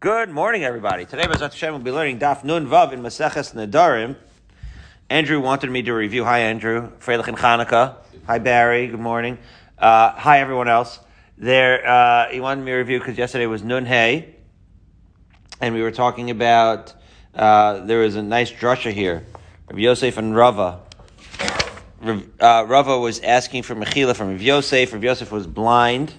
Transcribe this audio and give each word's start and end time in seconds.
Good 0.00 0.30
morning, 0.30 0.62
everybody. 0.62 1.06
Today, 1.06 1.24
Bezat 1.24 1.50
Hashem 1.50 1.72
will 1.72 1.80
be 1.80 1.90
learning 1.90 2.20
Daf 2.20 2.44
Nun 2.44 2.68
Vav 2.68 2.92
in 2.92 3.02
Maseches 3.02 3.52
Nedarim. 3.52 4.14
Andrew 5.10 5.40
wanted 5.40 5.72
me 5.72 5.82
to 5.82 5.92
review. 5.92 6.22
Hi, 6.22 6.38
Andrew. 6.38 6.92
Freilich 7.00 7.26
and 7.26 7.36
Chanukah. 7.36 7.96
Hi, 8.24 8.38
Barry. 8.38 8.86
Good 8.86 9.00
morning. 9.00 9.38
Uh, 9.76 10.12
hi, 10.12 10.38
everyone 10.38 10.68
else. 10.68 11.00
There, 11.36 11.84
uh, 11.84 12.28
he 12.28 12.38
wanted 12.38 12.64
me 12.64 12.70
to 12.70 12.76
review 12.76 13.00
because 13.00 13.18
yesterday 13.18 13.46
was 13.46 13.64
Nun 13.64 13.86
Hey, 13.86 14.36
and 15.60 15.74
we 15.74 15.82
were 15.82 15.90
talking 15.90 16.30
about. 16.30 16.94
Uh, 17.34 17.84
there 17.84 17.98
was 17.98 18.14
a 18.14 18.22
nice 18.22 18.52
drasha 18.52 18.92
here 18.92 19.26
of 19.66 19.80
Yosef 19.80 20.16
and 20.16 20.36
Rava. 20.36 20.78
Uh, 22.00 22.64
Rava 22.68 23.00
was 23.00 23.18
asking 23.18 23.64
for 23.64 23.74
Mechila 23.74 24.14
from 24.14 24.38
Yosef. 24.38 24.92
Rav 24.92 25.02
Yosef 25.02 25.32
was 25.32 25.48
blind 25.48 26.14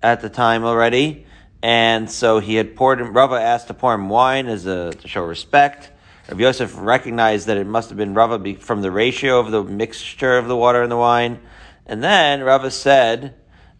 at 0.00 0.20
the 0.20 0.28
time 0.28 0.62
already. 0.62 1.26
And 1.62 2.10
so 2.10 2.38
he 2.38 2.54
had 2.54 2.74
poured 2.74 3.00
him, 3.00 3.12
Rava 3.12 3.34
asked 3.34 3.66
to 3.68 3.74
pour 3.74 3.94
him 3.94 4.08
wine 4.08 4.46
as 4.46 4.66
a, 4.66 4.92
to 4.92 5.08
show 5.08 5.22
respect. 5.22 5.90
Rav 6.28 6.40
Yosef 6.40 6.74
recognized 6.76 7.48
that 7.48 7.56
it 7.56 7.66
must 7.66 7.90
have 7.90 7.98
been 7.98 8.14
Rava 8.14 8.54
from 8.54 8.82
the 8.82 8.90
ratio 8.90 9.40
of 9.40 9.50
the 9.50 9.62
mixture 9.64 10.38
of 10.38 10.48
the 10.48 10.56
water 10.56 10.82
and 10.82 10.90
the 10.90 10.96
wine. 10.96 11.40
And 11.86 12.02
then 12.02 12.42
Rava 12.42 12.70
said, 12.70 13.34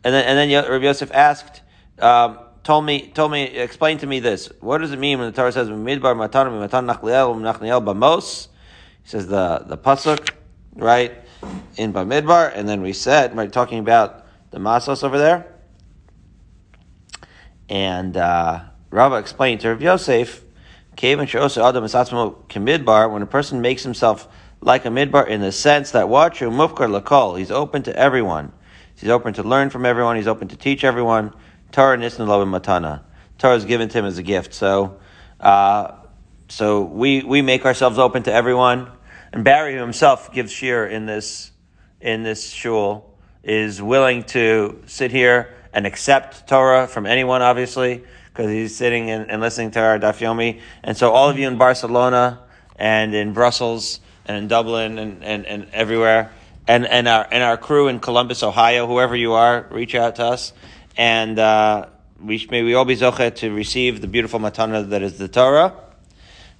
and 0.05 0.15
then, 0.15 0.25
and 0.25 0.51
then 0.51 0.71
Rav 0.71 0.83
Yosef 0.83 1.11
asked, 1.13 1.63
um, 2.01 2.39
told 2.65 2.85
me, 2.85 3.11
told 3.13 3.33
me, 3.33 3.45
explain 3.45 3.99
to 3.99 4.07
me 4.07 4.21
this. 4.21 4.51
What 4.61 4.79
does 4.79 4.93
it 4.93 4.99
mean 4.99 5.19
when 5.19 5.31
the 5.31 5.37
Torah 5.37 5.53
says, 5.53 5.69
Midbar 5.69 6.17
matan 6.17 6.59
matan 6.59 6.87
nachliel 6.87 7.37
nachniel 7.41 7.85
bamos? 7.85 8.49
He 9.03 9.09
says 9.09 9.29
the, 9.29 9.65
the 9.67 9.79
pasuk, 9.79 10.33
right, 10.75 11.13
in 11.77 11.93
Bamidbar. 11.93 12.53
And 12.55 12.69
then 12.69 12.83
we 12.83 12.93
said, 12.93 13.37
right, 13.37 13.51
talking 13.51 13.79
about 13.79 14.27
the 14.51 14.59
masos 14.59 15.03
over 15.03 15.19
there. 15.19 15.60
And 17.71 18.17
uh, 18.17 18.65
Rava 18.91 19.17
explained 19.17 19.61
to 19.61 19.69
Rav 19.69 19.81
Yosef, 19.81 20.45
when 21.01 21.23
a 23.23 23.27
person 23.27 23.61
makes 23.61 23.83
himself 23.85 24.29
like 24.61 24.85
a 24.85 24.89
midbar 24.89 25.27
in 25.29 25.41
the 25.41 25.53
sense 25.53 25.93
that 25.93 26.09
watch 26.09 26.41
mufkar 26.41 27.01
lakol, 27.01 27.39
he's 27.39 27.53
open 27.53 27.85
to 27.85 27.97
everyone. 27.97 28.53
He's 28.97 29.09
open 29.09 29.33
to 29.35 29.45
learn 29.45 29.71
from 29.71 29.87
everyone. 29.87 30.17
He's 30.17 30.27
open 30.27 30.49
to 30.49 30.57
teach 30.57 30.83
everyone. 30.85 31.33
Torah 31.71 31.97
nisna 31.97 32.27
lo 32.27 32.45
matana. 32.45 33.03
Torah 33.39 33.55
is 33.55 33.65
given 33.65 33.89
to 33.89 33.99
him 33.99 34.05
as 34.05 34.19
a 34.19 34.23
gift. 34.23 34.53
So, 34.53 34.99
uh, 35.39 35.93
so 36.49 36.83
we 36.83 37.23
we 37.23 37.41
make 37.41 37.65
ourselves 37.65 37.99
open 37.99 38.25
to 38.25 38.33
everyone. 38.33 38.91
And 39.33 39.45
Barry 39.45 39.77
himself 39.77 40.33
gives 40.33 40.53
shir 40.53 40.87
in 40.87 41.07
this 41.07 41.53
in 42.01 42.25
this 42.25 42.51
shul 42.51 43.17
is 43.43 43.81
willing 43.81 44.25
to 44.25 44.83
sit 44.87 45.13
here 45.13 45.55
and 45.73 45.87
accept 45.87 46.49
Torah 46.49 46.87
from 46.87 47.07
anyone, 47.07 47.43
obviously, 47.43 48.03
because 48.27 48.51
he's 48.51 48.75
sitting 48.75 49.11
and, 49.11 49.31
and, 49.31 49.41
listening 49.41 49.71
to 49.73 49.81
our 49.81 49.99
Daf 49.99 50.19
Yomi. 50.19 50.61
And 50.83 50.97
so 50.97 51.11
all 51.11 51.29
of 51.29 51.39
you 51.39 51.47
in 51.49 51.59
Barcelona 51.59 52.41
and 52.77 53.15
in 53.15 53.33
Brussels 53.33 54.01
and 54.27 54.37
in 54.37 54.49
Dublin 54.49 54.99
and, 54.99 55.25
and, 55.25 55.47
and 55.47 55.69
everywhere, 55.73 56.33
and, 56.67 56.87
and, 56.87 57.09
our, 57.09 57.27
and 57.31 57.43
our 57.43 57.57
crew 57.57 57.89
in 57.89 58.01
Columbus, 58.01 58.43
Ohio, 58.43 58.87
whoever 58.87 59.17
you 59.17 59.33
are, 59.33 59.67
reach 59.71 59.95
out 59.95 60.17
to 60.17 60.25
us. 60.25 60.53
And 60.97 61.39
uh, 61.39 61.87
we, 62.21 62.47
may 62.51 62.63
we 62.63 62.75
all 62.75 62.85
be 62.85 62.97
zoche 62.97 63.35
to 63.37 63.53
receive 63.53 64.01
the 64.01 64.07
beautiful 64.07 64.41
matana 64.41 64.89
that 64.91 65.03
is 65.03 65.19
the 65.19 65.29
Torah 65.29 65.75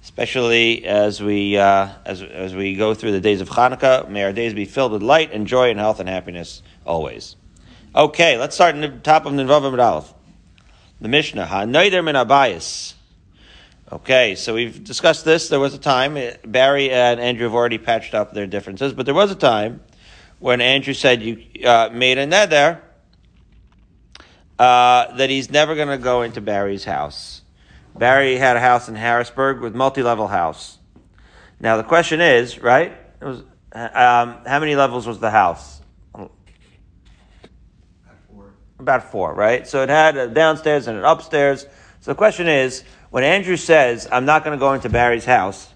especially 0.03 0.83
as 0.85 1.21
we 1.21 1.57
uh, 1.57 1.89
as 2.05 2.21
as 2.23 2.55
we 2.55 2.75
go 2.75 2.93
through 2.93 3.11
the 3.11 3.21
days 3.21 3.41
of 3.41 3.49
Hanukkah. 3.49 4.09
May 4.09 4.23
our 4.23 4.33
days 4.33 4.53
be 4.53 4.65
filled 4.65 4.91
with 4.91 5.03
light 5.03 5.31
and 5.31 5.45
joy 5.47 5.69
and 5.69 5.79
health 5.79 5.99
and 5.99 6.09
happiness 6.09 6.63
always. 6.85 7.35
Okay, 7.93 8.37
let's 8.37 8.55
start 8.55 8.73
in 8.73 8.79
the 8.79 8.87
top 8.87 9.25
of 9.25 9.33
Nivavim 9.33 9.77
Aleph. 9.77 10.13
The 11.01 11.09
Mishnah, 11.09 11.45
Ha-Noider 11.45 12.01
min 12.01 12.15
Abayis. 12.15 12.93
Okay, 13.91 14.35
so 14.35 14.53
we've 14.53 14.81
discussed 14.81 15.25
this. 15.25 15.49
There 15.49 15.59
was 15.59 15.73
a 15.73 15.77
time, 15.77 16.15
eh, 16.15 16.37
Barry 16.45 16.89
and 16.89 17.19
Andrew 17.19 17.43
have 17.43 17.53
already 17.53 17.77
patched 17.77 18.13
up 18.13 18.33
their 18.33 18.47
differences, 18.47 18.93
but 18.93 19.05
there 19.05 19.13
was 19.13 19.29
a 19.29 19.35
time 19.35 19.81
when 20.39 20.61
Andrew 20.61 20.93
said 20.93 21.21
you 21.21 21.43
uh, 21.65 21.89
made 21.91 22.17
a 22.17 22.25
nether 22.25 22.81
uh, 24.57 25.13
that 25.17 25.29
he's 25.29 25.51
never 25.51 25.75
going 25.75 25.89
to 25.89 25.97
go 25.97 26.21
into 26.21 26.39
Barry's 26.39 26.85
house. 26.85 27.41
Barry 27.93 28.37
had 28.37 28.55
a 28.55 28.61
house 28.61 28.87
in 28.87 28.95
Harrisburg 28.95 29.59
with 29.59 29.75
multi-level 29.75 30.27
house. 30.27 30.77
Now 31.59 31.75
the 31.75 31.83
question 31.83 32.21
is, 32.21 32.57
right? 32.57 32.93
It 33.19 33.25
was 33.25 33.39
um, 33.73 34.45
how 34.45 34.61
many 34.61 34.77
levels 34.77 35.05
was 35.05 35.19
the 35.19 35.31
house? 35.31 35.80
About 38.81 39.11
four, 39.11 39.33
right? 39.35 39.67
So 39.67 39.83
it 39.83 39.89
had 39.89 40.17
a 40.17 40.27
downstairs 40.27 40.87
and 40.87 40.97
an 40.97 41.03
upstairs. 41.03 41.67
So 41.99 42.11
the 42.11 42.15
question 42.15 42.47
is, 42.47 42.83
when 43.11 43.23
Andrew 43.23 43.55
says, 43.55 44.07
I'm 44.11 44.25
not 44.25 44.43
going 44.43 44.57
to 44.57 44.59
go 44.59 44.73
into 44.73 44.89
Barry's 44.89 45.23
house, 45.23 45.71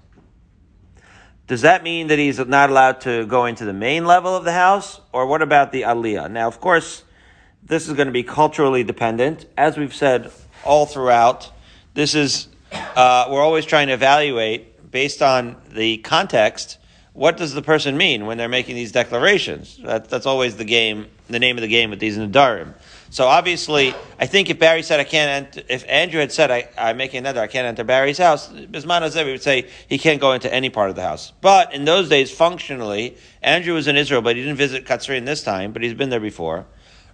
does 1.46 1.62
that 1.62 1.84
mean 1.84 2.08
that 2.08 2.18
he's 2.18 2.40
not 2.40 2.72
allowed 2.72 3.02
to 3.02 3.28
go 3.28 3.46
into 3.46 3.64
the 3.64 3.74
main 3.74 4.06
level 4.06 4.36
of 4.36 4.44
the 4.44 4.54
house? 4.54 5.00
Or 5.14 5.28
what 5.28 5.44
about 5.44 5.72
the 5.72 5.84
aliyah? 5.84 6.32
Now, 6.32 6.48
of 6.48 6.60
course, 6.60 7.04
this 7.62 7.88
is 7.88 7.94
going 7.94 8.08
to 8.08 8.12
be 8.12 8.24
culturally 8.24 8.84
dependent. 8.84 9.46
As 9.56 9.78
we've 9.78 9.94
said 9.94 10.32
all 10.64 10.88
throughout, 10.88 11.52
this 11.94 12.16
is, 12.16 12.48
uh, 12.72 13.28
we're 13.30 13.44
always 13.44 13.66
trying 13.66 13.88
to 13.88 13.94
evaluate 13.94 14.90
based 14.90 15.22
on 15.22 15.58
the 15.70 15.98
context 15.98 16.80
what 17.16 17.38
does 17.38 17.54
the 17.54 17.62
person 17.62 17.96
mean 17.96 18.26
when 18.26 18.38
they're 18.38 18.50
making 18.50 18.76
these 18.76 18.92
declarations? 18.92 19.78
That, 19.78 20.10
that's 20.10 20.26
always 20.26 20.58
the 20.58 20.66
game, 20.66 21.08
the 21.30 21.40
name 21.40 21.56
of 21.58 21.62
the 21.62 21.70
game 21.70 21.90
with 21.90 22.00
these 22.00 22.18
nadarim. 22.18 22.74
So 23.16 23.28
obviously, 23.28 23.96
I 24.20 24.26
think 24.26 24.50
if 24.50 24.60
Barry 24.60 24.84
said 24.84 25.00
I 25.00 25.06
can't 25.06 25.48
enter, 25.56 25.66
if 25.70 25.86
Andrew 25.88 26.20
had 26.20 26.34
said 26.34 26.52
I, 26.52 26.68
I'm 26.78 26.98
making 26.98 27.20
another, 27.20 27.40
I 27.40 27.48
can't 27.48 27.66
enter 27.66 27.86
Barry's 27.86 28.18
house, 28.18 28.50
Bisman 28.50 29.26
we 29.26 29.32
would 29.32 29.42
say 29.42 29.70
he 29.88 29.98
can't 29.98 30.20
go 30.20 30.34
into 30.34 30.54
any 30.54 30.70
part 30.70 30.90
of 30.90 30.98
the 30.98 31.02
house. 31.02 31.32
But 31.40 31.74
in 31.74 31.86
those 31.86 32.10
days, 32.10 32.30
functionally, 32.30 33.16
Andrew 33.42 33.74
was 33.74 33.88
in 33.88 33.96
Israel, 33.96 34.22
but 34.22 34.36
he 34.36 34.42
didn't 34.42 34.58
visit 34.58 34.86
Katzrin 34.86 35.24
this 35.24 35.44
time, 35.44 35.72
but 35.72 35.82
he's 35.82 35.94
been 35.94 36.10
there 36.10 36.20
before. 36.20 36.66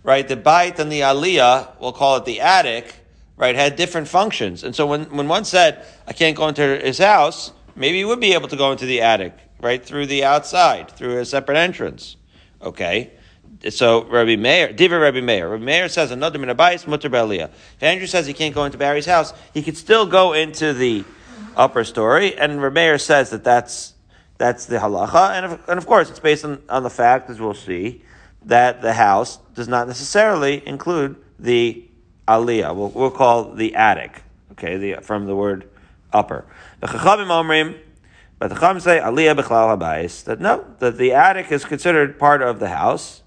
Right? 0.01 0.27
The 0.27 0.37
bait 0.37 0.79
and 0.79 0.91
the 0.91 1.01
aliyah, 1.01 1.79
we'll 1.79 1.93
call 1.93 2.17
it 2.17 2.25
the 2.25 2.41
attic, 2.41 2.95
right, 3.37 3.53
had 3.53 3.75
different 3.75 4.07
functions. 4.07 4.63
And 4.63 4.75
so 4.75 4.87
when, 4.87 5.03
when 5.15 5.27
one 5.27 5.45
said, 5.45 5.85
I 6.07 6.13
can't 6.13 6.35
go 6.35 6.47
into 6.47 6.79
his 6.79 6.97
house, 6.97 7.51
maybe 7.75 7.99
he 7.99 8.05
would 8.05 8.19
be 8.19 8.33
able 8.33 8.47
to 8.47 8.57
go 8.57 8.71
into 8.71 8.87
the 8.87 9.01
attic, 9.01 9.37
right, 9.61 9.85
through 9.85 10.07
the 10.07 10.23
outside, 10.23 10.89
through 10.89 11.19
a 11.19 11.25
separate 11.25 11.57
entrance. 11.57 12.15
Okay? 12.59 13.11
So 13.69 14.03
Rabbi 14.05 14.35
Meir, 14.35 14.73
Diva 14.73 14.97
Rabbi 14.97 15.21
Meir. 15.21 15.49
Rabbi 15.49 15.63
Meir 15.63 15.89
says 15.89 16.11
another 16.11 16.39
min 16.39 16.49
abayis 16.49 16.87
mutter 16.87 17.09
be'aliyah. 17.09 17.49
If 17.49 17.83
Andrew 17.83 18.07
says 18.07 18.25
he 18.25 18.33
can't 18.33 18.55
go 18.55 18.65
into 18.65 18.77
Barry's 18.77 19.05
house, 19.05 19.33
he 19.53 19.61
could 19.61 19.77
still 19.77 20.05
go 20.05 20.33
into 20.33 20.73
the 20.73 21.03
upper 21.55 21.83
story, 21.83 22.37
and 22.37 22.61
Rabbi 22.61 22.73
Meir 22.73 22.97
says 22.97 23.29
that 23.29 23.43
that's 23.43 23.93
that's 24.37 24.65
the 24.65 24.77
halacha, 24.77 25.31
and 25.35 25.45
of, 25.45 25.69
and 25.69 25.77
of 25.77 25.85
course 25.85 26.09
it's 26.09 26.19
based 26.19 26.43
on, 26.43 26.61
on 26.67 26.81
the 26.81 26.89
fact, 26.89 27.29
as 27.29 27.39
we'll 27.39 27.53
see, 27.53 28.01
that 28.45 28.81
the 28.81 28.93
house 28.93 29.37
does 29.53 29.67
not 29.67 29.87
necessarily 29.87 30.65
include 30.67 31.15
the 31.37 31.87
aliyah. 32.27 32.75
We'll, 32.75 32.89
we'll 32.89 33.11
call 33.11 33.53
the 33.53 33.75
attic, 33.75 34.23
okay, 34.53 34.77
the, 34.77 35.01
from 35.01 35.27
the 35.27 35.35
word 35.35 35.69
upper. 36.11 36.45
The 36.79 36.87
chachamim 36.87 37.27
omrim. 37.27 37.77
But 38.39 38.47
the 38.47 38.55
Chacham 38.55 38.79
say 38.79 38.99
aliyah 38.99 39.39
b'chlal 39.39 39.77
habayis 39.77 40.23
that 40.23 40.39
no, 40.39 40.65
that 40.79 40.97
the 40.97 41.13
attic 41.13 41.51
is 41.51 41.63
considered 41.63 42.17
part 42.17 42.41
of 42.41 42.59
the 42.59 42.69
house, 42.69 43.20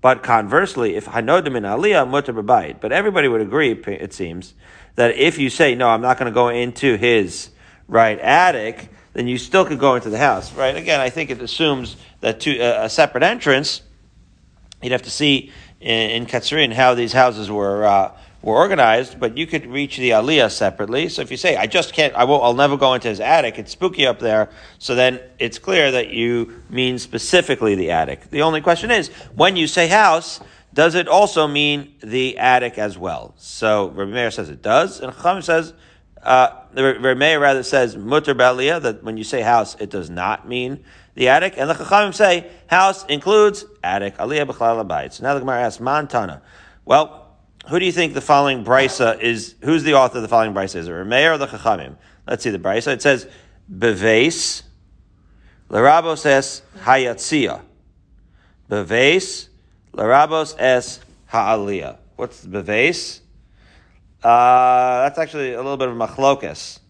but 0.00 0.22
conversely, 0.22 0.96
if 0.96 1.06
hanodim 1.06 1.56
in 1.56 1.64
aliyah 1.64 2.08
mutter 2.08 2.32
b'bayit, 2.32 2.80
but 2.80 2.92
everybody 2.92 3.28
would 3.28 3.40
agree, 3.40 3.72
it 3.72 4.12
seems, 4.12 4.54
that 4.94 5.16
if 5.16 5.38
you 5.38 5.50
say 5.50 5.74
no, 5.74 5.88
I'm 5.88 6.00
not 6.00 6.18
going 6.18 6.30
to 6.30 6.34
go 6.34 6.48
into 6.48 6.96
his 6.96 7.50
right 7.88 8.18
attic, 8.18 8.90
then 9.14 9.26
you 9.26 9.38
still 9.38 9.64
could 9.64 9.78
go 9.78 9.96
into 9.96 10.10
the 10.10 10.18
house, 10.18 10.52
right? 10.52 10.76
Again, 10.76 11.00
I 11.00 11.10
think 11.10 11.30
it 11.30 11.42
assumes 11.42 11.96
that 12.20 12.40
to 12.40 12.60
uh, 12.60 12.84
a 12.84 12.90
separate 12.90 13.24
entrance, 13.24 13.82
you'd 14.82 14.92
have 14.92 15.02
to 15.02 15.10
see 15.10 15.52
in, 15.80 16.10
in 16.10 16.26
Katsrin 16.26 16.72
how 16.72 16.94
these 16.94 17.12
houses 17.12 17.50
were 17.50 17.84
uh, 17.84 18.16
were 18.40 18.54
organized, 18.54 19.18
but 19.18 19.36
you 19.36 19.46
could 19.46 19.66
reach 19.66 19.96
the 19.96 20.10
aliyah 20.10 20.50
separately. 20.50 21.08
So 21.08 21.22
if 21.22 21.30
you 21.30 21.36
say, 21.36 21.56
I 21.56 21.66
just 21.66 21.92
can't, 21.92 22.14
I 22.14 22.24
will, 22.24 22.42
I'll 22.42 22.54
never 22.54 22.76
go 22.76 22.94
into 22.94 23.08
his 23.08 23.20
attic, 23.20 23.58
it's 23.58 23.72
spooky 23.72 24.06
up 24.06 24.20
there, 24.20 24.48
so 24.78 24.94
then 24.94 25.20
it's 25.38 25.58
clear 25.58 25.90
that 25.90 26.10
you 26.10 26.62
mean 26.70 26.98
specifically 26.98 27.74
the 27.74 27.90
attic. 27.90 28.30
The 28.30 28.42
only 28.42 28.60
question 28.60 28.90
is, 28.90 29.08
when 29.34 29.56
you 29.56 29.66
say 29.66 29.88
house, 29.88 30.40
does 30.72 30.94
it 30.94 31.08
also 31.08 31.48
mean 31.48 31.94
the 32.00 32.38
attic 32.38 32.78
as 32.78 32.96
well? 32.96 33.34
So 33.38 33.88
Rabbi 33.88 34.12
Meir 34.12 34.30
says 34.30 34.50
it 34.50 34.62
does, 34.62 35.00
and 35.00 35.12
Chacham 35.12 35.42
says, 35.42 35.74
uh, 36.22 36.50
Rabbi 36.74 37.14
Meir 37.14 37.40
rather 37.40 37.64
says 37.64 37.96
mutter 37.96 38.34
baliyah, 38.34 38.82
that 38.82 39.02
when 39.02 39.16
you 39.16 39.24
say 39.24 39.40
house, 39.40 39.74
it 39.80 39.90
does 39.90 40.10
not 40.10 40.48
mean 40.48 40.84
the 41.14 41.28
attic, 41.28 41.54
and 41.56 41.68
the 41.68 41.74
Chachamim 41.74 42.14
say 42.14 42.48
house 42.68 43.04
includes 43.06 43.64
attic, 43.82 44.16
aliyah 44.18 44.46
b'chlal 44.46 45.12
So 45.12 45.24
now 45.24 45.34
the 45.34 45.40
Gemara 45.40 45.62
asks, 45.62 45.80
Man 45.80 46.06
tanna. 46.06 46.40
Well, 46.84 47.27
who 47.68 47.78
do 47.78 47.84
you 47.84 47.92
think 47.92 48.14
the 48.14 48.20
following 48.20 48.64
brisa 48.64 49.20
is? 49.20 49.54
Who's 49.62 49.82
the 49.82 49.94
author 49.94 50.18
of 50.18 50.22
the 50.22 50.28
following 50.28 50.54
brisa? 50.54 50.76
Is 50.76 50.88
it 50.88 50.92
Rameir 50.92 51.34
or 51.34 51.38
the 51.38 51.46
Chachamim? 51.46 51.96
Let's 52.26 52.42
see 52.42 52.50
the 52.50 52.58
brisa. 52.58 52.88
It 52.88 53.02
says 53.02 53.28
beves 53.70 54.62
larabos 55.68 56.24
es 56.24 56.62
hayatzia. 56.78 57.60
Beves 58.70 59.48
larabos 59.92 60.54
es 60.58 61.00
ha'aliyah. 61.26 61.98
What's 62.16 62.44
beves? 62.44 63.20
Uh, 64.22 65.02
that's 65.02 65.18
actually 65.18 65.52
a 65.52 65.58
little 65.58 65.76
bit 65.76 65.88
of 65.88 65.96
machlokas. 65.96 66.80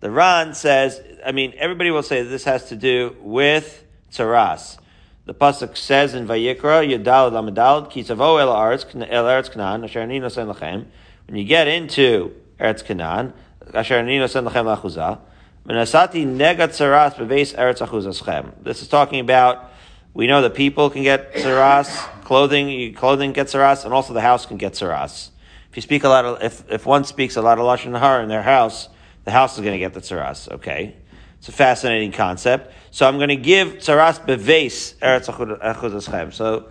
The 0.00 0.10
Ran 0.10 0.54
says, 0.54 1.00
I 1.26 1.32
mean, 1.32 1.52
everybody 1.56 1.90
will 1.90 2.04
say 2.04 2.22
this 2.22 2.44
has 2.44 2.68
to 2.68 2.76
do 2.76 3.16
with 3.20 3.84
tzaras. 4.12 4.78
The 5.28 5.34
pasuk 5.34 5.76
says 5.76 6.14
in 6.14 6.26
Vayikra, 6.26 6.88
Yudal 6.88 7.30
Lamadal, 7.30 7.92
Kisavo 7.92 8.40
El 8.40 8.48
Eretz 8.48 9.50
Kanan, 9.52 9.84
Asher 9.84 10.00
Ani 10.00 10.20
Nosen 10.20 10.50
Lachem. 10.50 10.86
When 11.26 11.36
you 11.36 11.44
get 11.44 11.68
into 11.68 12.34
Eretz 12.58 12.82
Kanan, 12.82 13.34
Asher 13.74 13.96
Ani 13.96 14.18
Nosen 14.18 14.48
Lachem 14.48 14.74
Lachuzah, 14.74 15.18
Menasati 15.66 16.24
Negat 16.24 16.68
Tzaras 16.68 17.18
Beves 17.18 17.52
Eretz 17.52 17.86
Achuzaschem. 17.86 18.54
This 18.64 18.80
is 18.80 18.88
talking 18.88 19.20
about, 19.20 19.70
we 20.14 20.26
know 20.26 20.40
that 20.40 20.54
people 20.54 20.88
can 20.88 21.02
get 21.02 21.34
tzaras, 21.34 21.90
clothing, 22.22 22.94
clothing 22.94 23.34
gets 23.34 23.52
tzaras, 23.52 23.84
and 23.84 23.92
also 23.92 24.14
the 24.14 24.22
house 24.22 24.46
can 24.46 24.56
get 24.56 24.72
tzaras. 24.72 25.28
If 25.68 25.76
you 25.76 25.82
speak 25.82 26.04
a 26.04 26.08
lot 26.08 26.24
of, 26.24 26.42
if, 26.42 26.64
if 26.70 26.86
one 26.86 27.04
speaks 27.04 27.36
a 27.36 27.42
lot 27.42 27.58
of 27.58 27.66
Lashon 27.66 28.00
Hara 28.00 28.22
in 28.22 28.30
their 28.30 28.40
house, 28.40 28.88
the 29.26 29.30
house 29.32 29.58
is 29.58 29.60
going 29.60 29.74
to 29.74 29.78
get 29.78 29.92
the 29.92 30.00
tzaras, 30.00 30.50
okay? 30.52 30.96
It's 31.38 31.48
a 31.48 31.52
fascinating 31.52 32.12
concept. 32.12 32.72
So 32.90 33.06
I'm 33.06 33.16
going 33.16 33.28
to 33.28 33.36
give 33.36 33.74
tzaras 33.74 34.24
beves 34.24 34.94
eretz. 35.00 36.32
So 36.32 36.68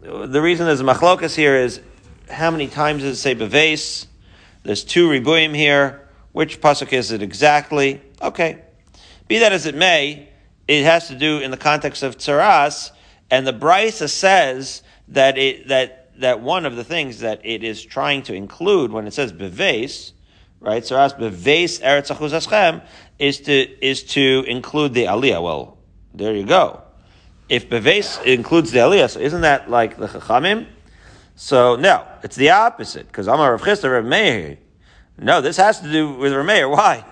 the 0.00 0.40
reason 0.40 0.66
there's 0.66 0.80
a 0.80 0.84
machlokas 0.84 1.34
here 1.34 1.56
is 1.56 1.80
how 2.30 2.50
many 2.50 2.68
times 2.68 3.02
does 3.02 3.18
it 3.18 3.20
say 3.20 3.34
beves? 3.34 4.06
There's 4.62 4.84
two 4.84 5.08
ribuyim 5.08 5.54
here. 5.54 6.08
Which 6.32 6.60
pasuk 6.60 6.92
is 6.92 7.12
it 7.12 7.22
exactly? 7.22 8.02
Okay. 8.20 8.62
Be 9.28 9.38
that 9.38 9.52
as 9.52 9.66
it 9.66 9.74
may, 9.74 10.28
it 10.68 10.84
has 10.84 11.08
to 11.08 11.14
do 11.14 11.38
in 11.38 11.50
the 11.50 11.56
context 11.56 12.02
of 12.02 12.18
tzaras, 12.18 12.90
and 13.30 13.46
the 13.46 13.52
Brisa 13.52 14.08
says 14.08 14.82
that 15.08 15.38
it 15.38 15.68
that 15.68 16.10
that 16.20 16.40
one 16.40 16.66
of 16.66 16.76
the 16.76 16.84
things 16.84 17.20
that 17.20 17.44
it 17.44 17.62
is 17.62 17.82
trying 17.82 18.22
to 18.22 18.34
include 18.34 18.90
when 18.90 19.06
it 19.06 19.12
says 19.12 19.32
beves, 19.32 20.12
right? 20.60 20.82
Tzaras 20.82 21.18
beves 21.18 21.80
eretz 21.80 22.14
achuzaschem 22.14 22.82
is 23.18 23.40
to 23.42 23.86
is 23.86 24.02
to 24.02 24.44
include 24.46 24.94
the 24.94 25.04
aliyah. 25.04 25.42
Well, 25.42 25.78
there 26.14 26.34
you 26.34 26.44
go. 26.44 26.82
If 27.48 27.68
beves 27.68 28.18
includes 28.24 28.72
the 28.72 28.80
aliyah, 28.80 29.10
so 29.10 29.20
isn't 29.20 29.42
that 29.42 29.70
like 29.70 29.96
the 29.96 30.06
chachamim? 30.06 30.66
So 31.34 31.76
no, 31.76 32.06
it's 32.22 32.36
the 32.36 32.50
opposite 32.50 33.06
because 33.06 33.28
I'm 33.28 33.40
a 33.40 33.50
Rav 33.50 33.62
Chisda 33.62 33.90
Rav 33.90 34.04
Meir. 34.04 34.58
No, 35.18 35.40
this 35.40 35.56
has 35.56 35.80
to 35.80 35.90
do 35.90 36.12
with 36.12 36.32
Rav 36.32 36.46
Meir. 36.46 36.68
Why? 36.68 37.04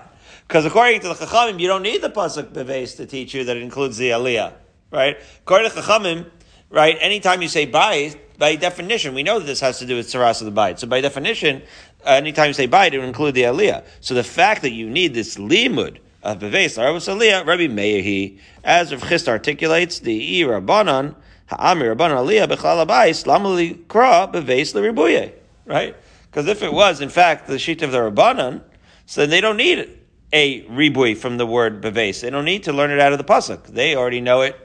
Because 0.47 0.65
according 0.65 1.01
to 1.01 1.07
the 1.07 1.13
chachamim, 1.13 1.59
you 1.59 1.67
don't 1.67 1.83
need 1.83 2.01
the 2.01 2.09
pasuk 2.09 2.53
beves 2.53 2.95
to 2.95 3.05
teach 3.05 3.33
you 3.33 3.43
that 3.45 3.57
it 3.57 3.63
includes 3.63 3.97
the 3.97 4.09
aliyah, 4.09 4.53
right? 4.91 5.17
According 5.39 5.71
to 5.71 5.77
chachamim, 5.77 6.29
right? 6.69 6.97
Anytime 6.99 7.41
you 7.41 7.47
say 7.47 7.65
bayis, 7.65 8.17
by 8.37 8.55
definition, 8.55 9.13
we 9.13 9.23
know 9.23 9.39
that 9.39 9.45
this 9.45 9.61
has 9.61 9.79
to 9.79 9.85
do 9.85 9.95
with 9.95 10.07
tzaras 10.07 10.41
of 10.41 10.53
the 10.53 10.61
bayit. 10.61 10.79
So 10.79 10.87
by 10.87 11.01
definition, 11.01 11.61
anytime 12.05 12.47
you 12.47 12.53
say 12.53 12.67
bayit, 12.67 12.93
it 12.93 12.99
will 12.99 13.07
include 13.07 13.35
the 13.35 13.43
aliyah. 13.43 13.83
So 14.01 14.13
the 14.13 14.23
fact 14.23 14.61
that 14.61 14.71
you 14.71 14.89
need 14.89 15.13
this 15.13 15.35
limud 15.35 15.99
of 16.23 16.39
beves 16.39 16.77
arvus 16.77 17.07
aliyah, 17.07 17.45
Rabbi 17.45 17.67
Meir, 17.67 18.39
as 18.63 18.91
Rav 18.91 19.01
Chisda 19.01 19.29
articulates, 19.29 19.99
the 19.99 20.41
i 20.41 20.47
rabbanon 20.47 21.15
ha'amir 21.47 21.95
rabbanon 21.95 22.25
aliyah 22.25 22.47
bechlal 22.47 22.85
abayis 22.85 23.25
lamali 23.25 23.85
kra 23.85 24.31
beves 24.31 24.73
leribuye, 24.73 25.33
right? 25.65 25.95
Because 26.29 26.47
if 26.47 26.61
it 26.63 26.73
was, 26.73 27.01
in 27.01 27.09
fact, 27.09 27.47
the 27.47 27.59
sheet 27.59 27.81
of 27.81 27.91
the 27.91 27.99
rabbanon, 27.99 28.61
so 29.05 29.21
then 29.21 29.29
they 29.29 29.41
don't 29.41 29.57
need 29.57 29.89
a 30.33 30.63
ribui 30.63 31.15
from 31.15 31.37
the 31.37 31.45
word 31.45 31.81
beves. 31.81 32.21
They 32.21 32.29
don't 32.29 32.45
need 32.45 32.63
to 32.63 32.73
learn 32.73 32.91
it 32.91 32.99
out 32.99 33.11
of 33.11 33.17
the 33.17 33.23
pasuk. 33.23 33.67
They 33.67 33.95
already 33.95 34.21
know 34.21 34.41
it 34.41 34.59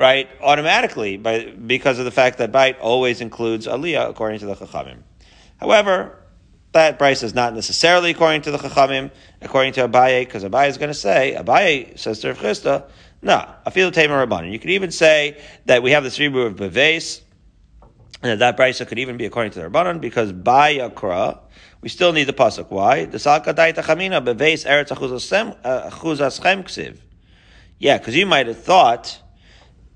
right, 0.00 0.28
automatically 0.40 1.18
by, 1.18 1.52
because 1.66 1.98
of 1.98 2.06
the 2.06 2.10
fact 2.10 2.38
that 2.38 2.50
bite 2.50 2.78
always 2.80 3.20
includes 3.20 3.66
aliyah 3.66 4.08
according 4.08 4.38
to 4.40 4.46
the 4.46 4.54
chachamim. 4.54 4.98
However, 5.58 6.16
that 6.72 6.98
price 6.98 7.22
is 7.22 7.34
not 7.34 7.54
necessarily 7.54 8.10
according 8.10 8.42
to 8.42 8.50
the 8.50 8.58
chachamim, 8.58 9.10
according 9.40 9.72
to 9.74 9.88
Abaye, 9.88 10.24
because 10.24 10.44
Abaye 10.44 10.68
is 10.68 10.78
going 10.78 10.90
to 10.90 10.94
say, 10.94 11.36
Abaye 11.36 11.98
says 11.98 12.20
to 12.20 12.28
Rav 12.28 12.38
Chisda, 12.38 12.84
no, 13.22 13.46
afil 13.66 13.92
tamer 13.92 14.26
rabbanon. 14.26 14.52
You 14.52 14.58
could 14.58 14.70
even 14.70 14.90
say 14.90 15.40
that 15.66 15.82
we 15.82 15.90
have 15.90 16.04
this 16.04 16.18
ribu 16.18 16.40
of 16.40 16.56
beves, 16.56 17.20
and 18.22 18.40
that 18.40 18.56
brisa 18.56 18.86
could 18.86 18.98
even 18.98 19.16
be 19.16 19.26
according 19.26 19.52
to 19.52 19.60
the 19.60 19.68
rabbanon, 19.68 20.00
because 20.00 20.32
by 20.32 20.76
yakra, 20.76 21.38
we 21.82 21.88
still 21.88 22.12
need 22.12 22.24
the 22.24 22.32
pasuk. 22.32 22.70
Why? 22.70 23.04
The 23.04 23.18
salka 23.18 23.52
daita 23.54 23.82
chamina 23.82 24.24
beves 24.24 24.64
eretz 24.64 24.88
achuzaschem 24.88 25.56
uh, 25.64 25.90
ksiv. 25.90 26.98
Yeah, 27.78 27.98
because 27.98 28.16
you 28.16 28.26
might 28.26 28.46
have 28.46 28.62
thought 28.62 29.20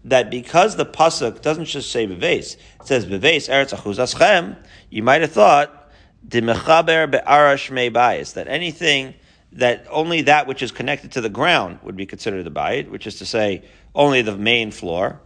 that 0.05 0.31
because 0.31 0.77
the 0.77 0.87
pasuk 0.87 1.41
doesn't 1.41 1.67
just 1.67 1.91
say 1.91 2.07
beves, 2.07 2.57
it 2.81 2.87
says 2.87 3.07
beves 3.07 3.49
eretz 3.49 3.75
achuzaschem, 3.75 4.57
you 4.91 5.03
might 5.03 5.23
have 5.23 5.33
thought 5.33 5.84
the 6.27 6.41
mechaber 6.41 7.11
be'arash 7.11 7.71
bayis 7.93 8.35
that 8.35 8.49
anything 8.49 9.15
that 9.53 9.87
only 9.91 10.23
that 10.23 10.47
which 10.47 10.63
is 10.63 10.73
connected 10.73 11.13
to 11.13 11.21
the 11.21 11.29
ground 11.29 11.79
would 11.83 11.97
be 11.97 12.07
considered 12.07 12.43
the 12.45 12.51
bayit, 12.51 12.89
which 12.89 13.07
is 13.07 13.19
to 13.19 13.27
say 13.27 13.63
only 13.95 14.23
the 14.23 14.37
main 14.37 14.71
floor. 14.71 15.21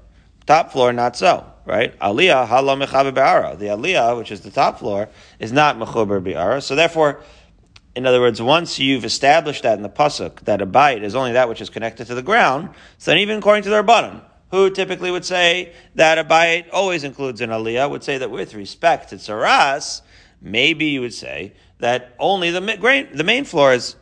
Top 0.47 0.73
floor, 0.73 0.93
not 0.93 1.17
so, 1.17 1.47
right? 1.65 1.99
Aliyah 2.01 2.47
hala 2.47 2.77
mechaber 2.77 3.15
be'ara. 3.15 3.57
The 3.57 3.67
aliyah, 3.67 4.17
which 4.17 4.31
is 4.31 4.41
the 4.41 4.51
top 4.51 4.79
floor, 4.79 5.09
is 5.39 5.53
not 5.53 5.79
mechaber 5.79 6.23
be'ara. 6.23 6.61
So 6.61 6.75
therefore, 6.75 7.23
in 7.95 8.07
other 8.07 8.21
words, 8.21 8.41
once 8.41 8.79
you've 8.79 9.05
established 9.05 9.63
that 9.63 9.77
in 9.77 9.83
the 9.83 9.89
pasuk 9.89 10.41
that 10.41 10.61
a 10.61 10.67
bayit 10.67 11.03
is 11.03 11.15
only 11.15 11.33
that 11.33 11.49
which 11.49 11.61
is 11.61 11.71
connected 11.71 12.07
to 12.09 12.15
the 12.15 12.23
ground, 12.23 12.71
so 12.99 13.11
then 13.11 13.19
even 13.19 13.39
according 13.39 13.63
to 13.65 13.71
their 13.71 13.83
bottom, 13.83 14.21
who 14.51 14.71
typically 14.71 15.11
would 15.11 15.25
say 15.25 15.73
that 15.95 16.19
a 16.19 16.25
bayit 16.25 16.67
always 16.73 17.05
includes 17.05 17.41
an 17.41 17.51
aliyah, 17.51 17.91
would 17.91 18.05
say 18.05 18.19
that 18.19 18.31
with 18.31 18.55
respect 18.55 19.11
to 19.11 19.17
tzaras, 19.17 20.03
maybe 20.41 20.87
you 20.87 21.01
would 21.01 21.15
say 21.15 21.53
that 21.79 22.15
only 22.19 22.51
the 22.51 22.61
main, 22.61 23.09
the 23.15 23.25
main 23.25 23.45
floor 23.45 23.73
is 23.73 23.97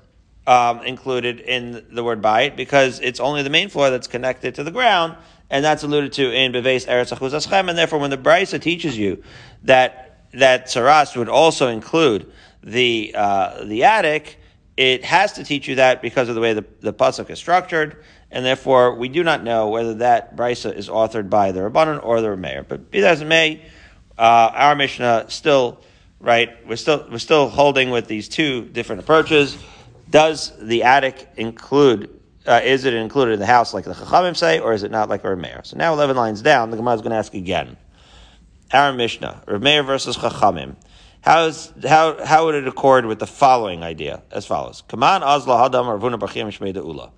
um, 0.46 0.82
included 0.82 1.40
in 1.40 1.86
the 1.90 2.04
word 2.04 2.22
bayit 2.22 2.56
because 2.56 3.00
it's 3.00 3.20
only 3.20 3.42
the 3.42 3.50
main 3.50 3.68
floor 3.68 3.90
that's 3.90 4.06
connected 4.06 4.54
to 4.56 4.64
the 4.64 4.70
ground, 4.70 5.16
and 5.50 5.64
that's 5.64 5.82
alluded 5.82 6.12
to 6.14 6.32
in 6.32 6.52
Beves 6.52 6.86
Eretz 6.86 7.16
Aschem. 7.16 7.68
And 7.68 7.76
therefore, 7.76 7.98
when 7.98 8.10
the 8.10 8.18
Brisa 8.18 8.60
teaches 8.60 8.96
you 8.96 9.22
that 9.64 10.28
that 10.32 10.66
tzaras 10.66 11.16
would 11.16 11.28
also 11.28 11.68
include 11.68 12.30
the 12.62 13.12
uh, 13.16 13.64
the 13.64 13.84
attic, 13.84 14.38
it 14.76 15.04
has 15.04 15.32
to 15.34 15.44
teach 15.44 15.68
you 15.68 15.76
that 15.76 16.02
because 16.02 16.28
of 16.28 16.34
the 16.34 16.40
way 16.40 16.52
the, 16.52 16.64
the 16.80 16.92
pasuk 16.92 17.30
is 17.30 17.38
structured 17.38 18.02
and 18.30 18.44
therefore 18.44 18.94
we 18.94 19.08
do 19.08 19.22
not 19.22 19.42
know 19.42 19.68
whether 19.68 19.94
that 19.94 20.36
brisa 20.36 20.74
is 20.74 20.88
authored 20.88 21.30
by 21.30 21.52
the 21.52 21.60
Rabbanon 21.60 22.04
or 22.04 22.20
the 22.20 22.28
Rameir. 22.28 22.66
But 22.66 22.90
be 22.90 23.00
that 23.00 23.12
as 23.12 23.22
it 23.22 23.26
may, 23.26 23.62
uh, 24.18 24.50
our 24.52 24.74
Mishnah 24.74 25.26
still, 25.28 25.80
right, 26.20 26.66
we're 26.66 26.76
still, 26.76 27.06
we're 27.10 27.18
still 27.18 27.48
holding 27.48 27.90
with 27.90 28.06
these 28.06 28.28
two 28.28 28.64
different 28.66 29.00
approaches. 29.00 29.56
Does 30.08 30.52
the 30.60 30.84
attic 30.84 31.28
include, 31.36 32.20
uh, 32.46 32.60
is 32.64 32.84
it 32.84 32.94
included 32.94 33.32
in 33.32 33.40
the 33.40 33.46
house 33.46 33.74
like 33.74 33.84
the 33.84 33.92
Chachamim 33.92 34.36
say, 34.36 34.58
or 34.60 34.72
is 34.72 34.82
it 34.82 34.90
not 34.90 35.08
like 35.08 35.24
a 35.24 35.28
Rameir? 35.28 35.66
So 35.66 35.76
now 35.76 35.92
11 35.92 36.16
lines 36.16 36.42
down, 36.42 36.70
the 36.70 36.76
Gemara 36.76 36.94
is 36.94 37.00
going 37.00 37.10
to 37.10 37.16
ask 37.16 37.34
again. 37.34 37.76
Our 38.72 38.92
Mishnah, 38.92 39.44
Rameir 39.46 39.84
versus 39.84 40.16
Chachamim. 40.16 40.76
How, 41.20 41.46
is, 41.46 41.72
how, 41.82 42.24
how 42.24 42.46
would 42.46 42.54
it 42.54 42.68
accord 42.68 43.04
with 43.04 43.18
the 43.18 43.26
following 43.26 43.82
idea? 43.82 44.22
As 44.30 44.46
follows. 44.46 44.82
Kaman 44.86 45.24
Azla 45.24 45.68
Hadam 45.68 45.86
Ravuna 45.86 46.20
Bachim 46.20 46.46
Shmei 46.46 46.72
Ula. 46.72 47.10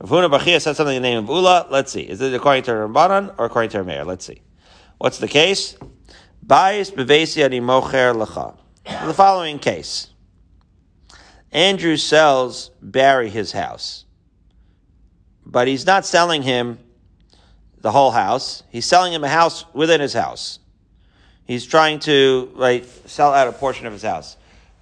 Ravuna 0.00 0.28
Bachia 0.28 0.60
said 0.60 0.74
something 0.74 0.96
in 0.96 1.02
the 1.02 1.08
name 1.08 1.18
of 1.18 1.28
Ula. 1.28 1.68
Let's 1.70 1.92
see. 1.92 2.00
Is 2.02 2.20
it 2.20 2.34
according 2.34 2.64
to 2.64 2.72
Rabbanan 2.72 3.32
or 3.38 3.46
according 3.46 3.70
to 3.70 3.84
Rameir? 3.84 4.04
Let's 4.04 4.24
see. 4.24 4.42
What's 4.98 5.18
the 5.18 5.28
case? 5.28 5.76
Bais 6.44 6.90
bevesi 6.90 7.42
ani 7.44 7.60
mocher 7.60 8.14
lecha. 8.14 8.56
The 9.06 9.14
following 9.14 9.58
case. 9.58 10.08
Andrew 11.52 11.96
sells 11.96 12.70
Barry 12.82 13.30
his 13.30 13.52
house. 13.52 14.04
But 15.46 15.68
he's 15.68 15.86
not 15.86 16.04
selling 16.04 16.42
him 16.42 16.78
the 17.80 17.92
whole 17.92 18.10
house. 18.10 18.62
He's 18.70 18.84
selling 18.84 19.12
him 19.12 19.24
a 19.24 19.28
house 19.28 19.64
within 19.72 20.00
his 20.00 20.12
house. 20.12 20.58
He's 21.46 21.64
trying 21.64 22.00
to 22.00 22.50
like 22.54 22.84
sell 23.06 23.32
out 23.32 23.48
a 23.48 23.52
portion 23.52 23.86
of 23.86 23.92
his 23.92 24.02
house. 24.02 24.36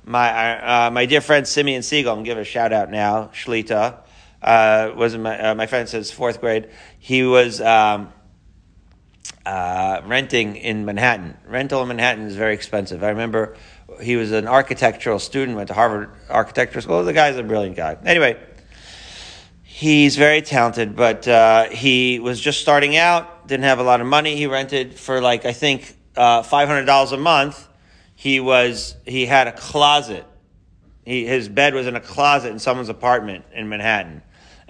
My 0.04 0.86
uh, 0.86 0.90
my 0.90 1.06
dear 1.06 1.20
friend 1.20 1.46
Simeon 1.46 1.82
Siegel, 1.82 2.12
I'm 2.12 2.24
give 2.24 2.38
a 2.38 2.44
shout 2.44 2.72
out 2.72 2.90
now, 2.90 3.30
Shlita 3.34 3.98
uh, 4.42 4.92
was 4.96 5.16
my, 5.16 5.38
uh, 5.38 5.54
my 5.54 5.66
friend 5.66 5.88
says 5.88 6.10
fourth 6.10 6.40
grade. 6.40 6.68
He 6.98 7.22
was 7.22 7.60
um, 7.60 8.12
uh, 9.44 10.02
renting 10.06 10.56
in 10.56 10.84
Manhattan. 10.84 11.36
Rental 11.46 11.82
in 11.82 11.88
Manhattan 11.88 12.24
is 12.24 12.36
very 12.36 12.54
expensive. 12.54 13.02
I 13.02 13.10
remember 13.10 13.56
he 14.00 14.16
was 14.16 14.32
an 14.32 14.46
architectural 14.46 15.18
student, 15.18 15.56
went 15.56 15.68
to 15.68 15.74
Harvard 15.74 16.10
Architectural 16.30 16.82
School. 16.82 17.04
The 17.04 17.12
guy's 17.12 17.36
a 17.36 17.42
brilliant 17.42 17.76
guy. 17.76 17.96
Anyway, 18.04 18.38
he's 19.62 20.16
very 20.16 20.42
talented, 20.42 20.96
but 20.96 21.26
uh, 21.28 21.68
he 21.68 22.18
was 22.18 22.40
just 22.40 22.60
starting 22.60 22.96
out, 22.96 23.46
didn't 23.46 23.64
have 23.64 23.78
a 23.78 23.84
lot 23.84 24.00
of 24.00 24.06
money. 24.06 24.36
He 24.36 24.46
rented 24.46 24.94
for 24.94 25.20
like, 25.20 25.44
I 25.44 25.52
think, 25.52 25.96
uh, 26.16 26.42
$500 26.42 27.12
a 27.12 27.16
month. 27.16 27.68
He 28.14 28.40
was, 28.40 28.96
he 29.04 29.26
had 29.26 29.48
a 29.48 29.52
closet. 29.52 30.24
He, 31.04 31.26
his 31.26 31.48
bed 31.48 31.74
was 31.74 31.86
in 31.86 31.96
a 31.96 32.00
closet 32.00 32.50
in 32.50 32.58
someone's 32.58 32.88
apartment 32.88 33.44
in 33.52 33.68
Manhattan 33.68 34.22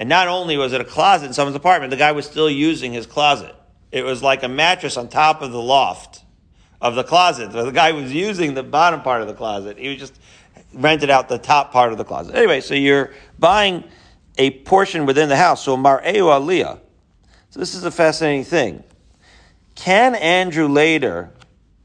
and 0.02 0.09
not 0.09 0.26
only 0.26 0.57
was 0.57 0.73
it 0.73 0.81
a 0.81 0.85
closet 0.85 1.26
in 1.26 1.33
someone's 1.33 1.55
apartment, 1.55 1.91
the 1.91 1.97
guy 1.97 2.11
was 2.11 2.26
still 2.26 2.50
using 2.50 2.93
his 2.93 3.07
closet. 3.07 3.55
It 3.93 4.05
was 4.05 4.23
like 4.23 4.43
a 4.43 4.49
mattress 4.49 4.97
on 4.97 5.09
top 5.09 5.43
of 5.43 5.53
the 5.53 5.63
loft 5.63 6.25
of 6.81 6.97
the 6.97 7.05
closet. 7.05 7.53
So 7.53 7.65
the 7.65 7.73
guy 7.73 7.93
was 7.93 8.13
using 8.13 8.55
the 8.55 8.65
bottom 8.65 9.03
part 9.03 9.21
of 9.21 9.29
the 9.29 9.35
closet. 9.35 9.79
He 9.79 9.89
was 9.89 9.99
just, 9.99 10.19
rented 10.75 11.11
out 11.11 11.29
the 11.29 11.39
top 11.39 11.73
part 11.73 11.93
of 11.93 11.99
the 11.99 12.05
closet. 12.05 12.35
Anyway, 12.35 12.61
so 12.61 12.75
you're 12.75 13.13
buying 13.39 13.85
a 14.39 14.51
portion 14.51 15.07
within 15.07 15.29
the 15.29 15.37
house. 15.37 15.63
So 15.63 15.77
mar'eu 15.77 16.03
aliyah. 16.05 16.81
So 17.51 17.61
this 17.61 17.75
is 17.75 17.85
a 17.85 17.91
fascinating 17.91 18.45
thing. 18.45 18.83
Can 19.75 20.15
Andrew 20.15 20.69
later, 20.69 21.31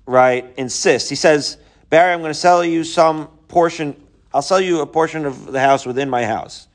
right, 0.05 0.53
insist? 0.57 1.09
He 1.09 1.15
says, 1.15 1.57
Barry, 1.89 2.13
I'm 2.13 2.19
going 2.19 2.31
to 2.31 2.39
sell 2.39 2.63
you 2.63 2.83
some 2.83 3.27
portion. 3.47 4.01
I'll 4.33 4.41
sell 4.41 4.61
you 4.61 4.81
a 4.81 4.85
portion 4.85 5.25
of 5.25 5.51
the 5.51 5.59
house 5.59 5.85
within 5.85 6.09
my 6.09 6.25
house. 6.25 6.67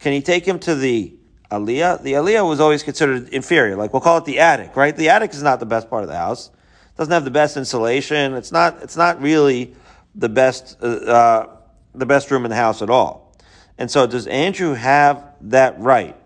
Can 0.00 0.12
he 0.12 0.22
take 0.22 0.46
him 0.46 0.58
to 0.60 0.74
the 0.74 1.14
aliyah? 1.50 2.02
The 2.02 2.14
aliyah 2.14 2.48
was 2.48 2.60
always 2.60 2.82
considered 2.82 3.28
inferior. 3.30 3.76
Like 3.76 3.92
we'll 3.92 4.02
call 4.02 4.18
it 4.18 4.24
the 4.24 4.40
attic, 4.40 4.76
right? 4.76 4.96
The 4.96 5.08
attic 5.08 5.32
is 5.32 5.42
not 5.42 5.60
the 5.60 5.66
best 5.66 5.90
part 5.90 6.02
of 6.02 6.08
the 6.08 6.16
house. 6.16 6.48
It 6.48 6.96
doesn't 6.96 7.12
have 7.12 7.24
the 7.24 7.30
best 7.30 7.56
insulation. 7.56 8.34
It's 8.34 8.52
not. 8.52 8.82
It's 8.82 8.96
not 8.96 9.20
really 9.20 9.74
the 10.14 10.28
best. 10.28 10.76
Uh, 10.82 10.86
uh, 10.86 11.56
the 11.94 12.06
best 12.06 12.30
room 12.30 12.44
in 12.44 12.50
the 12.50 12.56
house 12.56 12.82
at 12.82 12.90
all. 12.90 13.34
And 13.78 13.90
so, 13.90 14.06
does 14.06 14.26
Andrew 14.26 14.74
have 14.74 15.24
that 15.42 15.78
right? 15.80 16.16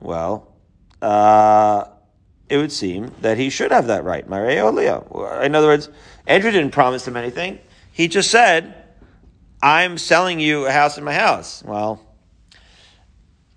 Well, 0.00 0.54
uh, 1.00 1.84
it 2.48 2.56
would 2.58 2.72
seem 2.72 3.12
that 3.22 3.38
he 3.38 3.50
should 3.50 3.70
have 3.70 3.86
that 3.86 4.04
right. 4.04 4.24
In 4.24 5.54
other 5.54 5.66
words, 5.66 5.88
Andrew 6.26 6.50
didn't 6.50 6.72
promise 6.72 7.06
him 7.06 7.16
anything. 7.16 7.58
He 7.92 8.08
just 8.08 8.30
said, 8.30 8.74
I'm 9.62 9.96
selling 9.96 10.40
you 10.40 10.66
a 10.66 10.72
house 10.72 10.98
in 10.98 11.04
my 11.04 11.14
house. 11.14 11.62
Well, 11.64 12.04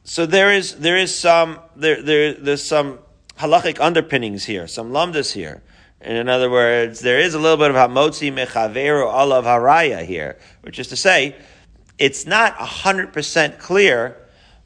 so 0.06 0.28
there 0.28 0.54
is 0.54 0.76
there 0.76 0.98
is 0.98 1.14
some 1.14 1.60
there, 1.76 2.02
there 2.02 2.34
there's 2.34 2.64
some 2.64 3.00
halachic 3.40 3.80
underpinnings 3.80 4.46
here, 4.46 4.68
some 4.68 4.92
lumdas 4.92 5.34
here. 5.34 5.64
And 6.00 6.16
in 6.16 6.30
other 6.30 6.52
words, 6.52 7.00
there 7.00 7.20
is 7.20 7.34
a 7.34 7.40
little 7.40 7.58
bit 7.58 7.72
of 7.72 7.76
hamotzi 7.76 8.32
mechaveru 8.32 9.12
alav 9.12 9.44
haraya 9.44 10.06
here, 10.06 10.38
which 10.62 10.78
is 10.78 10.90
to 10.90 10.96
say, 10.96 11.36
it's 11.98 12.28
not 12.28 12.54
hundred 12.54 13.14
percent 13.14 13.58
clear. 13.58 14.16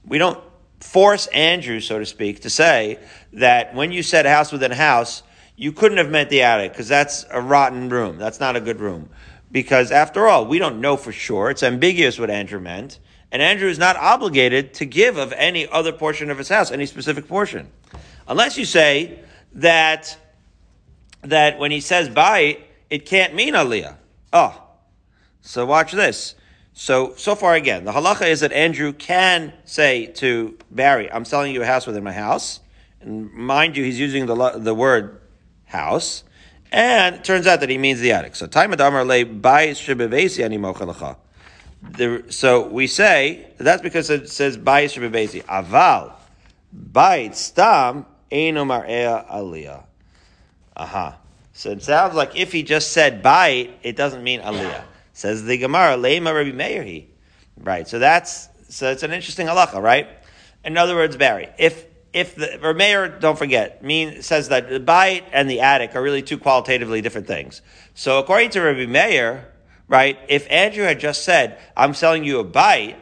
We 0.05 0.17
don't 0.17 0.43
force 0.81 1.27
Andrew, 1.27 1.79
so 1.79 1.99
to 1.99 2.05
speak, 2.05 2.41
to 2.41 2.49
say 2.49 2.99
that 3.31 3.73
when 3.73 3.93
you 3.93 4.03
said 4.03 4.25
house 4.25 4.51
within 4.51 4.71
house, 4.71 5.23
you 5.55 5.71
couldn't 5.71 5.99
have 5.99 6.09
meant 6.09 6.29
the 6.29 6.41
attic 6.41 6.73
because 6.73 6.89
that's 6.89 7.25
a 7.31 7.39
rotten 7.39 7.87
room. 7.87 8.17
That's 8.17 8.41
not 8.41 8.57
a 8.57 8.61
good 8.61 8.81
room. 8.81 9.09
Because 9.49 9.91
after 9.91 10.27
all, 10.27 10.45
we 10.45 10.59
don't 10.59 10.81
know 10.81 10.97
for 10.97 11.13
sure. 11.13 11.49
It's 11.49 11.63
ambiguous 11.63 12.19
what 12.19 12.29
Andrew 12.29 12.59
meant. 12.59 12.99
And 13.31 13.41
Andrew 13.41 13.69
is 13.69 13.77
not 13.77 13.95
obligated 13.95 14.73
to 14.75 14.85
give 14.85 15.17
of 15.17 15.31
any 15.33 15.67
other 15.67 15.91
portion 15.91 16.31
of 16.31 16.37
his 16.37 16.49
house, 16.49 16.71
any 16.71 16.85
specific 16.85 17.27
portion. 17.27 17.69
Unless 18.27 18.57
you 18.57 18.65
say 18.65 19.19
that, 19.53 20.17
that 21.21 21.59
when 21.59 21.71
he 21.71 21.79
says 21.79 22.09
buy, 22.09 22.59
it 22.89 23.05
can't 23.05 23.35
mean 23.35 23.53
aliyah. 23.53 23.95
Oh, 24.33 24.63
so 25.41 25.65
watch 25.65 25.91
this. 25.91 26.35
So, 26.73 27.13
so 27.17 27.35
far 27.35 27.55
again, 27.55 27.83
the 27.83 27.91
halacha 27.91 28.27
is 28.27 28.39
that 28.39 28.53
Andrew 28.53 28.93
can 28.93 29.53
say 29.65 30.07
to 30.13 30.57
Barry, 30.71 31.11
I'm 31.11 31.25
selling 31.25 31.53
you 31.53 31.61
a 31.61 31.65
house 31.65 31.85
within 31.85 32.03
my 32.03 32.13
house. 32.13 32.61
And 33.01 33.31
mind 33.33 33.77
you, 33.77 33.83
he's 33.83 33.99
using 33.99 34.25
the, 34.25 34.51
the 34.55 34.73
word 34.73 35.19
house. 35.65 36.23
And 36.71 37.15
it 37.15 37.23
turns 37.23 37.47
out 37.47 37.61
that 37.61 37.69
he 37.69 37.77
means 37.77 37.99
the 37.99 38.11
attic. 38.11 38.35
So, 38.35 38.47
time 38.47 38.71
adamar 38.71 39.03
le 39.05 39.25
bayis 39.25 39.79
shebevesi 39.81 40.43
ani 40.43 40.57
mochalacha. 40.57 41.17
So 42.29 42.67
we 42.67 42.87
say 42.87 43.47
that's 43.57 43.81
because 43.81 44.09
it 44.09 44.29
says 44.29 44.57
bayis 44.57 44.97
shebevesi. 44.97 45.43
Aval 45.45 46.13
bayit 46.91 47.35
stam 47.35 48.05
eino 48.31 48.65
mar'ea 48.65 49.29
aliyah. 49.29 49.83
Aha. 50.75 51.17
So 51.53 51.71
it 51.71 51.83
sounds 51.83 52.15
like 52.15 52.35
if 52.35 52.51
he 52.51 52.63
just 52.63 52.91
said 52.91 53.23
bayit, 53.23 53.71
it 53.83 53.95
doesn't 53.95 54.23
mean 54.23 54.41
aliyah. 54.41 54.83
Says 55.13 55.43
the 55.43 55.57
Gemara, 55.57 55.97
Leima 55.97 56.33
Rabbi 56.33 56.51
Meir 56.51 56.83
he. 56.83 57.07
Right. 57.57 57.87
So 57.87 57.99
that's 57.99 58.49
so 58.69 58.91
it's 58.91 59.03
an 59.03 59.11
interesting 59.11 59.47
halacha, 59.47 59.81
right? 59.81 60.07
In 60.63 60.77
other 60.77 60.95
words, 60.95 61.17
Barry, 61.17 61.49
if 61.57 61.85
if 62.13 62.35
the 62.35 62.47
Rameir, 62.61 63.19
don't 63.19 63.37
forget, 63.37 63.83
mean 63.83 64.21
says 64.21 64.49
that 64.49 64.69
the 64.69 64.79
bayit 64.79 65.23
and 65.31 65.49
the 65.49 65.59
attic 65.61 65.95
are 65.95 66.01
really 66.01 66.21
two 66.21 66.37
qualitatively 66.37 67.01
different 67.01 67.27
things. 67.27 67.61
So 67.93 68.19
according 68.19 68.51
to 68.51 68.61
Rabbi 68.61 68.85
Meir, 68.85 69.47
right, 69.89 70.17
if 70.29 70.49
Andrew 70.49 70.85
had 70.85 71.01
just 71.01 71.25
said, 71.25 71.57
"I'm 71.75 71.93
selling 71.93 72.23
you 72.23 72.39
a 72.39 72.45
bite 72.45 72.95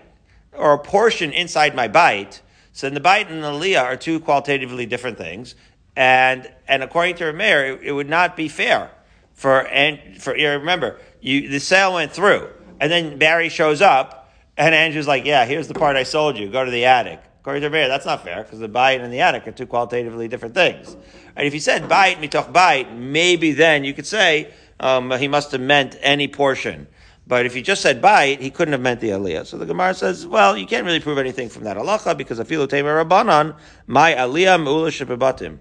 or 0.53 0.73
a 0.73 0.79
portion 0.79 1.31
inside 1.31 1.75
my 1.75 1.87
bite, 1.87 2.41
so 2.71 2.87
then 2.87 2.95
the 2.95 2.99
bite 2.99 3.29
and 3.29 3.43
the 3.43 3.51
aliyah 3.51 3.83
are 3.83 3.95
two 3.95 4.19
qualitatively 4.19 4.87
different 4.87 5.19
things, 5.19 5.53
and 5.95 6.51
and 6.67 6.81
according 6.81 7.15
to 7.17 7.25
Rameir, 7.25 7.75
it, 7.75 7.83
it 7.83 7.91
would 7.91 8.09
not 8.09 8.35
be 8.35 8.47
fair 8.47 8.89
for 9.33 9.67
and 9.67 10.19
for 10.19 10.35
you 10.35 10.49
remember 10.49 10.99
you, 11.21 11.49
the 11.49 11.59
sale 11.59 11.93
went 11.93 12.11
through, 12.11 12.49
and 12.79 12.91
then 12.91 13.19
Barry 13.19 13.49
shows 13.49 13.81
up, 13.81 14.33
and 14.57 14.73
Andrew's 14.73 15.07
like, 15.07 15.25
"Yeah, 15.25 15.45
here's 15.45 15.67
the 15.67 15.73
part 15.73 15.95
I 15.95 16.03
sold 16.03 16.37
you. 16.37 16.49
Go 16.49 16.65
to 16.65 16.71
the 16.71 16.85
attic." 16.85 17.21
According 17.41 17.63
to 17.63 17.69
Barry, 17.69 17.87
that's 17.87 18.05
not 18.05 18.23
fair 18.23 18.43
because 18.43 18.59
the 18.59 18.67
bite 18.67 18.99
and 18.99 19.13
the 19.13 19.21
attic 19.21 19.47
are 19.47 19.51
two 19.51 19.67
qualitatively 19.67 20.27
different 20.27 20.53
things. 20.53 20.97
And 21.35 21.47
if 21.47 21.53
he 21.53 21.59
said 21.59 21.83
bayit 21.83 22.17
mitoch 22.17 22.51
bite, 22.51 22.93
maybe 22.93 23.53
then 23.53 23.83
you 23.83 23.93
could 23.93 24.05
say 24.05 24.51
um, 24.79 25.11
he 25.11 25.27
must 25.27 25.51
have 25.51 25.61
meant 25.61 25.97
any 26.01 26.27
portion. 26.27 26.87
But 27.25 27.45
if 27.45 27.53
he 27.53 27.61
just 27.61 27.81
said 27.81 28.01
bayit, 28.01 28.39
he 28.39 28.49
couldn't 28.49 28.71
have 28.71 28.81
meant 28.81 29.01
the 29.01 29.09
aliyah. 29.09 29.45
So 29.45 29.57
the 29.57 29.65
Gemara 29.65 29.93
says, 29.93 30.25
well, 30.25 30.57
you 30.57 30.65
can't 30.65 30.85
really 30.85 31.01
prove 31.01 31.17
anything 31.17 31.49
from 31.49 31.65
that 31.65 31.75
halacha 31.75 32.17
because 32.17 32.39
afilu 32.39 32.67
temer 32.67 33.03
rabbanon, 33.03 33.57
my 33.85 34.13
aliyah 34.13 34.63
me'ula 34.63 34.89
shebebatim 34.89 35.59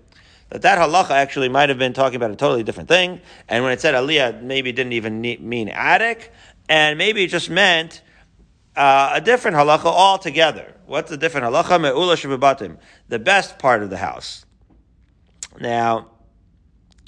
that 0.50 0.62
that 0.62 0.78
halacha 0.78 1.10
actually 1.10 1.48
might 1.48 1.68
have 1.68 1.78
been 1.78 1.92
talking 1.92 2.16
about 2.16 2.30
a 2.30 2.36
totally 2.36 2.62
different 2.62 2.88
thing. 2.88 3.20
And 3.48 3.64
when 3.64 3.72
it 3.72 3.80
said 3.80 3.94
aliyah, 3.94 4.42
maybe 4.42 4.70
it 4.70 4.76
didn't 4.76 4.92
even 4.92 5.20
mean 5.20 5.68
attic, 5.68 6.32
and 6.68 6.98
maybe 6.98 7.24
it 7.24 7.28
just 7.28 7.50
meant 7.50 8.02
uh, 8.76 9.12
a 9.14 9.20
different 9.20 9.56
halacha 9.56 9.86
altogether. 9.86 10.74
What's 10.86 11.10
the 11.10 11.16
different 11.16 11.46
halacha? 11.46 11.80
Me'ula 11.80 12.16
shababatim, 12.16 12.78
the 13.08 13.18
best 13.18 13.58
part 13.58 13.82
of 13.82 13.90
the 13.90 13.96
house. 13.96 14.44
Now, 15.58 16.10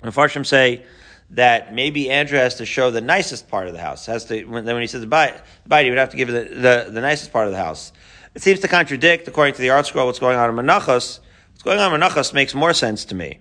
the 0.02 0.10
Farshim 0.10 0.44
say 0.44 0.84
that 1.30 1.74
maybe 1.74 2.10
Andrew 2.10 2.38
has 2.38 2.56
to 2.56 2.66
show 2.66 2.90
the 2.90 3.00
nicest 3.00 3.48
part 3.48 3.66
of 3.66 3.72
the 3.74 3.80
house. 3.80 4.06
Has 4.06 4.24
to 4.26 4.44
when, 4.44 4.64
when 4.64 4.80
he 4.80 4.86
says 4.86 5.00
the 5.00 5.06
bite, 5.06 5.34
he 5.68 5.88
would 5.90 5.98
have 5.98 6.10
to 6.10 6.16
give 6.16 6.28
the, 6.28 6.44
the, 6.44 6.90
the 6.90 7.00
nicest 7.00 7.32
part 7.32 7.46
of 7.46 7.52
the 7.52 7.58
house. 7.58 7.92
It 8.34 8.42
seems 8.42 8.60
to 8.60 8.68
contradict, 8.68 9.26
according 9.28 9.54
to 9.54 9.62
the 9.62 9.68
ArtScroll, 9.68 10.06
what's 10.06 10.18
going 10.18 10.38
on 10.38 10.50
in 10.50 10.56
Menachos 10.64 11.20
What's 11.58 11.64
going 11.64 11.80
on 11.80 11.92
in 11.92 12.00
Menachos 12.00 12.32
makes 12.32 12.54
more 12.54 12.72
sense 12.72 13.04
to 13.06 13.16
me. 13.16 13.40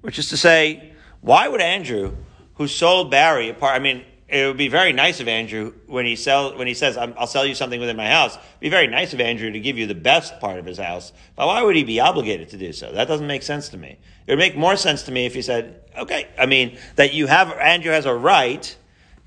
Which 0.00 0.18
is 0.18 0.28
to 0.30 0.36
say, 0.36 0.94
why 1.20 1.46
would 1.46 1.60
Andrew, 1.60 2.16
who 2.54 2.66
sold 2.66 3.08
Barry 3.12 3.50
a 3.50 3.54
part, 3.54 3.76
I 3.76 3.78
mean, 3.78 4.04
it 4.30 4.46
would 4.46 4.56
be 4.56 4.68
very 4.68 4.92
nice 4.92 5.20
of 5.20 5.26
Andrew 5.26 5.72
when 5.86 6.06
he 6.06 6.14
sell 6.14 6.56
when 6.56 6.68
he 6.68 6.74
says 6.74 6.96
I'll 6.96 7.26
sell 7.26 7.44
you 7.44 7.54
something 7.54 7.80
within 7.80 7.96
my 7.96 8.08
house. 8.08 8.36
It'd 8.36 8.60
be 8.60 8.68
very 8.68 8.86
nice 8.86 9.12
of 9.12 9.20
Andrew 9.20 9.50
to 9.50 9.60
give 9.60 9.76
you 9.76 9.86
the 9.86 9.94
best 9.94 10.38
part 10.38 10.58
of 10.58 10.64
his 10.64 10.78
house. 10.78 11.12
But 11.34 11.48
why 11.48 11.62
would 11.62 11.74
he 11.74 11.82
be 11.82 11.98
obligated 11.98 12.48
to 12.50 12.56
do 12.56 12.72
so? 12.72 12.92
That 12.92 13.08
doesn't 13.08 13.26
make 13.26 13.42
sense 13.42 13.68
to 13.70 13.76
me. 13.76 13.98
It 14.26 14.32
would 14.32 14.38
make 14.38 14.56
more 14.56 14.76
sense 14.76 15.02
to 15.04 15.12
me 15.12 15.26
if 15.26 15.34
he 15.34 15.42
said, 15.42 15.80
"Okay, 15.98 16.28
I 16.38 16.46
mean 16.46 16.78
that 16.94 17.12
you 17.12 17.26
have 17.26 17.52
Andrew 17.52 17.92
has 17.92 18.06
a 18.06 18.14
right 18.14 18.76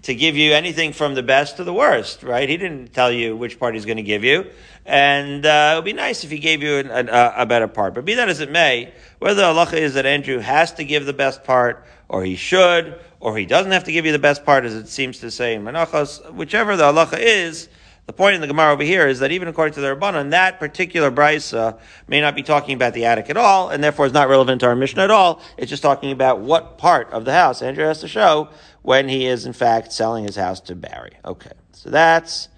to 0.03 0.13
give 0.13 0.35
you 0.35 0.53
anything 0.53 0.91
from 0.91 1.15
the 1.15 1.23
best 1.23 1.57
to 1.57 1.63
the 1.63 1.73
worst, 1.73 2.23
right? 2.23 2.47
He 2.47 2.57
didn't 2.57 2.93
tell 2.93 3.11
you 3.11 3.35
which 3.35 3.57
part 3.57 3.73
he's 3.73 3.85
going 3.85 3.97
to 3.97 4.03
give 4.03 4.23
you. 4.23 4.45
And 4.85 5.45
uh, 5.45 5.71
it 5.73 5.77
would 5.77 5.85
be 5.85 5.93
nice 5.93 6.25
if 6.25 6.29
he 6.29 6.39
gave 6.39 6.61
you 6.61 6.77
an, 6.77 6.89
an, 6.89 7.09
a 7.09 7.45
better 7.45 7.69
part. 7.69 7.93
But 7.93 8.03
be 8.03 8.15
that 8.15 8.27
as 8.27 8.41
it 8.41 8.51
may, 8.51 8.93
whether 9.19 9.41
the 9.41 9.47
halacha 9.47 9.73
is 9.73 9.93
that 9.93 10.05
Andrew 10.05 10.39
has 10.39 10.73
to 10.73 10.83
give 10.83 11.05
the 11.05 11.13
best 11.13 11.45
part, 11.45 11.85
or 12.09 12.23
he 12.23 12.35
should, 12.35 12.99
or 13.21 13.37
he 13.37 13.45
doesn't 13.45 13.71
have 13.71 13.85
to 13.85 13.93
give 13.93 14.05
you 14.05 14.11
the 14.11 14.19
best 14.19 14.43
part, 14.43 14.65
as 14.65 14.75
it 14.75 14.89
seems 14.89 15.19
to 15.19 15.31
say 15.31 15.55
in 15.55 15.63
Menachos, 15.63 16.33
whichever 16.33 16.75
the 16.75 16.83
halacha 16.83 17.19
is, 17.19 17.69
the 18.05 18.11
point 18.11 18.35
in 18.35 18.41
the 18.41 18.47
Gemara 18.47 18.73
over 18.73 18.83
here 18.83 19.07
is 19.07 19.19
that 19.19 19.31
even 19.31 19.47
according 19.47 19.75
to 19.75 19.79
the 19.79 19.95
Rabbanan, 19.95 20.31
that 20.31 20.59
particular 20.59 21.09
brisa 21.09 21.79
may 22.09 22.19
not 22.19 22.35
be 22.35 22.43
talking 22.43 22.75
about 22.75 22.93
the 22.93 23.05
attic 23.05 23.29
at 23.29 23.37
all, 23.37 23.69
and 23.69 23.81
therefore 23.81 24.05
is 24.05 24.11
not 24.11 24.27
relevant 24.27 24.59
to 24.59 24.67
our 24.67 24.75
mission 24.75 24.99
at 24.99 25.09
all. 25.09 25.41
It's 25.55 25.69
just 25.69 25.81
talking 25.81 26.11
about 26.11 26.41
what 26.41 26.77
part 26.77 27.09
of 27.11 27.23
the 27.23 27.31
house 27.31 27.61
Andrew 27.61 27.85
has 27.85 28.01
to 28.01 28.09
show 28.09 28.49
when 28.83 29.09
he 29.09 29.25
is 29.25 29.45
in 29.45 29.53
fact 29.53 29.91
selling 29.91 30.25
his 30.25 30.35
house 30.35 30.59
to 30.61 30.75
Barry. 30.75 31.17
Okay, 31.25 31.53
so 31.71 31.89
that's 31.89 32.49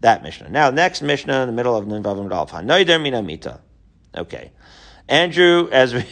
that 0.00 0.22
Mishnah. 0.22 0.50
Now, 0.50 0.70
next 0.70 1.02
Mishnah 1.02 1.40
in 1.42 1.46
the 1.48 1.52
middle 1.52 1.74
of 1.74 1.86
Ninvav 1.86 2.20
and 2.20 2.32
Alf. 2.32 2.52
Hanoider 2.52 3.00
minamita. 3.00 3.58
Okay. 4.16 4.52
Andrew, 5.08 5.68
as 5.72 5.94
we, 5.94 6.04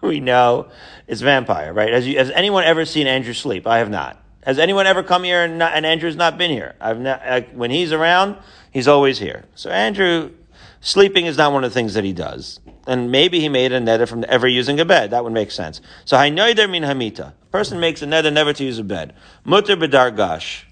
we 0.02 0.20
know, 0.20 0.68
is 1.06 1.22
vampire, 1.22 1.72
right? 1.72 2.02
You, 2.02 2.18
has 2.18 2.30
anyone 2.30 2.64
ever 2.64 2.84
seen 2.84 3.06
Andrew 3.06 3.32
sleep? 3.32 3.66
I 3.66 3.78
have 3.78 3.90
not. 3.90 4.22
Has 4.42 4.58
anyone 4.58 4.86
ever 4.86 5.02
come 5.02 5.24
here 5.24 5.42
and, 5.42 5.58
not, 5.58 5.74
and 5.74 5.84
Andrew's 5.84 6.16
not 6.16 6.38
been 6.38 6.50
here? 6.50 6.74
I've 6.80 7.00
not, 7.00 7.22
uh, 7.24 7.40
when 7.52 7.70
he's 7.70 7.92
around, 7.92 8.36
he's 8.70 8.88
always 8.88 9.18
here. 9.18 9.44
So 9.54 9.70
Andrew, 9.70 10.30
sleeping 10.80 11.26
is 11.26 11.36
not 11.36 11.52
one 11.52 11.64
of 11.64 11.70
the 11.70 11.74
things 11.74 11.94
that 11.94 12.04
he 12.04 12.12
does. 12.12 12.60
And 12.86 13.10
maybe 13.10 13.40
he 13.40 13.48
made 13.48 13.72
a 13.72 13.80
neder 13.80 14.08
from 14.08 14.24
ever 14.28 14.46
using 14.46 14.80
a 14.80 14.84
bed. 14.84 15.10
That 15.10 15.24
would 15.24 15.32
make 15.32 15.50
sense. 15.50 15.80
So 16.04 16.16
hanoider 16.16 16.70
min 16.70 16.82
hamita. 16.82 17.32
Person 17.50 17.80
makes 17.80 18.02
a 18.02 18.06
neder 18.06 18.32
never 18.32 18.52
to 18.52 18.64
use 18.64 18.78
a 18.78 18.84
bed. 18.84 19.14
Mutter 19.44 19.76
bedargash. 19.76 20.64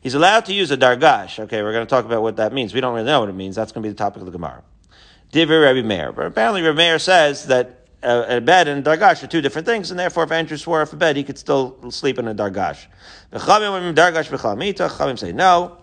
He's 0.00 0.14
allowed 0.14 0.46
to 0.46 0.54
use 0.54 0.70
a 0.70 0.76
dargash. 0.76 1.38
Okay, 1.38 1.62
we're 1.62 1.72
going 1.72 1.86
to 1.86 1.90
talk 1.90 2.04
about 2.04 2.22
what 2.22 2.36
that 2.36 2.52
means. 2.52 2.74
We 2.74 2.80
don't 2.80 2.94
really 2.94 3.06
know 3.06 3.20
what 3.20 3.28
it 3.28 3.34
means. 3.34 3.54
That's 3.54 3.70
going 3.70 3.82
to 3.82 3.88
be 3.88 3.92
the 3.92 3.98
topic 3.98 4.20
of 4.20 4.26
the 4.26 4.32
Gemara. 4.32 4.64
Divrei 5.32 5.62
Rabbi 5.62 5.86
Meir. 5.86 6.12
But 6.12 6.26
apparently 6.26 6.62
Rabbi 6.62 6.76
Meir 6.76 6.98
says 6.98 7.46
that 7.46 7.82
a, 8.02 8.40
bed 8.40 8.66
and 8.68 8.86
a 8.86 8.90
dargash 8.90 9.22
are 9.22 9.28
two 9.28 9.40
different 9.40 9.66
things, 9.66 9.90
and 9.90 9.98
therefore, 9.98 10.24
if 10.24 10.32
Andrew 10.32 10.56
swore 10.56 10.82
off 10.82 10.92
a 10.92 10.96
bed, 10.96 11.16
he 11.16 11.22
could 11.22 11.38
still 11.38 11.78
sleep 11.90 12.18
in 12.18 12.26
a 12.26 12.34
dargash. 12.34 12.86
Dargash 13.32 15.18
say 15.18 15.32
no, 15.32 15.78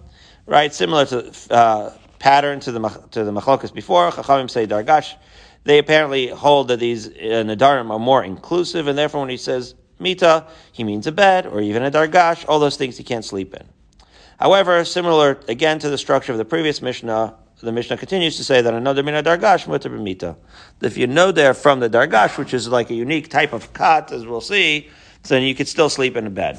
right? 0.45 0.73
Similar 0.73 1.05
to 1.05 1.33
uh, 1.49 1.93
pattern 2.19 2.59
to 2.59 2.71
the 2.73 2.89
to 3.11 3.23
the 3.23 3.31
machlokas 3.31 3.73
before. 3.73 4.11
Chachamim 4.11 4.49
say 4.49 4.67
dargash. 4.67 5.15
They 5.63 5.77
apparently 5.77 6.27
hold 6.27 6.67
that 6.69 6.79
these 6.79 7.07
uh, 7.07 7.11
nadarim 7.45 7.89
are 7.89 7.99
more 7.99 8.23
inclusive, 8.23 8.88
and 8.88 8.97
therefore, 8.97 9.21
when 9.21 9.29
he 9.29 9.38
says 9.38 9.75
mita, 10.00 10.48
he 10.72 10.84
means 10.84 11.08
a 11.08 11.12
bed 11.12 11.46
or 11.46 11.62
even 11.62 11.84
a 11.84 11.91
dargash. 11.91 12.46
All 12.48 12.60
those 12.60 12.77
things 12.77 12.98
he 12.98 13.03
can't 13.03 13.25
sleep 13.25 13.53
in. 13.53 13.68
However, 14.39 14.86
similar 14.86 15.39
again 15.48 15.79
to 15.79 15.89
the 15.89 15.98
structure 15.98 16.32
of 16.32 16.38
the 16.38 16.46
previous 16.46 16.82
Mishnah, 16.82 17.36
the 17.62 17.74
Mishnah 17.74 17.98
continues 17.98 18.38
to 18.38 18.44
say 18.46 18.62
that 18.62 18.74
another 18.74 19.03
mina 19.03 19.22
dargash 19.22 19.68
mutter 19.68 19.89
b'mita. 19.89 20.38
If 20.82 20.98
you 20.98 21.08
know 21.08 21.34
they're 21.34 21.53
from 21.53 21.82
the 21.82 21.89
dargash, 21.89 22.38
which 22.38 22.53
is 22.53 22.70
like 22.70 22.89
a 22.89 22.94
unique 22.94 23.29
type 23.29 23.51
of 23.51 23.74
cot, 23.74 24.13
as 24.13 24.25
we'll 24.25 24.39
see, 24.39 24.89
then 25.27 25.44
you 25.44 25.53
could 25.53 25.68
still 25.68 25.89
sleep 25.89 26.15
in 26.15 26.25
a 26.25 26.29
bed. 26.29 26.58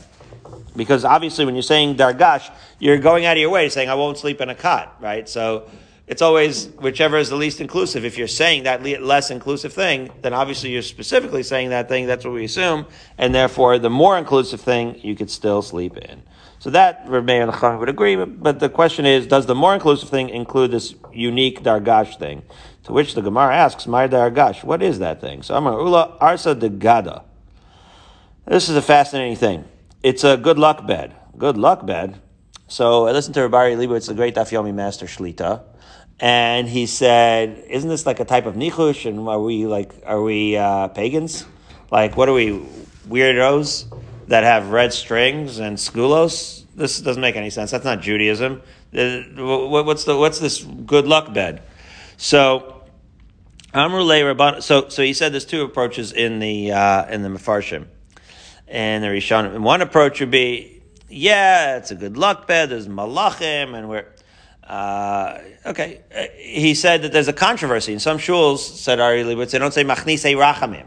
Because 0.77 1.05
obviously, 1.05 1.47
when 1.47 1.55
you're 1.55 1.63
saying 1.63 1.97
dargash, 1.97 2.51
you're 2.79 2.99
going 2.99 3.25
out 3.25 3.37
of 3.37 3.41
your 3.41 3.51
way 3.51 3.71
saying, 3.71 3.89
I 3.89 3.95
won't 3.95 4.19
sleep 4.19 4.43
in 4.43 4.51
a 4.51 4.55
cot, 4.55 4.97
right? 5.01 5.27
So 5.27 5.71
it's 6.11 6.23
always 6.23 6.67
whichever 6.81 7.19
is 7.19 7.29
the 7.29 7.37
least 7.37 7.61
inclusive. 7.61 8.05
If 8.05 8.19
you're 8.19 8.27
saying 8.27 8.65
that 8.65 8.83
less 9.01 9.31
inclusive 9.31 9.73
thing, 9.73 10.11
then 10.23 10.35
obviously 10.35 10.71
you're 10.71 10.83
specifically 10.83 11.45
saying 11.45 11.71
that 11.71 11.89
thing. 11.89 12.07
That's 12.07 12.25
what 12.25 12.35
we 12.35 12.45
assume. 12.45 12.87
And 13.17 13.33
therefore, 13.33 13.79
the 13.79 13.91
more 13.91 14.19
inclusive 14.19 14.61
thing, 14.61 14.99
you 15.03 15.15
could 15.15 15.31
still 15.31 15.63
sleep 15.63 15.97
in. 15.97 16.25
So 16.59 16.69
that 16.71 17.05
Rabbi 17.07 17.35
and 17.35 17.53
Chacham 17.53 17.79
would 17.79 17.89
agree, 17.89 18.17
but 18.17 18.59
the 18.59 18.69
question 18.69 19.07
is, 19.07 19.29
does 19.29 19.47
the 19.47 19.55
more 19.55 19.73
inclusive 19.73 20.09
thing 20.09 20.31
include 20.31 20.73
this 20.73 20.97
unique 21.13 21.63
dargash 21.63 22.19
thing? 22.19 22.43
To 22.85 22.93
which 22.93 23.15
the 23.15 23.23
Gemara 23.23 23.55
asks, 23.55 23.87
"My 23.87 24.09
dargash, 24.09 24.65
what 24.65 24.83
is 24.83 24.99
that 24.99 25.21
thing?" 25.21 25.43
So 25.45 25.55
Amar 25.55 25.75
Ula 25.75 26.19
Arsa 26.21 26.59
de 26.59 26.69
Gada. 26.69 27.23
This 28.47 28.69
is 28.69 28.75
a 28.75 28.83
fascinating 28.83 29.37
thing. 29.37 29.65
It's 30.03 30.25
a 30.25 30.37
good 30.37 30.59
luck 30.59 30.89
bed. 30.89 31.15
Good 31.39 31.57
luck 31.57 31.87
bed. 31.87 32.21
So 32.71 33.09
I 33.09 33.11
listened 33.11 33.35
to 33.35 33.43
Rabbi 33.43 33.75
Leibowitz, 33.75 34.07
the 34.07 34.15
great 34.15 34.37
Dafyomi 34.37 34.73
master 34.73 35.07
Shlita, 35.07 35.63
and 36.21 36.69
he 36.69 36.87
said, 36.87 37.65
"Isn't 37.69 37.89
this 37.89 38.07
like 38.07 38.21
a 38.21 38.25
type 38.25 38.47
of 38.47 38.55
nichush? 38.55 39.07
And 39.07 39.29
are 39.29 39.41
we 39.41 39.67
like, 39.67 39.93
are 40.07 40.23
we 40.23 40.57
uh, 40.57 40.87
pagans? 40.87 41.45
Like, 41.91 42.17
what 42.17 42.29
are 42.29 42.33
we 42.33 42.65
weirdos?" 43.09 43.87
that 44.29 44.45
have 44.45 44.71
red 44.71 44.93
strings 44.93 45.59
and 45.59 45.77
segulos. 45.77 46.65
This 46.77 47.01
doesn't 47.01 47.21
make 47.21 47.35
any 47.35 47.51
sense. 47.51 47.73
That's 47.73 47.85
not 47.85 48.03
Judaism. 48.03 48.63
Uh, 48.97 49.23
what's 49.83 50.05
the 50.05 50.17
what's 50.17 50.39
this 50.39 50.63
good 50.63 51.09
luck 51.09 51.35
bed? 51.35 51.63
So. 52.17 52.85
So 53.73 54.89
so 54.89 55.03
he 55.03 55.13
said 55.13 55.33
there's 55.33 55.45
two 55.45 55.63
approaches 55.63 56.13
in 56.13 56.39
the 56.39 56.71
uh, 56.71 57.07
in 57.07 57.23
the 57.23 57.29
Mefarshim 57.29 57.87
and 58.69 59.03
the 59.03 59.09
Rishonim. 59.09 59.55
And 59.57 59.65
one 59.65 59.81
approach 59.81 60.21
would 60.21 60.31
be, 60.31 60.80
yeah, 61.11 61.77
it's 61.77 61.91
a 61.91 61.95
good 61.95 62.17
luck 62.17 62.47
bed. 62.47 62.71
There's 62.71 62.89
malachim, 62.89 63.77
and 63.77 63.89
we're 63.89 64.07
uh, 64.65 65.39
okay. 65.67 66.01
Uh, 66.15 66.27
he 66.37 66.75
said 66.75 67.03
that 67.03 67.13
there's 67.13 67.29
a 67.29 67.33
controversy 67.33 67.93
in 67.93 67.99
some 67.99 68.19
shuls. 68.19 68.59
Said 68.59 69.01
Ari 69.01 69.25
Leibowitz, 69.25 69.51
they 69.51 69.59
don't 69.59 69.75
say 69.75 69.85
machnise 69.85 70.37
rachamim. 70.37 70.87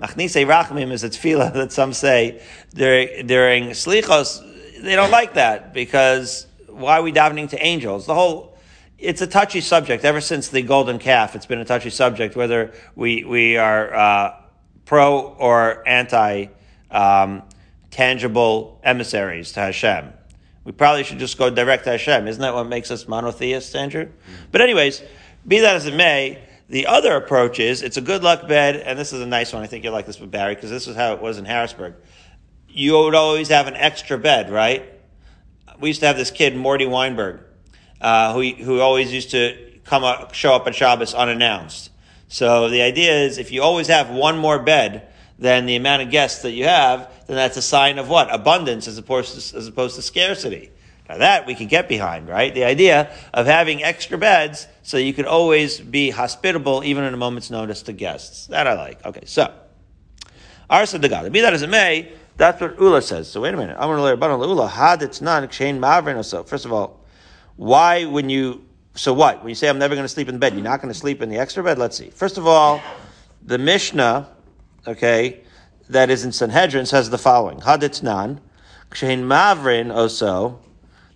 Machnise 0.00 0.46
rachamim 0.46 0.90
is 0.90 1.04
a 1.04 1.10
tefillah 1.10 1.52
that 1.54 1.72
some 1.72 1.92
say 1.92 2.42
during, 2.74 3.26
during 3.26 3.64
Slichos, 3.70 4.40
they 4.82 4.96
don't 4.96 5.10
like 5.10 5.34
that 5.34 5.72
because 5.72 6.46
why 6.68 6.98
are 6.98 7.02
we 7.02 7.12
davening 7.12 7.48
to 7.50 7.64
angels? 7.64 8.06
The 8.06 8.14
whole, 8.14 8.58
it's 8.98 9.20
a 9.20 9.26
touchy 9.26 9.60
subject. 9.60 10.04
Ever 10.04 10.20
since 10.20 10.48
the 10.48 10.62
golden 10.62 10.98
calf, 10.98 11.36
it's 11.36 11.46
been 11.46 11.60
a 11.60 11.64
touchy 11.64 11.90
subject 11.90 12.34
whether 12.34 12.72
we, 12.96 13.24
we 13.24 13.56
are 13.56 13.94
uh, 13.94 14.36
pro 14.84 15.20
or 15.20 15.86
anti 15.86 16.46
um, 16.90 17.42
tangible 17.90 18.80
emissaries 18.82 19.52
to 19.52 19.60
Hashem. 19.60 20.12
We 20.64 20.72
probably 20.72 21.04
should 21.04 21.18
just 21.18 21.38
go 21.38 21.50
direct 21.50 21.84
to 21.84 21.90
Hashem. 21.90 22.28
Isn't 22.28 22.42
that 22.42 22.54
what 22.54 22.68
makes 22.68 22.90
us 22.90 23.08
monotheists, 23.08 23.74
Andrew? 23.74 24.06
Mm-hmm. 24.06 24.34
But 24.52 24.60
anyways, 24.60 25.02
be 25.46 25.60
that 25.60 25.76
as 25.76 25.86
it 25.86 25.94
may, 25.94 26.42
the 26.68 26.86
other 26.86 27.16
approach 27.16 27.58
is 27.58 27.82
it's 27.82 27.96
a 27.96 28.00
good 28.00 28.22
luck 28.22 28.46
bed, 28.46 28.76
and 28.76 28.98
this 28.98 29.12
is 29.12 29.20
a 29.20 29.26
nice 29.26 29.52
one. 29.52 29.62
I 29.62 29.66
think 29.66 29.82
you'll 29.82 29.92
like 29.92 30.06
this 30.06 30.20
with 30.20 30.30
Barry 30.30 30.54
because 30.54 30.70
this 30.70 30.86
is 30.86 30.94
how 30.94 31.14
it 31.14 31.20
was 31.20 31.38
in 31.38 31.44
Harrisburg. 31.44 31.94
You 32.68 32.92
would 32.98 33.14
always 33.14 33.48
have 33.48 33.66
an 33.66 33.74
extra 33.74 34.18
bed, 34.18 34.50
right? 34.50 34.84
We 35.80 35.88
used 35.88 36.00
to 36.00 36.06
have 36.06 36.16
this 36.16 36.30
kid 36.30 36.54
Morty 36.54 36.86
Weinberg, 36.86 37.40
uh, 38.00 38.34
who 38.34 38.42
who 38.42 38.80
always 38.80 39.12
used 39.12 39.32
to 39.32 39.80
come 39.84 40.04
up, 40.04 40.34
show 40.34 40.54
up 40.54 40.66
at 40.68 40.74
Shabbos 40.74 41.14
unannounced. 41.14 41.90
So 42.28 42.68
the 42.68 42.82
idea 42.82 43.24
is 43.24 43.38
if 43.38 43.50
you 43.50 43.62
always 43.62 43.88
have 43.88 44.10
one 44.10 44.38
more 44.38 44.60
bed 44.60 45.09
than 45.40 45.66
the 45.66 45.74
amount 45.74 46.02
of 46.02 46.10
guests 46.10 46.42
that 46.42 46.52
you 46.52 46.66
have, 46.66 47.10
then 47.26 47.36
that's 47.36 47.56
a 47.56 47.62
sign 47.62 47.98
of 47.98 48.08
what 48.08 48.32
abundance 48.32 48.86
as 48.86 48.98
opposed 48.98 49.32
to, 49.32 49.58
as 49.58 49.66
opposed 49.66 49.96
to 49.96 50.02
scarcity. 50.02 50.70
Now 51.08 51.18
that 51.18 51.46
we 51.46 51.56
can 51.56 51.66
get 51.66 51.88
behind, 51.88 52.28
right? 52.28 52.54
The 52.54 52.64
idea 52.64 53.12
of 53.34 53.46
having 53.46 53.82
extra 53.82 54.16
beds 54.16 54.68
so 54.82 54.96
you 54.96 55.12
can 55.12 55.26
always 55.26 55.80
be 55.80 56.10
hospitable 56.10 56.84
even 56.84 57.02
in 57.02 57.14
a 57.14 57.16
moment's 57.16 57.50
notice 57.50 57.82
to 57.82 57.92
guests. 57.92 58.46
That 58.46 58.68
I 58.68 58.74
like. 58.74 59.04
Okay, 59.04 59.24
so. 59.24 59.52
Arsa 60.70 61.00
Dagada. 61.00 61.32
Be 61.32 61.40
that 61.40 61.52
as 61.52 61.62
it 61.62 61.70
may, 61.70 62.12
that's 62.36 62.60
what 62.60 62.78
Ula 62.78 63.02
says. 63.02 63.28
So 63.28 63.40
wait 63.40 63.54
a 63.54 63.56
minute. 63.56 63.76
I'm 63.76 63.88
going 63.88 63.96
to 63.96 64.04
learn 64.04 64.14
about 64.14 64.38
Ula. 64.38 64.68
Had 64.68 65.02
it's 65.02 65.20
not 65.20 65.50
chain 65.50 65.80
mavrin 65.80 66.24
so. 66.24 66.44
First 66.44 66.64
of 66.64 66.72
all, 66.72 67.04
why 67.56 68.04
when 68.04 68.30
you 68.30 68.64
so 68.94 69.12
what? 69.12 69.40
When 69.40 69.48
you 69.48 69.54
say 69.54 69.68
I'm 69.68 69.78
never 69.78 69.94
going 69.94 70.04
to 70.04 70.08
sleep 70.08 70.28
in 70.28 70.34
the 70.34 70.38
bed, 70.38 70.54
you're 70.54 70.62
not 70.62 70.80
going 70.80 70.92
to 70.92 70.98
sleep 70.98 71.22
in 71.22 71.28
the 71.28 71.38
extra 71.38 71.62
bed? 71.62 71.78
Let's 71.78 71.96
see. 71.96 72.10
First 72.10 72.38
of 72.38 72.46
all, 72.46 72.80
the 73.44 73.58
Mishnah, 73.58 74.28
okay, 74.86 75.42
that 75.88 76.10
is 76.10 76.24
in 76.24 76.32
Sanhedrin 76.32 76.86
says 76.86 77.10
the 77.10 77.18
following. 77.18 77.58
Haditnan, 77.58 78.38
Kshein 78.90 79.22
Mavrin 79.22 79.94
also, 79.94 80.60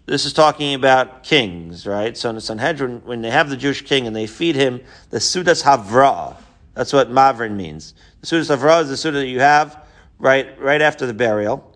this 0.07 0.27
is 0.27 0.33
talking 0.33 0.74
about 0.74 1.22
kings, 1.22 1.87
right? 1.87 2.16
So 2.16 2.29
in 2.29 2.35
the 2.35 2.40
Sanhedrin, 2.40 3.03
when 3.05 3.22
they 3.22 3.31
have 3.31 3.48
the 3.48 3.57
Jewish 3.57 3.83
king 3.83 4.07
and 4.07 4.14
they 4.14 4.27
feed 4.27 4.55
him 4.55 4.81
the 5.11 5.18
Sudas 5.18 5.62
Havra, 5.62 6.37
that's 6.74 6.92
what 6.92 7.11
Mavrin 7.11 7.53
means. 7.53 7.94
The 8.20 8.27
Sudas 8.27 8.55
Havra 8.55 8.83
is 8.83 8.88
the 8.88 8.96
Suda 8.96 9.18
that 9.18 9.29
you 9.29 9.40
have 9.40 9.83
right, 10.18 10.61
right 10.61 10.83
after 10.83 11.07
the 11.07 11.14
burial. 11.14 11.70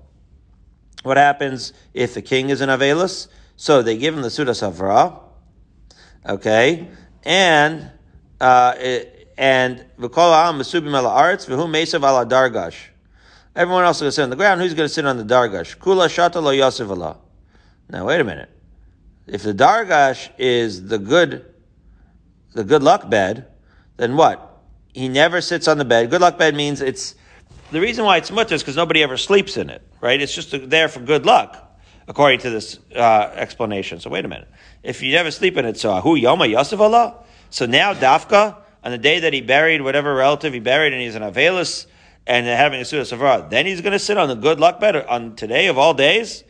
What 1.04 1.16
happens 1.16 1.72
if 1.94 2.14
the 2.14 2.22
king 2.22 2.50
is 2.50 2.60
an 2.60 2.68
Avelus? 2.68 3.28
So 3.56 3.82
they 3.82 3.96
give 3.96 4.14
him 4.14 4.22
the 4.22 4.28
Sudas 4.28 4.60
Havra, 4.68 5.20
okay? 6.28 6.88
And, 7.24 7.90
uh, 8.40 8.74
and 9.38 9.84
V'kol 10.00 10.34
ha'am 10.34 10.58
mesubim 10.58 10.98
ala 10.98 11.10
arts, 11.10 11.46
v'hu 11.46 11.68
mesav 11.68 12.00
ala 12.00 12.26
dargash. 12.26 12.74
Everyone 13.54 13.84
else 13.84 13.98
is 13.98 14.00
going 14.00 14.08
to 14.08 14.12
sit 14.12 14.22
on 14.24 14.30
the 14.30 14.36
ground. 14.36 14.60
Who's 14.60 14.74
going 14.74 14.88
to 14.88 14.92
sit 14.92 15.06
on 15.06 15.16
the 15.16 15.24
dargash? 15.24 15.78
Kula 15.78 16.08
shata 16.08 16.42
lo 16.42 16.50
yosef 16.50 16.90
Allah. 16.90 17.18
Now 17.88 18.04
wait 18.06 18.20
a 18.20 18.24
minute. 18.24 18.50
If 19.28 19.44
the 19.44 19.54
dargash 19.54 20.28
is 20.38 20.88
the 20.88 20.98
good, 20.98 21.46
the 22.52 22.64
good 22.64 22.82
luck 22.82 23.08
bed, 23.08 23.46
then 23.96 24.16
what? 24.16 24.60
He 24.92 25.08
never 25.08 25.40
sits 25.40 25.68
on 25.68 25.78
the 25.78 25.84
bed. 25.84 26.10
Good 26.10 26.20
luck 26.20 26.36
bed 26.36 26.56
means 26.56 26.80
it's 26.80 27.14
the 27.70 27.80
reason 27.80 28.04
why 28.04 28.16
it's 28.16 28.32
mutter 28.32 28.56
is 28.56 28.62
because 28.62 28.76
nobody 28.76 29.04
ever 29.04 29.16
sleeps 29.16 29.56
in 29.56 29.70
it, 29.70 29.82
right? 30.00 30.20
It's 30.20 30.34
just 30.34 30.68
there 30.68 30.88
for 30.88 30.98
good 30.98 31.24
luck, 31.24 31.78
according 32.08 32.40
to 32.40 32.50
this 32.50 32.80
uh, 32.96 33.30
explanation. 33.34 34.00
So 34.00 34.10
wait 34.10 34.24
a 34.24 34.28
minute. 34.28 34.48
If 34.82 35.00
you 35.00 35.12
never 35.12 35.30
sleep 35.30 35.56
in 35.56 35.64
it, 35.64 35.78
so 35.78 36.00
who 36.00 36.18
yoma 36.18 36.50
yosef 36.50 36.80
Allah? 36.80 37.22
So 37.50 37.66
now 37.66 37.94
dafka 37.94 38.56
on 38.88 38.92
the 38.92 38.96
day 38.96 39.20
that 39.20 39.34
he 39.34 39.42
buried 39.42 39.82
whatever 39.82 40.14
relative 40.14 40.54
he 40.54 40.60
buried, 40.60 40.94
and 40.94 41.02
he's 41.02 41.14
an 41.14 41.20
avelus 41.20 41.84
and 42.26 42.46
having 42.46 42.80
a 42.80 42.86
suda 42.86 43.02
savara, 43.02 43.50
then 43.50 43.66
he's 43.66 43.82
going 43.82 43.92
to 43.92 43.98
sit 43.98 44.16
on 44.16 44.28
the 44.28 44.34
good 44.34 44.58
luck 44.58 44.80
bed 44.80 44.96
on 44.96 45.36
today 45.36 45.66
of 45.66 45.76
all 45.76 45.92
days. 45.92 46.42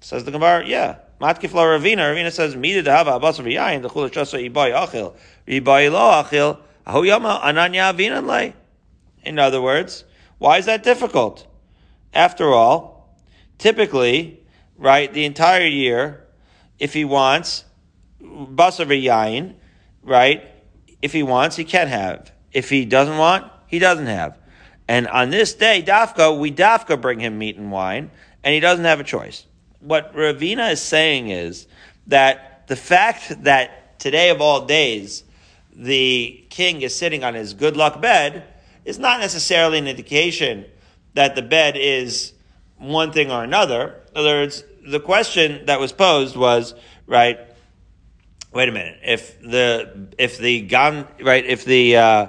Says 0.00 0.24
the 0.24 0.30
Gemara, 0.30 0.66
yeah. 0.66 1.00
Matkif 1.20 1.52
la 1.52 1.64
Ravina. 1.64 1.98
Ravina 1.98 2.32
says, 2.32 2.56
Mida 2.56 2.82
to 2.82 2.90
have 2.90 3.08
a 3.08 3.10
abas 3.10 3.38
of 3.38 3.44
yayin, 3.44 3.82
the 3.82 3.90
chulash 3.90 4.12
shasa 4.12 4.50
ibai 4.50 4.72
achil, 4.72 5.14
ibai 5.46 5.92
lo 5.92 6.00
achil, 6.22 6.58
ahu 6.86 7.04
yama 7.04 7.42
ananya 7.44 7.92
avinan 7.92 8.26
lay. 8.26 8.54
In 9.22 9.38
other 9.38 9.60
words, 9.60 10.04
why 10.38 10.56
is 10.56 10.64
that 10.64 10.82
difficult? 10.82 11.46
After 12.14 12.54
all, 12.54 13.14
typically, 13.58 14.46
right, 14.78 15.12
the 15.12 15.26
entire 15.26 15.66
year, 15.66 16.24
if 16.78 16.94
he 16.94 17.04
wants 17.04 17.66
basar 18.22 18.86
yayin, 18.86 19.56
right, 20.02 20.42
if 21.02 21.12
he 21.12 21.22
wants, 21.22 21.56
he 21.56 21.64
can 21.64 21.88
have. 21.88 22.32
If 22.52 22.70
he 22.70 22.84
doesn't 22.84 23.18
want, 23.18 23.50
he 23.66 23.78
doesn't 23.78 24.06
have. 24.06 24.38
And 24.88 25.08
on 25.08 25.30
this 25.30 25.54
day, 25.54 25.82
Dafka, 25.82 26.38
we 26.38 26.52
Dafka 26.52 27.00
bring 27.00 27.20
him 27.20 27.38
meat 27.38 27.56
and 27.56 27.70
wine, 27.72 28.10
and 28.44 28.54
he 28.54 28.60
doesn't 28.60 28.84
have 28.84 29.00
a 29.00 29.04
choice 29.04 29.46
what 29.86 30.12
Ravina 30.14 30.72
is 30.72 30.82
saying 30.82 31.28
is 31.28 31.66
that 32.08 32.66
the 32.66 32.76
fact 32.76 33.44
that 33.44 33.98
today 33.98 34.30
of 34.30 34.40
all 34.40 34.66
days 34.66 35.24
the 35.74 36.44
king 36.50 36.82
is 36.82 36.94
sitting 36.94 37.22
on 37.22 37.34
his 37.34 37.54
good 37.54 37.76
luck 37.76 38.00
bed 38.00 38.44
is 38.84 38.98
not 38.98 39.20
necessarily 39.20 39.78
an 39.78 39.86
indication 39.86 40.64
that 41.14 41.36
the 41.36 41.42
bed 41.42 41.76
is 41.76 42.32
one 42.78 43.12
thing 43.12 43.30
or 43.30 43.44
another. 43.44 44.00
In 44.12 44.20
other 44.20 44.40
words, 44.40 44.64
the 44.86 45.00
question 45.00 45.66
that 45.66 45.80
was 45.80 45.92
posed 45.92 46.36
was, 46.36 46.74
right, 47.06 47.38
wait 48.56 48.68
a 48.68 48.72
minute, 48.72 48.98
if 49.04 49.40
the, 49.40 50.08
if 50.18 50.38
the 50.38 50.62
gun, 50.62 51.06
right, 51.20 51.44
if 51.44 51.64
the, 51.64 51.96
uh, 51.96 52.26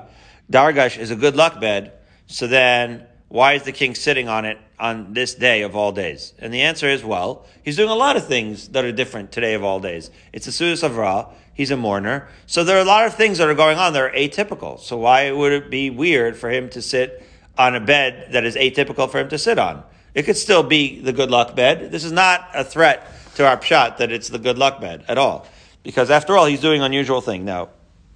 Dargash 0.52 0.98
is 0.98 1.12
a 1.12 1.16
good 1.16 1.36
luck 1.36 1.60
bed, 1.60 1.94
so 2.28 2.48
then 2.48 3.06
why 3.30 3.54
is 3.54 3.64
the 3.64 3.72
king 3.72 3.96
sitting 3.96 4.30
on 4.30 4.46
it 4.46 4.58
on 4.80 5.14
this 5.14 5.36
day 5.36 5.64
of 5.64 5.76
all 5.76 5.92
days? 5.92 6.34
And 6.40 6.54
the 6.54 6.62
answer 6.62 6.88
is, 6.88 7.04
well, 7.04 7.46
he's 7.64 7.76
doing 7.76 7.90
a 7.90 7.96
lot 7.96 8.16
of 8.16 8.28
things 8.28 8.70
that 8.70 8.86
are 8.86 8.92
different 8.92 9.32
today 9.32 9.54
of 9.54 9.64
all 9.64 9.80
days. 9.80 10.10
It's 10.32 10.48
a 10.48 10.52
Sudas 10.52 10.84
of 10.84 10.98
Ra. 10.98 11.30
He's 11.54 11.72
a 11.72 11.78
mourner. 11.78 12.28
So 12.46 12.64
there 12.64 12.78
are 12.78 12.82
a 12.82 12.86
lot 12.86 13.06
of 13.06 13.16
things 13.16 13.40
that 13.40 13.50
are 13.50 13.56
going 13.56 13.78
on 13.78 13.94
that 13.94 14.02
are 14.02 14.12
atypical. 14.12 14.80
So 14.80 14.98
why 14.98 15.32
would 15.32 15.52
it 15.52 15.70
be 15.70 15.90
weird 15.90 16.38
for 16.38 16.50
him 16.50 16.70
to 16.70 16.82
sit 16.82 17.24
on 17.58 17.76
a 17.76 17.80
bed 17.80 18.30
that 18.34 18.46
is 18.46 18.56
atypical 18.56 19.10
for 19.10 19.20
him 19.20 19.30
to 19.30 19.38
sit 19.38 19.58
on? 19.58 19.84
It 20.14 20.24
could 20.24 20.38
still 20.38 20.64
be 20.64 21.02
the 21.02 21.14
good 21.14 21.32
luck 21.32 21.56
bed. 21.56 21.92
This 21.92 22.04
is 22.04 22.12
not 22.12 22.50
a 22.54 22.64
threat 22.64 23.12
to 23.36 23.48
our 23.48 23.58
pshat 23.58 23.98
that 23.98 24.12
it's 24.12 24.30
the 24.30 24.40
good 24.40 24.58
luck 24.58 24.80
bed 24.80 25.04
at 25.08 25.18
all. 25.18 25.48
Because 25.88 26.12
after 26.12 26.36
all, 26.36 26.48
he's 26.48 26.60
doing 26.60 26.82
unusual 26.82 27.22
thing. 27.22 27.46
Now, 27.46 27.70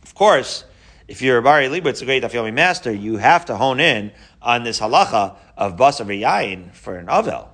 of 0.04 0.14
course, 0.14 0.66
if 1.08 1.22
you're 1.22 1.38
a 1.38 1.42
Rabbi 1.42 1.70
Leibowitz, 1.70 2.02
a 2.02 2.06
great 2.06 2.22
Dafyomi 2.22 2.54
master, 2.54 2.92
you 2.92 3.16
have 3.16 3.46
to 3.46 3.56
hone 3.56 3.80
in 3.80 4.12
on 4.42 4.64
this 4.64 4.82
halacha 4.82 5.38
of 5.56 5.78
basar 5.78 6.06
v'yayin 6.06 6.74
for 6.74 6.98
an 6.98 7.06
avel. 7.06 7.48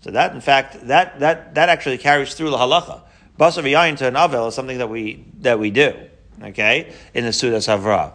So 0.00 0.10
that, 0.10 0.34
in 0.34 0.40
fact, 0.40 0.88
that, 0.88 1.20
that, 1.20 1.54
that 1.54 1.68
actually 1.68 1.98
carries 1.98 2.34
through 2.34 2.50
the 2.50 2.56
halacha. 2.56 3.02
Basar 3.38 3.62
v'yayin 3.62 3.96
to 3.98 4.08
an 4.08 4.14
avel 4.14 4.48
is 4.48 4.56
something 4.56 4.78
that 4.78 4.88
we, 4.88 5.24
that 5.42 5.60
we 5.60 5.70
do, 5.70 5.94
okay, 6.42 6.92
in 7.14 7.22
the 7.22 7.30
Sudas 7.30 7.68
Havra. 7.68 8.14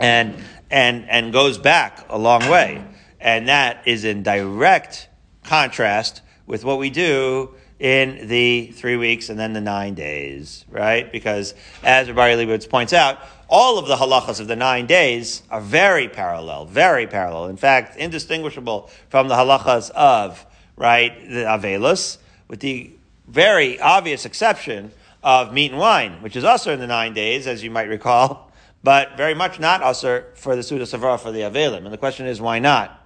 And, 0.00 0.34
and, 0.68 1.08
and 1.08 1.32
goes 1.32 1.58
back 1.58 2.06
a 2.08 2.18
long 2.18 2.40
way. 2.50 2.84
And 3.20 3.46
that 3.46 3.86
is 3.86 4.04
in 4.04 4.24
direct 4.24 5.10
contrast 5.44 6.22
with 6.44 6.64
what 6.64 6.80
we 6.80 6.90
do 6.90 7.54
in 7.78 8.26
the 8.26 8.72
three 8.72 8.96
weeks 8.96 9.28
and 9.28 9.38
then 9.38 9.52
the 9.52 9.60
nine 9.60 9.94
days, 9.94 10.64
right? 10.68 11.10
Because 11.12 11.54
as 11.84 12.08
Rabbi 12.08 12.34
Leibowitz 12.34 12.68
points 12.68 12.92
out, 12.92 13.18
all 13.48 13.78
of 13.78 13.86
the 13.86 13.96
halachas 13.96 14.40
of 14.40 14.48
the 14.48 14.56
nine 14.56 14.86
days 14.86 15.42
are 15.50 15.60
very 15.60 16.08
parallel, 16.08 16.66
very 16.66 17.06
parallel. 17.06 17.46
In 17.46 17.56
fact, 17.56 17.96
indistinguishable 17.96 18.90
from 19.08 19.28
the 19.28 19.34
halachas 19.34 19.90
of, 19.90 20.44
right, 20.76 21.18
the 21.28 21.44
Avelus, 21.44 22.18
with 22.48 22.60
the 22.60 22.90
very 23.26 23.80
obvious 23.80 24.24
exception 24.24 24.90
of 25.22 25.52
meat 25.52 25.70
and 25.70 25.80
wine, 25.80 26.20
which 26.20 26.36
is 26.36 26.44
also 26.44 26.72
in 26.72 26.80
the 26.80 26.86
nine 26.86 27.14
days, 27.14 27.46
as 27.46 27.62
you 27.62 27.70
might 27.70 27.88
recall, 27.88 28.50
but 28.82 29.16
very 29.16 29.34
much 29.34 29.58
not 29.58 29.82
also 29.82 30.24
for 30.34 30.56
the 30.56 30.62
Suda 30.62 30.84
Savara 30.84 31.18
for 31.18 31.32
the 31.32 31.40
Avelim. 31.40 31.84
And 31.84 31.92
the 31.92 31.98
question 31.98 32.26
is, 32.26 32.40
why 32.40 32.58
not? 32.58 32.97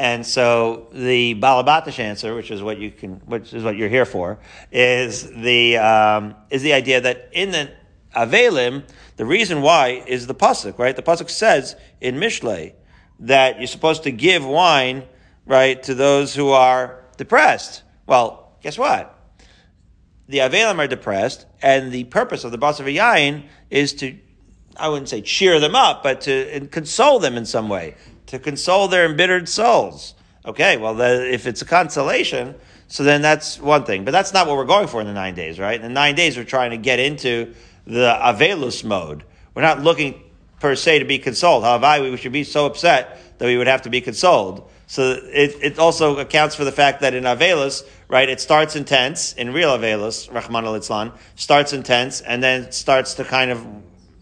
And 0.00 0.24
so 0.24 0.86
the 0.92 1.34
Balabatish 1.34 1.98
answer, 1.98 2.34
which 2.34 2.50
is 2.50 2.62
what 2.62 2.78
you 2.78 2.90
can, 2.90 3.16
which 3.26 3.52
is 3.52 3.62
what 3.62 3.76
you're 3.76 3.90
here 3.90 4.06
for, 4.06 4.38
is 4.72 5.30
the 5.30 5.76
um, 5.76 6.34
is 6.48 6.62
the 6.62 6.72
idea 6.72 7.02
that 7.02 7.28
in 7.32 7.50
the 7.50 7.70
Avelim, 8.16 8.84
the 9.18 9.26
reason 9.26 9.60
why 9.60 10.02
is 10.06 10.26
the 10.26 10.34
pasuk, 10.34 10.78
right? 10.78 10.96
The 10.96 11.02
pasuk 11.02 11.28
says 11.28 11.76
in 12.00 12.14
Mishlei 12.14 12.72
that 13.18 13.58
you're 13.58 13.66
supposed 13.66 14.04
to 14.04 14.10
give 14.10 14.42
wine, 14.42 15.04
right, 15.44 15.82
to 15.82 15.94
those 15.94 16.34
who 16.34 16.48
are 16.48 17.04
depressed. 17.18 17.82
Well, 18.06 18.56
guess 18.62 18.78
what? 18.78 19.14
The 20.28 20.38
Avelim 20.38 20.78
are 20.78 20.88
depressed, 20.88 21.44
and 21.60 21.92
the 21.92 22.04
purpose 22.04 22.44
of 22.44 22.52
the 22.52 22.58
Basar 22.58 22.90
Yain 22.90 23.44
is 23.68 23.92
to, 23.96 24.16
I 24.78 24.88
wouldn't 24.88 25.10
say 25.10 25.20
cheer 25.20 25.60
them 25.60 25.74
up, 25.74 26.02
but 26.02 26.22
to 26.22 26.66
console 26.68 27.18
them 27.18 27.36
in 27.36 27.44
some 27.44 27.68
way 27.68 27.96
to 28.30 28.38
console 28.38 28.86
their 28.86 29.06
embittered 29.06 29.48
souls. 29.48 30.14
Okay, 30.46 30.76
well, 30.76 30.94
the, 30.94 31.32
if 31.32 31.46
it's 31.46 31.62
a 31.62 31.64
consolation, 31.64 32.54
so 32.86 33.02
then 33.02 33.22
that's 33.22 33.60
one 33.60 33.84
thing. 33.84 34.04
But 34.04 34.12
that's 34.12 34.32
not 34.32 34.46
what 34.46 34.56
we're 34.56 34.64
going 34.64 34.86
for 34.86 35.00
in 35.00 35.08
the 35.08 35.12
nine 35.12 35.34
days, 35.34 35.58
right? 35.58 35.74
In 35.74 35.82
the 35.82 35.88
nine 35.88 36.14
days, 36.14 36.36
we're 36.36 36.44
trying 36.44 36.70
to 36.70 36.76
get 36.76 37.00
into 37.00 37.54
the 37.86 38.16
Avelus 38.20 38.84
mode. 38.84 39.24
We're 39.52 39.62
not 39.62 39.82
looking 39.82 40.22
per 40.60 40.76
se 40.76 41.00
to 41.00 41.04
be 41.04 41.18
consoled. 41.18 41.64
However, 41.64 42.08
we 42.08 42.16
should 42.16 42.32
be 42.32 42.44
so 42.44 42.66
upset 42.66 43.18
that 43.38 43.46
we 43.46 43.56
would 43.56 43.66
have 43.66 43.82
to 43.82 43.90
be 43.90 44.00
consoled. 44.00 44.70
So 44.86 45.18
it, 45.24 45.56
it 45.60 45.78
also 45.78 46.18
accounts 46.18 46.54
for 46.54 46.64
the 46.64 46.72
fact 46.72 47.00
that 47.00 47.14
in 47.14 47.24
Avelus, 47.24 47.82
right, 48.08 48.28
it 48.28 48.40
starts 48.40 48.76
in 48.76 48.84
tense, 48.84 49.32
in 49.32 49.52
real 49.52 49.76
Avelus, 49.76 50.32
Rahman 50.32 50.64
al 50.64 51.12
starts 51.34 51.72
in 51.72 51.82
tense, 51.82 52.20
and 52.20 52.42
then 52.42 52.70
starts 52.70 53.14
to 53.14 53.24
kind 53.24 53.50
of, 53.50 53.66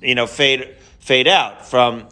you 0.00 0.14
know, 0.14 0.26
fade, 0.26 0.76
fade 0.98 1.28
out 1.28 1.66
from 1.66 2.08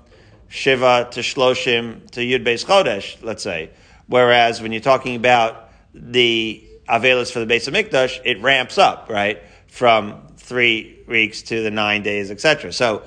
Shiva 0.48 1.08
to 1.12 1.20
Shloshim 1.20 2.10
to 2.12 2.20
Yud 2.20 2.44
Beis 2.44 2.64
Chodesh, 2.64 3.22
let's 3.22 3.42
say. 3.42 3.70
Whereas 4.06 4.62
when 4.62 4.72
you're 4.72 4.80
talking 4.80 5.16
about 5.16 5.70
the 5.92 6.62
Avelis 6.88 7.32
for 7.32 7.44
the 7.44 7.52
Beis 7.52 7.68
HaMikdash, 7.68 8.20
it 8.24 8.40
ramps 8.40 8.78
up, 8.78 9.08
right? 9.08 9.42
From 9.66 10.28
three 10.36 11.02
weeks 11.08 11.42
to 11.42 11.62
the 11.62 11.70
nine 11.70 12.02
days, 12.02 12.30
etc. 12.30 12.72
So 12.72 13.02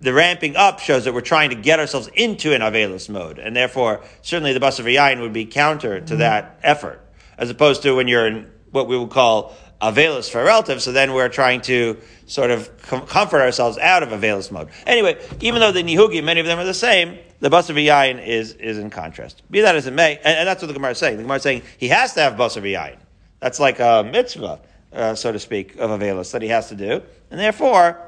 the 0.00 0.12
ramping 0.12 0.56
up 0.56 0.80
shows 0.80 1.04
that 1.04 1.14
we're 1.14 1.22
trying 1.22 1.50
to 1.50 1.56
get 1.56 1.80
ourselves 1.80 2.08
into 2.14 2.52
an 2.52 2.60
Avelis 2.60 3.08
mode. 3.08 3.38
And 3.38 3.56
therefore, 3.56 4.02
certainly 4.20 4.52
the 4.52 4.60
Basar 4.60 4.84
Yain 4.84 5.20
would 5.22 5.32
be 5.32 5.46
counter 5.46 6.00
to 6.00 6.06
mm-hmm. 6.06 6.18
that 6.18 6.60
effort. 6.62 7.00
As 7.38 7.50
opposed 7.50 7.82
to 7.82 7.92
when 7.94 8.06
you're 8.06 8.26
in 8.26 8.50
what 8.70 8.86
we 8.86 8.98
would 8.98 9.10
call 9.10 9.56
Avelis 9.92 10.30
for 10.30 10.40
a 10.40 10.44
relative, 10.44 10.82
so 10.82 10.92
then 10.92 11.12
we're 11.12 11.28
trying 11.28 11.60
to 11.62 11.98
sort 12.26 12.50
of 12.50 12.70
com- 12.82 13.06
comfort 13.06 13.40
ourselves 13.40 13.76
out 13.78 14.02
of 14.02 14.08
Avelis 14.08 14.50
mode. 14.50 14.68
Anyway, 14.86 15.22
even 15.40 15.60
though 15.60 15.72
the 15.72 15.82
Nihugi, 15.82 16.24
many 16.24 16.40
of 16.40 16.46
them 16.46 16.58
are 16.58 16.64
the 16.64 16.72
same, 16.72 17.18
the 17.40 17.50
Basar 17.50 17.74
V'yayin 17.74 18.26
is, 18.26 18.52
is 18.54 18.78
in 18.78 18.88
contrast. 18.88 19.42
Be 19.50 19.60
that 19.60 19.76
as 19.76 19.86
it 19.86 19.92
may, 19.92 20.16
and, 20.16 20.38
and, 20.38 20.48
that's 20.48 20.62
what 20.62 20.68
the 20.68 20.74
Gemara 20.74 20.92
is 20.92 20.98
saying. 20.98 21.18
The 21.18 21.22
Gemara 21.22 21.36
is 21.36 21.42
saying 21.42 21.62
he 21.76 21.88
has 21.88 22.14
to 22.14 22.20
have 22.20 22.34
Basar 22.34 22.62
V'yayin. 22.62 22.98
That's 23.40 23.60
like 23.60 23.78
a 23.78 24.08
mitzvah, 24.10 24.60
uh, 24.92 25.14
so 25.14 25.32
to 25.32 25.38
speak, 25.38 25.76
of 25.76 25.90
Avelis 25.90 26.32
that 26.32 26.40
he 26.40 26.48
has 26.48 26.68
to 26.70 26.74
do. 26.74 27.02
And 27.30 27.38
therefore, 27.38 28.00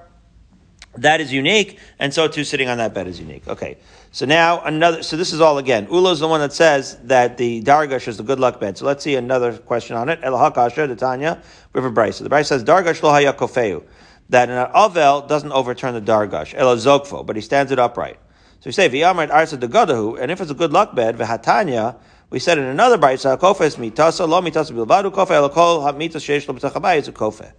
that 0.97 1.21
is 1.21 1.33
unique, 1.33 1.79
and 1.99 2.15
so 2.15 2.27
too 2.29 2.45
sitting 2.45 2.69
on 2.69 2.79
that 2.79 2.95
bed 2.95 3.07
is 3.07 3.21
unique. 3.21 3.47
Okay. 3.47 3.77
So 4.17 4.25
now 4.25 4.63
another, 4.63 5.03
so 5.03 5.19
this 5.19 5.35
is 5.35 5.43
all 5.43 5.59
again. 5.59 5.89
Ula 5.91 6.13
is 6.13 6.21
the 6.21 6.27
one 6.27 6.41
that 6.41 6.55
says 6.55 6.97
that 7.05 7.37
the 7.37 7.63
Dargash 7.63 8.09
is 8.09 8.17
the 8.17 8.23
good 8.23 8.41
luck 8.41 8.59
bed. 8.59 8.79
So 8.79 8.87
let's 8.87 9.05
see 9.05 9.15
another 9.15 9.59
question 9.59 9.95
on 9.95 10.09
it. 10.09 10.23
Elahakasha, 10.23 10.89
the 10.89 10.97
Tanya, 10.97 11.43
River 11.75 11.91
Bryce. 11.91 12.21
The 12.21 12.31
Bryce 12.31 12.49
says 12.49 12.65
Dargash 12.65 13.03
lo 13.03 13.11
kofeu. 13.35 13.85
That 14.31 14.49
an 14.49 14.73
Avel 14.73 15.29
doesn't 15.29 15.53
overturn 15.53 15.93
the 15.93 16.01
Dargash. 16.01 16.55
Ela 16.55 16.77
zokfo, 16.77 17.27
but 17.27 17.37
he 17.37 17.43
stands 17.43 17.71
it 17.73 17.79
upright. 17.79 18.17
So 18.61 18.69
we 18.69 18.73
say, 18.73 18.89
V'yamar 18.89 19.29
arsa 19.29 19.61
de 19.61 19.69
godahu, 19.69 20.19
and 20.19 20.31
if 20.31 20.41
it's 20.41 20.51
a 20.51 20.55
good 20.55 20.73
luck 20.73 20.95
bed, 20.95 21.19
v'hatanya, 21.19 21.97
we 22.31 22.39
said 22.39 22.57
in 22.57 22.65
another 22.65 22.97
Bryce, 22.97 23.25
kofes 23.25 23.77
mitasa, 23.77 24.27
lo 24.27 24.41
mitasa 24.41 24.73
bilbadu 24.73 25.13
kofe, 25.13 25.29
elakol 25.29 25.83
ha-mitas 25.83 26.25
sheish 26.25 26.49
lo 26.49 26.55
is 26.55 27.09
a 27.09 27.13
kofe. 27.13 27.53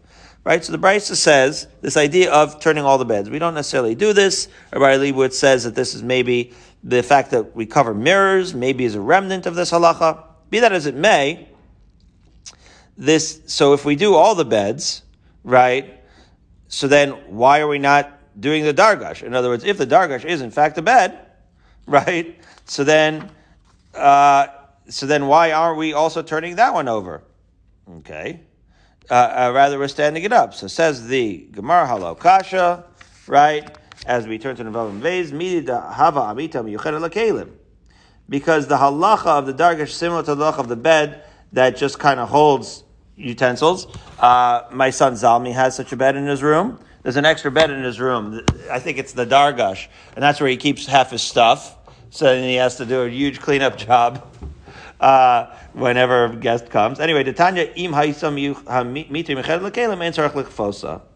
Right? 0.48 0.64
So 0.64 0.72
the 0.72 0.80
Brisa 0.80 1.18
says 1.18 1.68
this 1.82 1.98
idea 1.98 2.32
of 2.32 2.62
turning 2.62 2.86
all 2.86 2.98
the 2.98 3.04
beds. 3.04 3.30
We 3.30 3.38
don't 3.38 3.54
necessarily 3.54 3.96
do 3.96 4.14
this. 4.14 4.48
Rabbi 4.72 4.96
Leibowitz 4.96 5.34
says 5.34 5.66
that 5.66 5.76
this 5.76 5.94
is 5.94 6.02
maybe 6.02 6.54
the 6.86 7.04
fact 7.04 7.32
that 7.32 7.54
we 7.54 7.66
cover 7.66 7.94
mirrors, 7.94 8.54
maybe 8.54 8.86
is 8.86 8.96
a 8.96 9.02
remnant 9.02 9.46
of 9.46 9.56
this 9.56 9.72
halacha. 9.72 10.24
Be 10.50 10.60
that 10.60 10.72
as 10.72 10.86
it 10.86 10.96
may, 10.96 11.50
this, 12.98 13.42
so 13.48 13.74
if 13.74 13.84
we 13.84 13.98
do 13.98 14.16
all 14.16 14.36
the 14.36 14.46
beds, 14.46 15.02
right, 15.44 16.00
so 16.70 16.88
then 16.88 17.10
why 17.28 17.60
are 17.60 17.68
we 17.68 17.78
not 17.78 18.18
doing 18.40 18.64
the 18.64 18.74
dargash? 18.74 19.24
In 19.24 19.34
other 19.34 19.50
words, 19.50 19.66
if 19.66 19.78
the 19.78 19.86
dargash 19.86 20.24
is 20.24 20.40
in 20.40 20.50
fact 20.50 20.78
a 20.78 20.82
bed, 20.82 21.20
right, 21.88 22.40
so 22.64 22.86
then, 22.86 23.30
uh, 23.94 24.48
so 24.88 25.06
then 25.08 25.28
why 25.28 25.52
aren't 25.52 25.78
we 25.78 25.92
also 25.92 26.24
turning 26.24 26.56
that 26.56 26.74
one 26.74 26.88
over? 26.88 27.22
Okay 27.98 28.40
uh, 29.10 29.14
uh, 29.14 29.52
rather 29.54 29.80
we're 29.80 29.88
standing 29.88 30.24
it 30.24 30.34
up. 30.34 30.54
So 30.54 30.68
says 30.68 31.08
the 31.08 31.48
Gemara 31.52 31.88
Halo 31.88 32.16
Kasha, 32.16 32.84
right? 33.28 33.78
As 34.06 34.28
we 34.28 34.38
turn 34.38 34.56
to 34.58 34.64
the 34.64 34.88
Vez, 34.90 35.32
Hava 35.32 36.20
Amita 36.22 36.60
Because 38.30 38.68
the 38.68 38.78
halacha 38.78 39.26
of 39.26 39.46
the 39.46 39.54
dargash 39.54 39.90
similar 39.90 40.24
to 40.24 40.36
the 40.36 40.52
halacha 40.52 40.60
of 40.60 40.68
the 40.68 40.76
bed 40.76 41.24
that 41.54 41.78
just 41.78 42.00
kind 42.00 42.20
of 42.20 42.30
holds 42.30 42.84
utensils. 43.16 43.88
Uh, 44.20 44.64
my 44.72 44.90
son 44.90 45.14
Zalmi 45.14 45.54
has 45.54 45.76
such 45.76 45.92
a 45.92 45.98
bed 45.98 46.16
in 46.16 46.26
his 46.26 46.44
room. 46.44 46.80
There's 47.04 47.16
an 47.16 47.26
extra 47.26 47.50
bed 47.50 47.70
in 47.70 47.84
his 47.84 48.00
room. 48.00 48.44
I 48.70 48.80
think 48.80 48.98
it's 48.98 49.14
the 49.14 49.26
dargash, 49.26 49.88
and 50.16 50.24
that's 50.24 50.42
where 50.42 50.50
he 50.50 50.58
keeps 50.58 50.86
half 50.86 51.12
his 51.12 51.22
stuff. 51.22 51.76
So 52.10 52.26
then 52.26 52.44
he 52.44 52.56
has 52.56 52.76
to 52.78 52.86
do 52.86 53.02
a 53.02 53.10
huge 53.10 53.40
cleanup 53.40 53.78
job 53.88 54.28
uh, 55.00 55.56
whenever 55.74 56.26
a 56.26 56.36
guest 56.36 56.70
comes. 56.70 57.00
Anyway, 57.00 57.24
Tanya 57.34 57.64
im 57.64 57.94
In 57.94 58.06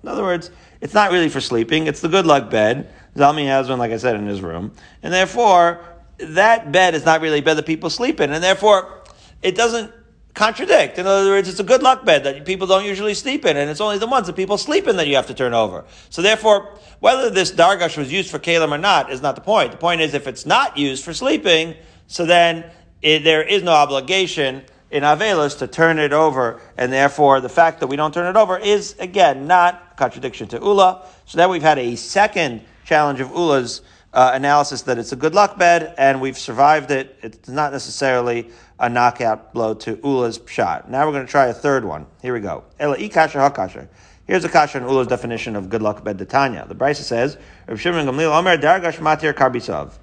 other 0.08 0.24
words, 0.24 0.52
it's 0.82 0.94
not 0.94 1.12
really 1.12 1.30
for 1.30 1.42
sleeping. 1.42 1.88
It's 1.88 2.02
the 2.02 2.10
good 2.10 2.26
luck 2.26 2.50
bed. 2.50 2.94
Zalmi 3.16 3.46
has 3.46 3.70
one, 3.70 3.80
like 3.80 3.92
I 3.92 3.98
said, 3.98 4.16
in 4.16 4.26
his 4.26 4.42
room, 4.42 4.72
and 5.04 5.14
therefore 5.14 5.84
that 6.18 6.72
bed 6.72 6.96
is 6.96 7.04
not 7.06 7.22
really 7.22 7.40
a 7.40 7.42
bed 7.42 7.56
that 7.56 7.66
people 7.66 7.90
sleep 7.90 8.20
in, 8.20 8.32
and 8.32 8.44
therefore 8.44 9.04
it 9.42 9.56
doesn't 9.56 9.92
contradict. 10.34 10.98
In 10.98 11.06
other 11.06 11.30
words, 11.30 11.50
it's 11.50 11.60
a 11.60 11.64
good 11.64 11.84
luck 11.84 12.06
bed 12.06 12.24
that 12.24 12.46
people 12.46 12.68
don't 12.68 12.86
usually 12.86 13.14
sleep 13.14 13.46
in, 13.46 13.58
and 13.58 13.70
it's 13.70 13.82
only 13.82 13.98
the 13.98 14.08
ones 14.08 14.28
that 14.28 14.36
people 14.36 14.58
sleep 14.58 14.88
in 14.88 14.96
that 14.98 15.08
you 15.08 15.16
have 15.16 15.28
to 15.28 15.34
turn 15.34 15.54
over. 15.54 15.84
So 16.10 16.22
therefore, 16.22 16.78
whether 17.00 17.30
this 17.30 17.52
dargash 17.52 17.98
was 17.98 18.12
used 18.12 18.30
for 18.30 18.40
kalim 18.40 18.72
or 18.72 18.78
not 18.78 19.12
is 19.12 19.22
not 19.22 19.36
the 19.36 19.42
point. 19.42 19.72
The 19.72 19.78
point 19.78 20.02
is 20.02 20.14
if 20.14 20.28
it's 20.28 20.46
not 20.46 20.78
used 20.78 21.04
for 21.04 21.14
sleeping, 21.14 21.76
so 22.08 22.26
then 22.26 22.70
it, 23.02 23.24
there 23.24 23.44
is 23.44 23.64
no 23.64 23.72
obligation 23.72 24.64
in 24.90 25.04
Avelis 25.04 25.58
to 25.60 25.68
turn 25.68 26.00
it 26.00 26.14
over, 26.14 26.62
and 26.78 26.92
therefore 26.92 27.40
the 27.42 27.50
fact 27.50 27.80
that 27.80 27.88
we 27.88 27.96
don't 27.96 28.14
turn 28.14 28.28
it 28.28 28.38
over 28.38 28.58
is, 28.58 28.96
again, 29.00 29.48
not 29.48 29.98
contradiction 29.98 30.48
to 30.50 30.58
Ula. 30.58 31.06
So 31.26 31.38
now 31.38 31.50
we've 31.50 31.62
had 31.62 31.80
a 31.80 31.96
second 31.96 32.62
challenge 32.86 33.22
of 33.22 33.32
Ula's 33.32 33.82
uh, 34.14 34.32
analysis 34.34 34.82
that 34.84 34.98
it's 34.98 35.14
a 35.14 35.16
good 35.16 35.34
luck 35.34 35.58
bed 35.58 35.94
and 35.98 36.20
we've 36.20 36.38
survived 36.38 36.92
it. 36.92 37.18
It's 37.22 37.48
not 37.48 37.72
necessarily 37.72 38.50
a 38.80 38.90
knockout 38.90 39.54
blow 39.54 39.74
to 39.76 39.98
Ula's 40.04 40.38
pshat. 40.40 40.90
Now 40.90 41.06
we're 41.06 41.14
going 41.14 41.26
to 41.26 41.32
try 41.32 41.48
a 41.48 41.54
third 41.54 41.86
one. 41.86 42.08
Here 42.22 42.34
we 42.34 42.42
go. 42.42 42.66
Ela 42.80 42.98
ikasha 42.98 43.50
hakasha. 43.50 43.88
Here's 44.26 44.44
a 44.44 44.50
kasha 44.50 44.78
in 44.80 44.84
Ula's 44.84 45.08
definition 45.08 45.56
of 45.56 45.70
good 45.70 45.82
luck 45.82 46.04
bed 46.04 46.30
Tanya. 46.30 46.66
The 46.68 46.76
Brisa 46.76 47.04
says, 47.04 47.38
Rav 47.68 47.80
Shimon 47.80 48.06
Gamliel 48.06 48.38
Omer 48.38 48.58
Dargash 48.58 48.98
Matir 48.98 49.34
Karbisov. 49.34 49.94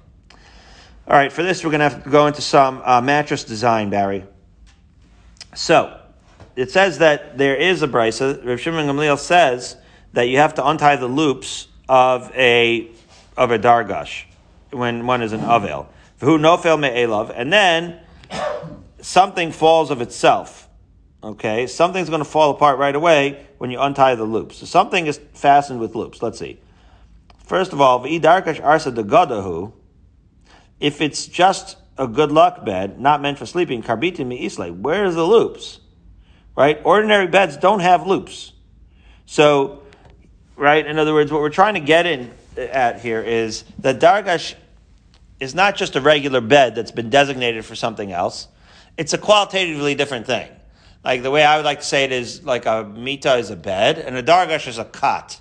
All 1.09 1.15
right, 1.15 1.33
for 1.33 1.41
this 1.41 1.63
we're 1.63 1.71
going 1.71 1.79
to 1.79 1.89
have 1.89 2.03
to 2.03 2.09
go 2.11 2.27
into 2.27 2.43
some 2.43 2.83
uh, 2.85 3.01
mattress 3.01 3.43
design, 3.43 3.89
Barry. 3.89 4.25
So, 5.55 5.99
it 6.55 6.69
says 6.69 6.99
that 6.99 7.35
there 7.35 7.55
is 7.55 7.81
a 7.81 7.87
brisa. 7.87 8.45
Rav 8.45 8.59
Shimon 8.59 8.85
Gamliel 8.85 9.17
says 9.17 9.75
that 10.13 10.25
you 10.25 10.37
have 10.37 10.53
to 10.53 10.67
untie 10.67 10.97
the 10.97 11.07
loops 11.07 11.67
of 11.87 12.31
a 12.35 12.91
of 13.35 13.49
a 13.49 13.57
dargash 13.57 14.25
when 14.69 15.07
one 15.07 15.23
is 15.23 15.33
an 15.33 15.39
avel. 15.39 15.87
Who 16.19 16.37
nofel 16.37 16.79
me'elav, 16.79 17.33
and 17.35 17.51
then 17.51 17.99
something 19.01 19.51
falls 19.51 19.89
of 19.89 20.01
itself. 20.01 20.69
Okay, 21.23 21.65
something's 21.65 22.09
going 22.09 22.21
to 22.21 22.29
fall 22.29 22.51
apart 22.51 22.77
right 22.77 22.95
away 22.95 23.47
when 23.57 23.71
you 23.71 23.79
untie 23.79 24.13
the 24.13 24.25
loops. 24.25 24.57
So 24.57 24.67
something 24.67 25.07
is 25.07 25.19
fastened 25.33 25.79
with 25.79 25.95
loops. 25.95 26.21
Let's 26.21 26.37
see. 26.37 26.59
First 27.43 27.73
of 27.73 27.81
all, 27.81 27.99
v'idarkash 27.99 28.61
arsa 28.61 28.93
de 28.93 29.03
godahu. 29.03 29.73
If 30.79 31.01
it's 31.01 31.27
just 31.27 31.77
a 31.97 32.07
good 32.07 32.31
luck 32.31 32.63
bed, 32.63 32.99
not 32.99 33.21
meant 33.21 33.37
for 33.37 33.45
sleeping, 33.45 33.83
karbiti 33.83 34.25
mi 34.25 34.45
isle. 34.45 34.73
Where's 34.73 35.15
the 35.15 35.25
loops? 35.25 35.79
Right? 36.55 36.79
Ordinary 36.83 37.27
beds 37.27 37.57
don't 37.57 37.81
have 37.81 38.07
loops. 38.07 38.53
So, 39.25 39.83
right? 40.55 40.85
In 40.85 40.97
other 40.97 41.13
words, 41.13 41.31
what 41.31 41.41
we're 41.41 41.49
trying 41.49 41.75
to 41.75 41.79
get 41.79 42.05
in 42.05 42.31
uh, 42.57 42.61
at 42.61 43.01
here 43.01 43.21
is 43.21 43.63
that 43.79 43.99
dargash 43.99 44.55
is 45.39 45.53
not 45.53 45.75
just 45.75 45.95
a 45.95 46.01
regular 46.01 46.41
bed 46.41 46.75
that's 46.75 46.91
been 46.91 47.09
designated 47.09 47.65
for 47.65 47.75
something 47.75 48.11
else. 48.11 48.47
It's 48.97 49.13
a 49.13 49.17
qualitatively 49.17 49.95
different 49.95 50.25
thing. 50.25 50.49
Like 51.03 51.23
the 51.23 51.31
way 51.31 51.43
I 51.43 51.55
would 51.55 51.65
like 51.65 51.79
to 51.79 51.85
say 51.85 52.03
it 52.03 52.11
is 52.11 52.43
like 52.43 52.65
a 52.65 52.83
mita 52.83 53.35
is 53.35 53.49
a 53.49 53.55
bed 53.55 53.99
and 53.99 54.17
a 54.17 54.23
dargash 54.23 54.67
is 54.67 54.77
a 54.77 54.85
cot, 54.85 55.39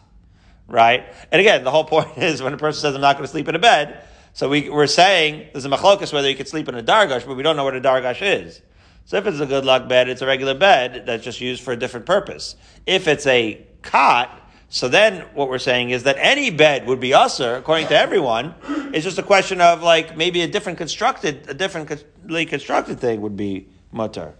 right? 0.68 1.05
And 1.33 1.40
again, 1.40 1.64
the 1.64 1.70
whole 1.70 1.85
point 1.96 2.16
is 2.18 2.42
when 2.42 2.53
a 2.53 2.59
person 2.59 2.81
says 2.81 2.94
I'm 2.94 3.01
not 3.01 3.16
going 3.16 3.24
to 3.24 3.31
sleep 3.31 3.48
in 3.48 3.55
a 3.55 3.61
bed, 3.61 4.05
so 4.38 4.48
we, 4.48 4.70
we're 4.70 4.87
saying 4.87 5.48
there's 5.51 5.64
a 5.64 5.68
machlokas 5.68 6.12
whether 6.12 6.31
you 6.31 6.37
could 6.37 6.46
sleep 6.46 6.68
in 6.68 6.77
a 6.77 6.83
dargash, 6.83 7.27
but 7.27 7.37
we 7.37 7.42
don't 7.42 7.57
know 7.57 7.64
what 7.64 7.74
a 7.74 7.81
dargash 7.81 8.22
is. 8.22 8.62
So 9.05 9.16
if 9.16 9.27
it's 9.27 9.40
a 9.40 9.46
good 9.46 9.64
luck 9.64 9.88
bed, 9.88 10.09
it's 10.09 10.22
a 10.22 10.27
regular 10.27 10.55
bed 10.55 11.07
that's 11.07 11.24
just 11.24 11.40
used 11.40 11.61
for 11.61 11.72
a 11.72 11.77
different 11.77 12.07
purpose. 12.07 12.55
If 12.87 13.09
it's 13.09 13.27
a 13.27 13.66
cot, 13.83 14.48
so 14.68 14.87
then 14.87 15.22
what 15.35 15.48
we're 15.48 15.59
saying 15.59 15.90
is 15.90 16.05
that 16.05 16.14
any 16.20 16.51
bed 16.51 16.87
would 16.87 17.01
be 17.01 17.12
usher, 17.14 17.57
according 17.57 17.88
to 17.88 17.98
everyone. 17.98 18.55
It's 18.94 19.03
just 19.03 19.18
a 19.18 19.24
question 19.24 19.61
of 19.61 19.83
like 19.83 20.16
maybe 20.16 20.42
a 20.42 20.46
different 20.46 20.79
constructed, 20.79 21.46
a 21.48 21.55
differently 21.55 22.46
constructed 22.46 23.01
thing 23.01 23.20
would 23.22 23.37
be 23.37 23.66
mutter. 23.90 24.37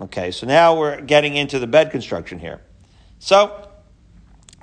Okay, 0.00 0.30
so 0.30 0.46
now 0.46 0.74
we're 0.74 1.02
getting 1.02 1.36
into 1.36 1.58
the 1.58 1.66
bed 1.66 1.90
construction 1.90 2.38
here. 2.38 2.62
So 3.18 3.68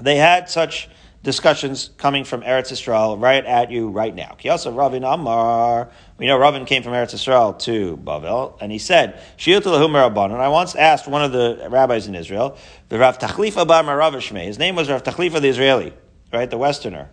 they 0.01 0.15
had 0.15 0.49
such 0.49 0.89
discussions 1.25 1.89
coming 1.97 2.23
from 2.23 2.41
Eretz 2.43 2.71
Israel 2.71 3.17
right 3.17 3.43
at 3.43 3.71
you 3.71 3.89
right 3.89 4.13
now. 4.13 4.37
Kiyasa 4.39 4.73
Ravin 4.73 5.03
Amar. 5.03 5.89
We 6.19 6.27
know 6.27 6.37
Ravin 6.37 6.65
came 6.65 6.83
from 6.83 6.93
Eretz 6.93 7.15
Israel 7.15 7.53
to 7.53 7.97
Bavel, 7.97 8.57
and 8.61 8.71
he 8.71 8.77
said, 8.77 9.19
And 9.45 10.41
I 10.41 10.47
once 10.47 10.75
asked 10.75 11.07
one 11.07 11.23
of 11.23 11.31
the 11.31 11.67
rabbis 11.69 12.07
in 12.07 12.15
Israel, 12.15 12.57
the 12.89 12.99
Rav 12.99 13.17
Tachlifa 13.17 13.67
Bar 13.67 13.83
Maravishme. 13.83 14.45
His 14.45 14.59
name 14.59 14.75
was 14.75 14.87
Rav 14.87 15.03
Tachlifa 15.03 15.41
the 15.41 15.49
Israeli, 15.49 15.93
right, 16.31 16.49
the 16.49 16.59
Westerner. 16.59 17.09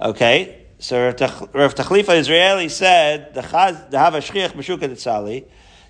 Okay, 0.00 0.66
so 0.78 1.04
Rav 1.04 1.74
Tachlifa 1.74 2.16
Israeli 2.16 2.68
said, 2.68 3.34
the 3.34 3.42
Hava 3.42 3.88
Shchiach 3.90 4.52
B'Shuka 4.52 4.88
Tzali, 4.90 5.44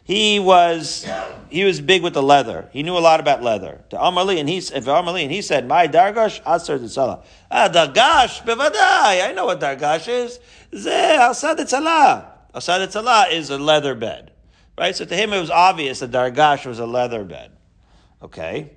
he 0.04 0.38
was 0.38 1.06
he 1.48 1.64
was 1.64 1.80
big 1.80 2.02
with 2.02 2.12
the 2.12 2.22
leather. 2.22 2.68
He 2.72 2.82
knew 2.82 2.96
a 2.96 3.00
lot 3.00 3.20
about 3.20 3.42
leather. 3.42 3.82
To 3.88 3.96
Amarli 3.96 4.38
and 4.38 4.46
he 4.46 4.58
Amarli 4.58 5.22
and 5.22 5.32
he 5.32 5.40
said, 5.40 5.66
"My 5.66 5.88
dargash 5.88 6.40
asar 6.44 6.76
tzala." 6.76 7.24
Ah, 7.50 7.70
dargash 7.72 8.44
bevadai. 8.44 9.26
I 9.26 9.32
know 9.34 9.46
what 9.46 9.60
dargash 9.60 10.06
is. 10.06 10.38
Zeh 10.72 11.30
asad 11.30 11.56
tzala. 11.56 12.26
Tzala 12.54 13.32
is 13.32 13.48
a 13.48 13.56
leather 13.56 13.94
bed, 13.94 14.32
right? 14.76 14.94
So 14.94 15.06
to 15.06 15.16
him 15.16 15.32
it 15.32 15.40
was 15.40 15.50
obvious 15.50 16.00
that 16.00 16.10
dargash 16.10 16.66
was 16.66 16.78
a 16.78 16.86
leather 16.86 17.24
bed. 17.24 17.52
Okay, 18.22 18.72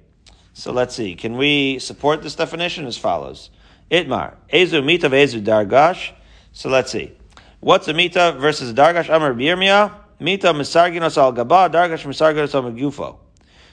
so 0.53 0.71
let's 0.71 0.95
see. 0.95 1.15
Can 1.15 1.35
we 1.35 1.77
support 1.79 2.23
this 2.23 2.35
definition 2.35 2.85
as 2.85 2.97
follows? 2.97 3.49
Itmar 3.91 4.35
ezu 4.51 4.83
mita 4.83 5.09
ezu 5.09 5.43
dargash. 5.43 6.11
So 6.53 6.69
let's 6.69 6.89
see. 6.93 7.11
What's 7.59 7.85
a 7.89 7.93
mita 7.93 8.37
versus 8.39 8.71
a 8.71 8.73
dargash? 8.73 9.13
Amar 9.13 9.33
Birmiyah. 9.33 10.06
Mita 10.19 10.47
misarginos 10.47 11.17
al 11.17 11.31
gaba, 11.31 11.69
dargash 11.69 12.05
misarginos 12.05 12.53
al 12.55 12.63
megufo. 12.63 13.17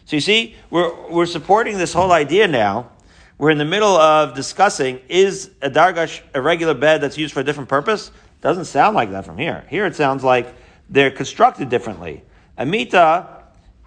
So 0.04 0.16
you 0.16 0.20
see, 0.20 0.54
we're, 0.70 1.10
we're 1.10 1.26
supporting 1.26 1.78
this 1.78 1.92
whole 1.92 2.12
idea 2.12 2.46
now. 2.46 2.90
We're 3.38 3.50
in 3.50 3.58
the 3.58 3.64
middle 3.64 3.96
of 3.96 4.34
discussing, 4.34 5.00
is 5.08 5.50
a 5.60 5.70
dargash 5.70 6.20
a 6.34 6.40
regular 6.40 6.74
bed 6.74 7.00
that's 7.00 7.18
used 7.18 7.34
for 7.34 7.40
a 7.40 7.44
different 7.44 7.68
purpose? 7.68 8.10
Doesn't 8.42 8.66
sound 8.66 8.94
like 8.94 9.10
that 9.10 9.24
from 9.24 9.38
here. 9.38 9.64
Here 9.70 9.86
it 9.86 9.96
sounds 9.96 10.22
like 10.22 10.54
they're 10.90 11.10
constructed 11.10 11.70
differently. 11.70 12.22
A 12.58 12.66
mita, 12.66 13.42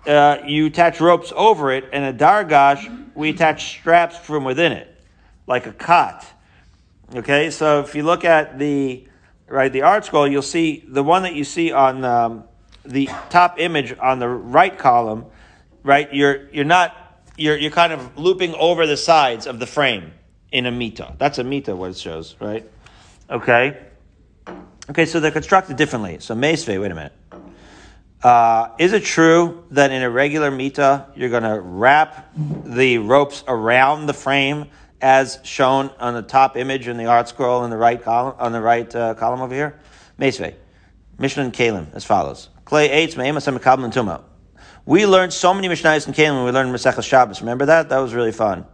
uh, 0.05 0.37
you 0.45 0.65
attach 0.65 0.99
ropes 0.99 1.31
over 1.35 1.71
it, 1.71 1.85
and 1.93 2.03
a 2.03 2.25
dargash, 2.25 3.07
we 3.15 3.29
attach 3.29 3.69
straps 3.79 4.17
from 4.17 4.43
within 4.43 4.71
it, 4.71 4.93
like 5.45 5.67
a 5.67 5.71
cot. 5.71 6.25
Okay, 7.15 7.51
so 7.51 7.79
if 7.79 7.95
you 7.95 8.03
look 8.03 8.25
at 8.25 8.59
the 8.59 9.07
right, 9.47 9.71
the 9.71 9.79
ArtScroll, 9.79 10.29
you'll 10.29 10.41
see 10.41 10.83
the 10.87 11.03
one 11.03 11.23
that 11.23 11.35
you 11.35 11.43
see 11.43 11.71
on 11.71 12.03
um, 12.03 12.43
the 12.85 13.09
top 13.29 13.59
image 13.59 13.97
on 13.99 14.19
the 14.19 14.27
right 14.27 14.77
column, 14.77 15.25
right? 15.83 16.13
You're 16.13 16.49
you're 16.49 16.65
not 16.65 17.21
you're 17.37 17.57
you're 17.57 17.71
kind 17.71 17.93
of 17.93 18.17
looping 18.17 18.53
over 18.55 18.87
the 18.87 18.97
sides 18.97 19.47
of 19.47 19.59
the 19.59 19.67
frame 19.67 20.11
in 20.51 20.65
a 20.65 20.71
mita. 20.71 21.15
That's 21.17 21.37
a 21.37 21.43
mita 21.43 21.75
what 21.75 21.91
it 21.91 21.97
shows, 21.97 22.35
right? 22.39 22.69
Okay. 23.29 23.77
Okay, 24.89 25.05
so 25.05 25.19
they're 25.19 25.31
constructed 25.31 25.75
differently. 25.75 26.19
So 26.19 26.33
Mesve, 26.33 26.79
wait 26.79 26.91
a 26.91 26.95
minute. 26.95 27.13
Uh, 28.23 28.69
is 28.79 28.93
it 28.93 29.03
true 29.03 29.65
that 29.71 29.91
in 29.91 30.01
a 30.01 30.09
regular 30.09 30.49
mita 30.49 31.05
you're 31.15 31.29
going 31.29 31.43
to 31.43 31.59
wrap 31.59 32.33
the 32.35 32.97
ropes 32.97 33.43
around 33.47 34.07
the 34.07 34.13
frame 34.13 34.67
as 35.01 35.39
shown 35.43 35.91
on 35.99 36.13
the 36.13 36.21
top 36.21 36.57
image 36.57 36.87
in 36.87 36.97
the 36.97 37.03
ArtScroll 37.03 37.63
in 37.63 37.69
the 37.69 37.77
right 37.77 38.01
column 38.01 38.35
on 38.39 38.51
the 38.51 38.61
right 38.61 38.93
uh, 38.95 39.13
column 39.13 39.41
over 39.41 39.53
here. 39.53 39.79
Mesve, 40.17 40.55
Mishnah 41.19 41.43
and 41.43 41.53
Kalim 41.53 41.93
as 41.93 42.03
follows. 42.03 42.49
Clay 42.65 42.89
eight 42.89 43.11
tuma. 43.11 44.23
We 44.85 45.05
learned 45.05 45.33
so 45.33 45.53
many 45.53 45.67
Mishnahs 45.67 46.07
and 46.07 46.15
Kalim 46.15 46.35
when 46.35 46.45
we 46.45 46.51
learned 46.51 46.73
Masechah 46.73 47.03
Shabbos. 47.03 47.41
Remember 47.41 47.65
that? 47.65 47.89
That 47.89 47.99
was 47.99 48.13
really 48.13 48.31
fun. 48.31 48.65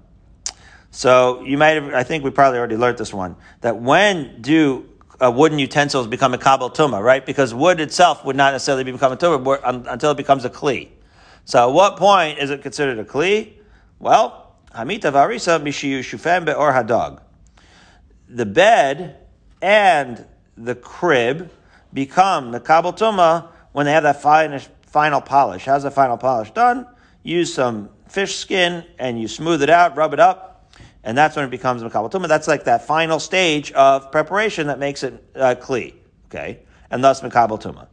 So 0.92 1.42
you 1.42 1.58
might 1.58 1.72
have, 1.72 1.94
I 1.94 2.04
think 2.04 2.24
we 2.24 2.30
probably 2.30 2.60
already 2.60 2.78
learned 2.78 3.00
this 3.00 3.12
one, 3.12 3.36
that 3.62 3.78
when 3.78 4.42
do 4.42 4.88
uh, 5.20 5.32
wooden 5.32 5.58
utensils 5.58 6.08
become 6.08 6.34
a 6.34 6.38
kabel 6.38 6.70
tuma, 6.70 7.04
right? 7.04 7.26
Because 7.26 7.54
wood 7.54 7.80
itself 7.80 8.24
would 8.26 8.36
not 8.36 8.54
necessarily 8.54 8.84
become 8.84 9.12
a 9.12 9.18
tuma 9.18 9.60
until 9.88 10.12
it 10.12 10.18
becomes 10.18 10.46
a 10.46 10.50
kli. 10.50 10.90
So 11.46 11.70
at 11.70 11.74
what 11.74 11.98
point 11.98 12.40
is 12.40 12.52
it 12.52 12.62
considered 12.62 13.00
a 13.00 13.04
kli? 13.04 13.54
Well, 14.00 14.43
Hamita 14.76 15.12
varisa 15.12 15.60
mishiyu 15.62 16.00
shufem 16.00 16.46
be'or 16.46 16.74
hadog. 16.74 17.22
The 18.28 18.46
bed 18.46 19.18
and 19.62 20.26
the 20.58 20.74
crib 20.74 21.52
become 21.94 22.52
the 22.52 22.60
kabel 22.60 22.94
tuma 22.94 23.50
when 23.72 23.86
they 23.86 23.92
have 23.92 24.04
that 24.04 24.22
final, 24.22 24.60
final 24.82 25.22
polish. 25.22 25.66
How's 25.66 25.84
the 25.84 25.92
final 25.92 26.18
polish 26.18 26.52
done? 26.52 26.88
Use 27.22 27.54
some 27.54 27.90
fish 28.10 28.36
skin 28.36 28.84
and 28.98 29.22
you 29.22 29.28
smooth 29.28 29.62
it 29.62 29.70
out, 29.70 29.96
rub 29.96 30.14
it 30.14 30.20
up, 30.20 30.74
and 31.04 31.16
that's 31.16 31.36
when 31.36 31.46
it 31.46 31.52
becomes 31.52 31.84
a 31.84 31.90
kabel 31.90 32.10
tuma. 32.10 32.28
That's 32.28 32.48
like 32.48 32.64
that 32.64 32.88
final 32.88 33.20
stage 33.20 33.72
of 33.74 34.12
preparation 34.12 34.68
that 34.68 34.80
makes 34.80 35.04
it 35.04 35.24
uh, 35.36 35.54
kli. 35.56 35.94
Okay, 36.26 36.60
and 36.90 37.04
thus 37.04 37.22
mekabel 37.22 37.62
tuma. 37.62 37.88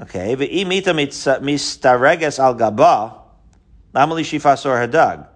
Okay, 0.00 0.34
ve'imita 0.34 0.92
mistareges 1.40 2.40
al 2.40 2.54
gaba, 2.54 3.20
lamali 3.94 4.22
shifasor 4.24 4.84
hadag. 4.84 5.28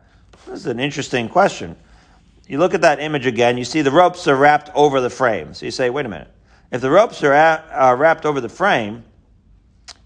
This 0.46 0.60
is 0.60 0.66
an 0.66 0.78
interesting 0.78 1.28
question. 1.28 1.74
You 2.46 2.58
look 2.58 2.72
at 2.72 2.82
that 2.82 3.00
image 3.00 3.26
again, 3.26 3.58
you 3.58 3.64
see 3.64 3.82
the 3.82 3.90
ropes 3.90 4.28
are 4.28 4.36
wrapped 4.36 4.70
over 4.76 5.00
the 5.00 5.10
frame. 5.10 5.54
So 5.54 5.66
you 5.66 5.72
say, 5.72 5.90
wait 5.90 6.06
a 6.06 6.08
minute. 6.08 6.28
If 6.70 6.80
the 6.80 6.90
ropes 6.90 7.24
are, 7.24 7.32
at, 7.32 7.68
are 7.72 7.96
wrapped 7.96 8.24
over 8.24 8.40
the 8.40 8.48
frame, 8.48 9.02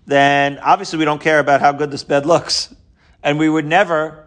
then 0.06 0.58
obviously 0.60 0.98
we 0.98 1.04
don't 1.04 1.20
care 1.20 1.40
about 1.40 1.60
how 1.60 1.72
good 1.72 1.90
this 1.90 2.04
bed 2.04 2.26
looks. 2.26 2.74
And 3.22 3.38
we 3.38 3.50
would 3.50 3.66
never 3.66 4.24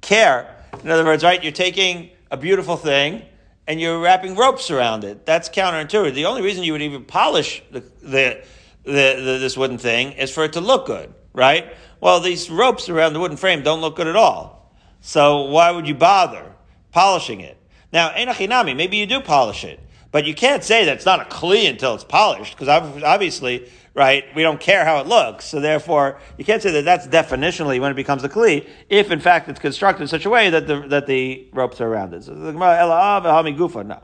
care. 0.00 0.54
In 0.84 0.88
other 0.88 1.04
words, 1.04 1.24
right, 1.24 1.42
you're 1.42 1.50
taking 1.50 2.10
a 2.30 2.36
beautiful 2.36 2.76
thing 2.76 3.22
and 3.66 3.80
you're 3.80 4.00
wrapping 4.00 4.36
ropes 4.36 4.70
around 4.70 5.02
it. 5.02 5.26
That's 5.26 5.48
counterintuitive. 5.48 6.14
The 6.14 6.26
only 6.26 6.40
reason 6.40 6.62
you 6.62 6.70
would 6.70 6.82
even 6.82 7.04
polish 7.04 7.60
the, 7.72 7.80
the, 7.80 8.44
the, 8.84 8.92
the, 8.92 9.38
this 9.40 9.56
wooden 9.56 9.78
thing 9.78 10.12
is 10.12 10.30
for 10.30 10.44
it 10.44 10.52
to 10.52 10.60
look 10.60 10.86
good, 10.86 11.12
right? 11.32 11.74
Well, 12.00 12.20
these 12.20 12.48
ropes 12.48 12.88
around 12.88 13.14
the 13.14 13.18
wooden 13.18 13.36
frame 13.36 13.64
don't 13.64 13.80
look 13.80 13.96
good 13.96 14.06
at 14.06 14.14
all. 14.14 14.59
So 15.00 15.42
why 15.42 15.70
would 15.70 15.88
you 15.88 15.94
bother 15.94 16.52
polishing 16.92 17.40
it? 17.40 17.56
Now, 17.92 18.10
enachinami, 18.10 18.76
maybe 18.76 18.96
you 18.96 19.06
do 19.06 19.20
polish 19.20 19.64
it, 19.64 19.80
but 20.12 20.24
you 20.26 20.34
can't 20.34 20.62
say 20.62 20.84
that 20.84 20.96
it's 20.96 21.06
not 21.06 21.20
a 21.20 21.24
kli 21.24 21.68
until 21.68 21.94
it's 21.94 22.04
polished, 22.04 22.56
because 22.56 22.68
obviously, 22.68 23.68
right, 23.94 24.24
we 24.34 24.42
don't 24.42 24.60
care 24.60 24.84
how 24.84 25.00
it 25.00 25.06
looks. 25.06 25.44
So 25.44 25.60
therefore, 25.60 26.20
you 26.38 26.44
can't 26.44 26.62
say 26.62 26.70
that 26.72 26.84
that's 26.84 27.06
definitionally 27.06 27.80
when 27.80 27.90
it 27.90 27.94
becomes 27.94 28.22
a 28.22 28.28
kli, 28.28 28.68
if 28.88 29.10
in 29.10 29.20
fact 29.20 29.48
it's 29.48 29.58
constructed 29.58 30.02
in 30.02 30.08
such 30.08 30.24
a 30.24 30.30
way 30.30 30.50
that 30.50 30.66
the, 30.66 30.80
that 30.88 31.06
the 31.06 31.48
ropes 31.52 31.80
are 31.80 31.88
around 31.88 32.14
it. 32.14 32.24
So 32.24 32.34
the 32.34 32.52
Gufa, 32.52 33.86
no. 33.86 34.00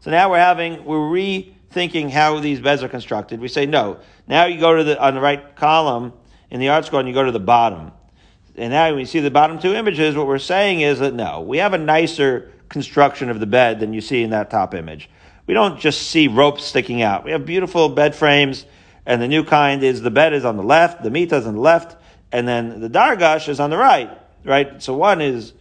So 0.00 0.10
now 0.10 0.30
we're 0.30 0.38
having, 0.38 0.84
we're 0.84 0.98
rethinking 0.98 2.10
how 2.10 2.38
these 2.38 2.60
beds 2.60 2.82
are 2.82 2.88
constructed. 2.88 3.40
We 3.40 3.48
say, 3.48 3.66
no. 3.66 3.98
Now 4.28 4.44
you 4.44 4.60
go 4.60 4.76
to 4.76 4.84
the, 4.84 5.02
on 5.02 5.14
the 5.14 5.20
right 5.20 5.56
column 5.56 6.12
in 6.50 6.60
the 6.60 6.66
ArtScroll 6.66 7.00
and 7.00 7.08
you 7.08 7.14
go 7.14 7.24
to 7.24 7.32
the 7.32 7.40
bottom. 7.40 7.90
And 8.56 8.70
now 8.70 8.90
when 8.90 9.00
you 9.00 9.06
see 9.06 9.20
the 9.20 9.30
bottom 9.30 9.58
two 9.58 9.74
images, 9.74 10.16
what 10.16 10.26
we're 10.26 10.38
saying 10.38 10.80
is 10.80 11.00
that 11.00 11.14
no, 11.14 11.40
we 11.40 11.58
have 11.58 11.74
a 11.74 11.78
nicer 11.78 12.52
construction 12.68 13.30
of 13.30 13.40
the 13.40 13.46
bed 13.46 13.80
than 13.80 13.92
you 13.92 14.00
see 14.00 14.22
in 14.22 14.30
that 14.30 14.50
top 14.50 14.74
image. 14.74 15.10
We 15.46 15.54
don't 15.54 15.78
just 15.78 16.08
see 16.08 16.28
ropes 16.28 16.64
sticking 16.64 17.02
out. 17.02 17.24
We 17.24 17.32
have 17.32 17.44
beautiful 17.44 17.88
bed 17.88 18.14
frames, 18.14 18.64
and 19.04 19.20
the 19.20 19.28
new 19.28 19.44
kind 19.44 19.82
is 19.82 20.00
the 20.00 20.10
bed 20.10 20.32
is 20.32 20.44
on 20.44 20.56
the 20.56 20.62
left, 20.62 21.02
the 21.02 21.10
mita 21.10 21.36
is 21.36 21.46
on 21.46 21.54
the 21.54 21.60
left, 21.60 21.96
and 22.32 22.48
then 22.48 22.80
the 22.80 22.88
dargash 22.88 23.48
is 23.48 23.60
on 23.60 23.70
the 23.70 23.76
right, 23.76 24.10
right? 24.44 24.82
So 24.82 24.94
one 24.94 25.20
is 25.20 25.52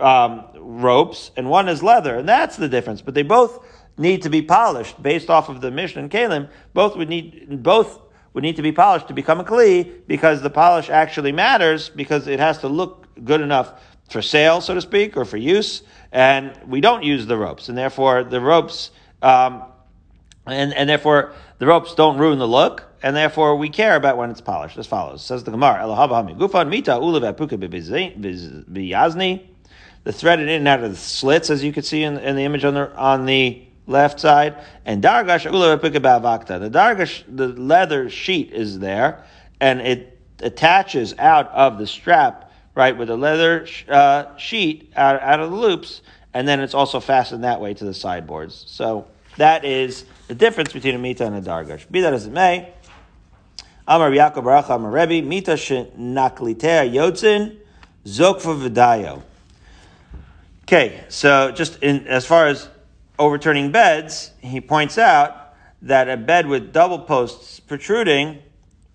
um, 0.00 0.44
ropes 0.56 1.30
and 1.36 1.48
one 1.48 1.68
is 1.68 1.82
leather, 1.82 2.16
and 2.16 2.28
that's 2.28 2.56
the 2.56 2.68
difference. 2.68 3.02
But 3.02 3.14
they 3.14 3.22
both 3.22 3.64
need 3.96 4.22
to 4.22 4.30
be 4.30 4.42
polished 4.42 5.00
based 5.02 5.30
off 5.30 5.48
of 5.48 5.60
the 5.60 5.70
Mishnah 5.70 6.02
and 6.02 6.10
Kalim. 6.10 6.48
Both 6.72 6.96
would 6.96 7.08
need 7.08 7.62
both 7.62 8.00
would 8.32 8.42
need 8.42 8.56
to 8.56 8.62
be 8.62 8.72
polished 8.72 9.08
to 9.08 9.14
become 9.14 9.40
a 9.40 9.44
kli 9.44 9.90
because 10.06 10.42
the 10.42 10.50
polish 10.50 10.90
actually 10.90 11.32
matters 11.32 11.88
because 11.88 12.26
it 12.26 12.38
has 12.40 12.58
to 12.58 12.68
look 12.68 13.06
good 13.24 13.40
enough 13.40 13.72
for 14.08 14.22
sale, 14.22 14.60
so 14.60 14.74
to 14.74 14.80
speak, 14.80 15.16
or 15.16 15.24
for 15.24 15.36
use. 15.36 15.82
And 16.12 16.58
we 16.66 16.80
don't 16.80 17.02
use 17.02 17.26
the 17.26 17.36
ropes, 17.36 17.68
and 17.68 17.76
therefore 17.76 18.24
the 18.24 18.40
ropes, 18.40 18.90
um, 19.20 19.64
and 20.46 20.72
and 20.72 20.88
therefore 20.88 21.34
the 21.58 21.66
ropes 21.66 21.94
don't 21.94 22.16
ruin 22.18 22.38
the 22.38 22.48
look, 22.48 22.84
and 23.02 23.14
therefore 23.14 23.56
we 23.56 23.68
care 23.68 23.96
about 23.96 24.16
when 24.16 24.30
it's 24.30 24.40
polished. 24.40 24.78
As 24.78 24.86
follows 24.86 25.22
says 25.22 25.44
the 25.44 25.50
Gemara: 25.50 25.82
Gufan 25.84 26.68
mita 26.70 26.92
biyazni. 28.70 29.46
The 30.04 30.12
threaded 30.12 30.48
in 30.48 30.60
and 30.60 30.68
out 30.68 30.82
of 30.82 30.90
the 30.90 30.96
slits, 30.96 31.50
as 31.50 31.62
you 31.62 31.72
can 31.72 31.82
see 31.82 32.02
in, 32.02 32.16
in 32.18 32.36
the 32.36 32.44
image 32.44 32.64
on 32.64 32.72
the 32.72 32.96
on 32.96 33.26
the 33.26 33.67
left 33.88 34.20
side, 34.20 34.56
and 34.84 35.02
dargash 35.02 35.44
The 35.44 36.70
dargash, 36.70 37.24
the 37.28 37.48
leather 37.48 38.10
sheet 38.10 38.52
is 38.52 38.78
there, 38.78 39.24
and 39.60 39.80
it 39.80 40.18
attaches 40.40 41.14
out 41.18 41.50
of 41.50 41.78
the 41.78 41.86
strap, 41.86 42.52
right, 42.74 42.96
with 42.96 43.08
the 43.08 43.16
leather 43.16 43.66
uh, 43.88 44.36
sheet 44.36 44.92
out, 44.94 45.20
out 45.20 45.40
of 45.40 45.50
the 45.50 45.56
loops, 45.56 46.02
and 46.34 46.46
then 46.46 46.60
it's 46.60 46.74
also 46.74 47.00
fastened 47.00 47.44
that 47.44 47.60
way 47.60 47.74
to 47.74 47.84
the 47.84 47.94
sideboards. 47.94 48.64
So 48.68 49.08
that 49.38 49.64
is 49.64 50.04
the 50.28 50.34
difference 50.34 50.72
between 50.72 50.94
a 50.94 50.98
mita 50.98 51.24
and 51.24 51.34
a 51.34 51.40
dargash. 51.40 51.90
Be 51.90 52.02
that 52.02 52.12
as 52.12 52.26
it 52.26 52.32
may, 52.32 52.72
Amar 53.86 54.10
Yaakov 54.10 54.44
Baruch 54.44 54.68
Amar 54.68 54.90
Rebbe, 54.90 55.26
mita 55.26 55.52
shenaklitea 55.52 56.92
yotzin, 56.92 57.56
zokva 58.04 58.68
v'dayo. 58.68 59.22
Okay, 60.64 61.02
so 61.08 61.50
just 61.50 61.82
in, 61.82 62.06
as 62.06 62.26
far 62.26 62.46
as 62.48 62.68
overturning 63.18 63.72
beds, 63.72 64.32
he 64.40 64.60
points 64.60 64.98
out 64.98 65.54
that 65.82 66.08
a 66.08 66.16
bed 66.16 66.46
with 66.46 66.72
double 66.72 66.98
posts 66.98 67.60
protruding, 67.60 68.42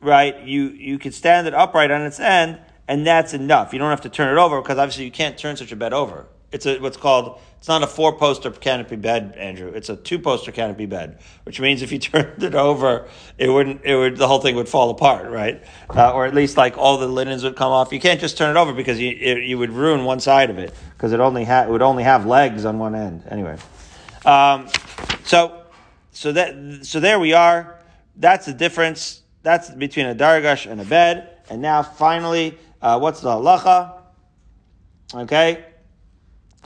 right, 0.02 0.42
you, 0.42 0.70
you 0.70 1.00
could 1.00 1.14
stand 1.14 1.48
it 1.48 1.54
upright 1.54 1.92
on 1.92 2.02
its 2.02 2.20
end, 2.20 2.60
and 2.88 3.08
that's 3.08 3.34
enough. 3.34 3.74
You 3.74 3.80
don't 3.80 3.90
have 3.90 4.02
to 4.02 4.10
turn 4.10 4.36
it 4.36 4.40
over 4.40 4.62
because 4.62 4.78
obviously 4.78 5.06
you 5.06 5.12
can't 5.12 5.38
turn 5.38 5.56
such 5.56 5.72
a 5.72 5.76
bed 5.76 5.94
over. 5.94 6.28
It's 6.52 6.68
a, 6.68 6.78
what's 6.80 6.98
called, 6.98 7.40
it's 7.58 7.68
not 7.68 7.82
a 7.82 7.88
four 7.88 8.16
poster 8.16 8.52
canopy 8.52 8.96
bed, 8.98 9.34
Andrew. 9.38 9.70
It's 9.70 9.90
a 9.90 9.96
two 9.96 10.20
poster 10.20 10.52
canopy 10.52 10.86
bed, 10.86 11.20
which 11.46 11.60
means 11.60 11.82
if 11.82 11.92
you 11.92 12.00
turned 12.00 12.44
it 12.44 12.54
over, 12.54 13.08
it 13.38 13.50
wouldn't, 13.50 13.84
it 13.84 13.96
would, 13.96 14.18
the 14.18 14.28
whole 14.28 14.40
thing 14.40 14.56
would 14.56 14.70
fall 14.70 14.92
apart, 14.92 15.32
right? 15.32 15.64
Uh, 15.90 16.12
or 16.14 16.26
at 16.26 16.36
least 16.36 16.58
like 16.58 16.78
all 16.78 16.98
the 16.98 17.08
linens 17.08 17.44
would 17.44 17.56
come 17.56 17.72
off. 17.72 17.92
You 17.92 18.00
can't 18.00 18.20
just 18.20 18.38
turn 18.38 18.56
it 18.56 18.60
over 18.60 18.74
because 18.74 19.00
you, 19.00 19.18
it, 19.20 19.44
you 19.46 19.58
would 19.58 19.72
ruin 19.72 20.04
one 20.04 20.20
side 20.20 20.50
of 20.50 20.60
it 20.60 20.76
because 20.96 21.14
it 21.14 21.20
only 21.20 21.46
ha- 21.46 21.64
it 21.64 21.70
would 21.70 21.82
only 21.82 22.04
have 22.04 22.26
legs 22.26 22.66
on 22.66 22.78
one 22.78 22.94
end. 22.94 23.24
Anyway. 23.30 23.58
Um, 24.26 24.70
so, 25.26 25.64
so 26.12 26.32
that, 26.32 26.86
so 26.86 27.00
there 27.00 27.20
we 27.20 27.34
are. 27.34 27.80
That's 28.16 28.46
the 28.46 28.54
difference. 28.54 29.22
That's 29.42 29.70
between 29.70 30.06
a 30.06 30.16
dargash 30.16 30.70
and 30.70 30.80
a 30.80 30.86
bed. 30.86 31.30
And 31.50 31.62
now, 31.62 31.84
finally, 31.84 32.58
uh, 32.82 33.00
what's 33.00 33.22
the 33.22 33.30
halacha? 33.30 34.00
Okay, 35.14 35.66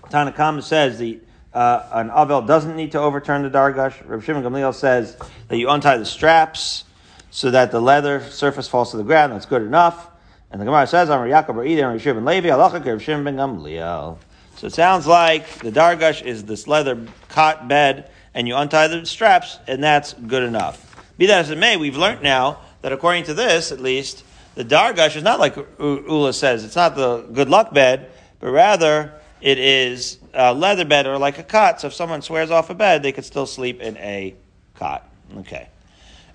Tanakam 0.03 0.63
says 0.63 0.97
the 0.97 1.19
uh, 1.53 1.87
an 1.91 2.09
avel 2.09 2.45
doesn't 2.45 2.75
need 2.75 2.91
to 2.91 2.99
overturn 2.99 3.41
the 3.43 3.49
dargash. 3.49 4.07
Rav 4.07 4.23
Shimon 4.23 4.43
Gamliel 4.43 4.73
says 4.73 5.17
that 5.47 5.57
you 5.57 5.69
untie 5.69 5.97
the 5.97 6.05
straps 6.05 6.83
so 7.31 7.51
that 7.51 7.71
the 7.71 7.81
leather 7.81 8.21
surface 8.29 8.67
falls 8.67 8.91
to 8.91 8.97
the 8.97 9.03
ground. 9.03 9.33
That's 9.33 9.45
good 9.45 9.63
enough. 9.63 10.09
And 10.51 10.61
the 10.61 10.65
Gemara 10.65 10.87
says, 10.87 11.09
"Amar 11.09 11.27
Yaakov 11.27 11.55
Bar 11.55 11.65
and 11.65 12.05
Rav 12.05 12.23
Levi 12.23 12.49
halacha 12.49 12.85
Rav 12.85 13.01
Shimon 13.01 13.35
Gamliel." 13.35 14.17
So 14.57 14.65
it 14.65 14.73
sounds 14.73 15.05
like 15.05 15.59
the 15.59 15.71
dargash 15.71 16.23
is 16.23 16.43
this 16.43 16.67
leather 16.67 17.05
cot 17.29 17.67
bed, 17.67 18.09
and 18.33 18.47
you 18.47 18.55
untie 18.55 18.87
the 18.87 19.05
straps, 19.05 19.59
and 19.67 19.83
that's 19.83 20.13
good 20.13 20.41
enough. 20.41 21.05
Be 21.19 21.27
that 21.27 21.41
as 21.41 21.51
it 21.51 21.59
may, 21.59 21.77
we've 21.77 21.95
learned 21.95 22.23
now 22.23 22.61
that 22.81 22.91
according 22.91 23.25
to 23.25 23.35
this, 23.35 23.71
at 23.71 23.79
least, 23.79 24.23
the 24.55 24.65
dargash 24.65 25.15
is 25.15 25.21
not 25.21 25.39
like 25.39 25.55
Ulla 25.79 26.33
says. 26.33 26.65
It's 26.65 26.75
not 26.75 26.95
the 26.95 27.21
good 27.21 27.49
luck 27.49 27.71
bed, 27.71 28.09
but 28.39 28.49
rather 28.49 29.13
it 29.41 29.59
is 29.59 30.17
a 30.33 30.55
leather 30.55 30.85
bed 30.85 31.05
or 31.05 31.19
like 31.19 31.37
a 31.37 31.43
cot. 31.43 31.79
So 31.79 31.87
if 31.87 31.93
someone 31.93 32.23
swears 32.23 32.49
off 32.49 32.71
a 32.71 32.73
bed, 32.73 33.03
they 33.03 33.11
could 33.11 33.25
still 33.25 33.45
sleep 33.45 33.79
in 33.79 33.95
a 33.97 34.33
cot. 34.73 35.07
Okay. 35.37 35.69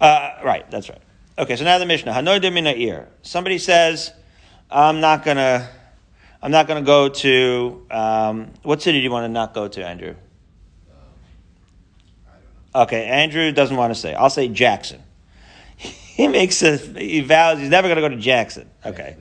Uh, 0.00 0.38
right, 0.44 0.70
that's 0.70 0.88
right. 0.88 1.02
Okay, 1.38 1.56
so 1.56 1.64
now 1.64 1.78
the 1.78 1.87
Mishnah. 1.87 2.12
Hanoidim 2.12 2.76
ear. 2.78 3.08
Somebody 3.22 3.58
says, 3.58 4.12
I'm 4.70 5.00
not 5.00 5.24
going 5.24 5.38
to 5.38 5.68
I'm 6.42 6.50
not 6.50 6.66
going 6.66 6.83
to 6.83 6.87
go 6.87 7.09
to 7.09 7.87
um, 7.90 8.50
what 8.62 8.83
city 8.83 8.98
do 8.98 9.05
you 9.05 9.11
want 9.12 9.24
to 9.24 9.28
not 9.28 9.55
go 9.55 9.68
to, 9.68 9.87
Andrew? 9.87 10.16
Okay, 12.74 13.05
Andrew 13.05 13.52
doesn't 13.52 13.76
want 13.76 13.94
to 13.94 14.00
say. 14.00 14.14
I'll 14.14 14.31
say 14.31 14.48
Jackson. 14.48 15.02
he 15.76 16.26
makes 16.26 16.62
a 16.62 16.78
he 16.78 17.20
vows 17.20 17.59
he's 17.59 17.68
never 17.68 17.87
going 17.87 17.96
to 17.96 18.02
go 18.02 18.09
to 18.09 18.16
Jackson. 18.16 18.68
Okay, 18.85 19.16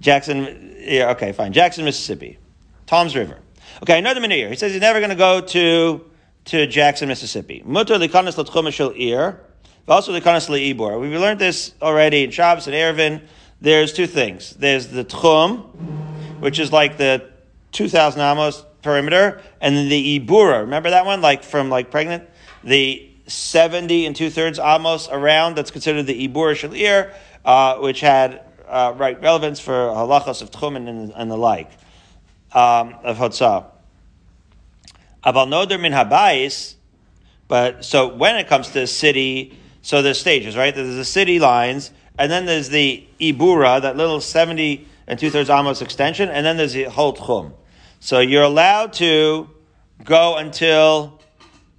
Jackson. 0.00 0.74
Yeah, 0.78 1.10
okay, 1.12 1.32
fine. 1.32 1.52
Jackson, 1.52 1.84
Mississippi, 1.84 2.38
Toms 2.86 3.14
River. 3.14 3.38
Okay, 3.82 3.98
another 3.98 4.20
minute 4.20 4.34
here. 4.34 4.48
He 4.48 4.56
says 4.56 4.72
he's 4.72 4.80
never 4.80 4.98
going 4.98 5.10
to 5.10 5.16
go 5.16 5.40
to 5.40 6.10
to 6.46 6.66
Jackson, 6.66 7.08
Mississippi. 7.08 7.62
Mutter 7.64 7.94
likanas 7.94 8.36
l'tchum 8.36 8.92
ir. 8.98 9.40
Also 9.86 10.12
likanas 10.12 10.48
leibor. 10.48 11.00
We've 11.00 11.12
learned 11.12 11.38
this 11.38 11.72
already 11.80 12.24
in 12.24 12.32
Shabbos 12.32 12.66
and 12.66 12.74
Eruvin. 12.74 13.22
There's 13.60 13.92
two 13.92 14.08
things. 14.08 14.50
There's 14.50 14.88
the 14.88 15.04
tchum 15.04 16.05
which 16.40 16.58
is 16.58 16.72
like 16.72 16.96
the 16.96 17.30
2,000 17.72 18.20
amos 18.20 18.64
perimeter, 18.82 19.42
and 19.60 19.76
then 19.76 19.88
the 19.88 20.20
ibura. 20.20 20.60
Remember 20.60 20.90
that 20.90 21.04
one? 21.04 21.20
Like 21.20 21.42
from 21.42 21.68
like 21.68 21.90
pregnant? 21.90 22.28
The 22.64 23.10
70 23.26 24.06
and 24.06 24.14
two 24.14 24.30
thirds 24.30 24.58
amos 24.58 25.08
around, 25.10 25.56
that's 25.56 25.70
considered 25.70 26.06
the 26.06 26.28
ibura 26.28 26.54
shalir, 26.54 27.12
uh, 27.44 27.78
which 27.78 28.00
had 28.00 28.42
uh, 28.68 28.94
right 28.96 29.20
relevance 29.20 29.60
for 29.60 29.72
halachos 29.72 30.42
of 30.42 30.50
tchumen 30.50 30.88
and, 30.88 31.12
and 31.14 31.30
the 31.30 31.36
like 31.36 31.70
um, 32.52 32.94
of 33.02 33.18
hotzah. 33.18 33.66
Aval 35.24 35.48
noder 35.48 35.78
min 35.80 35.92
habayis, 35.92 36.74
but 37.48 37.84
so 37.84 38.14
when 38.14 38.36
it 38.36 38.46
comes 38.46 38.70
to 38.70 38.86
city, 38.86 39.58
so 39.82 40.02
there's 40.02 40.20
stages, 40.20 40.56
right? 40.56 40.74
There's 40.74 40.94
the 40.94 41.04
city 41.04 41.38
lines, 41.38 41.90
and 42.18 42.30
then 42.30 42.46
there's 42.46 42.68
the 42.68 43.04
ibura, 43.20 43.82
that 43.82 43.96
little 43.96 44.20
70 44.20 44.86
and 45.06 45.18
two 45.18 45.30
thirds 45.30 45.50
amos 45.50 45.82
extension, 45.82 46.28
and 46.28 46.44
then 46.44 46.56
there's 46.56 46.72
the 46.72 46.84
whole 46.84 47.14
tchum. 47.14 47.52
So 48.00 48.20
you're 48.20 48.42
allowed 48.42 48.92
to 48.94 49.48
go 50.04 50.36
until 50.36 51.20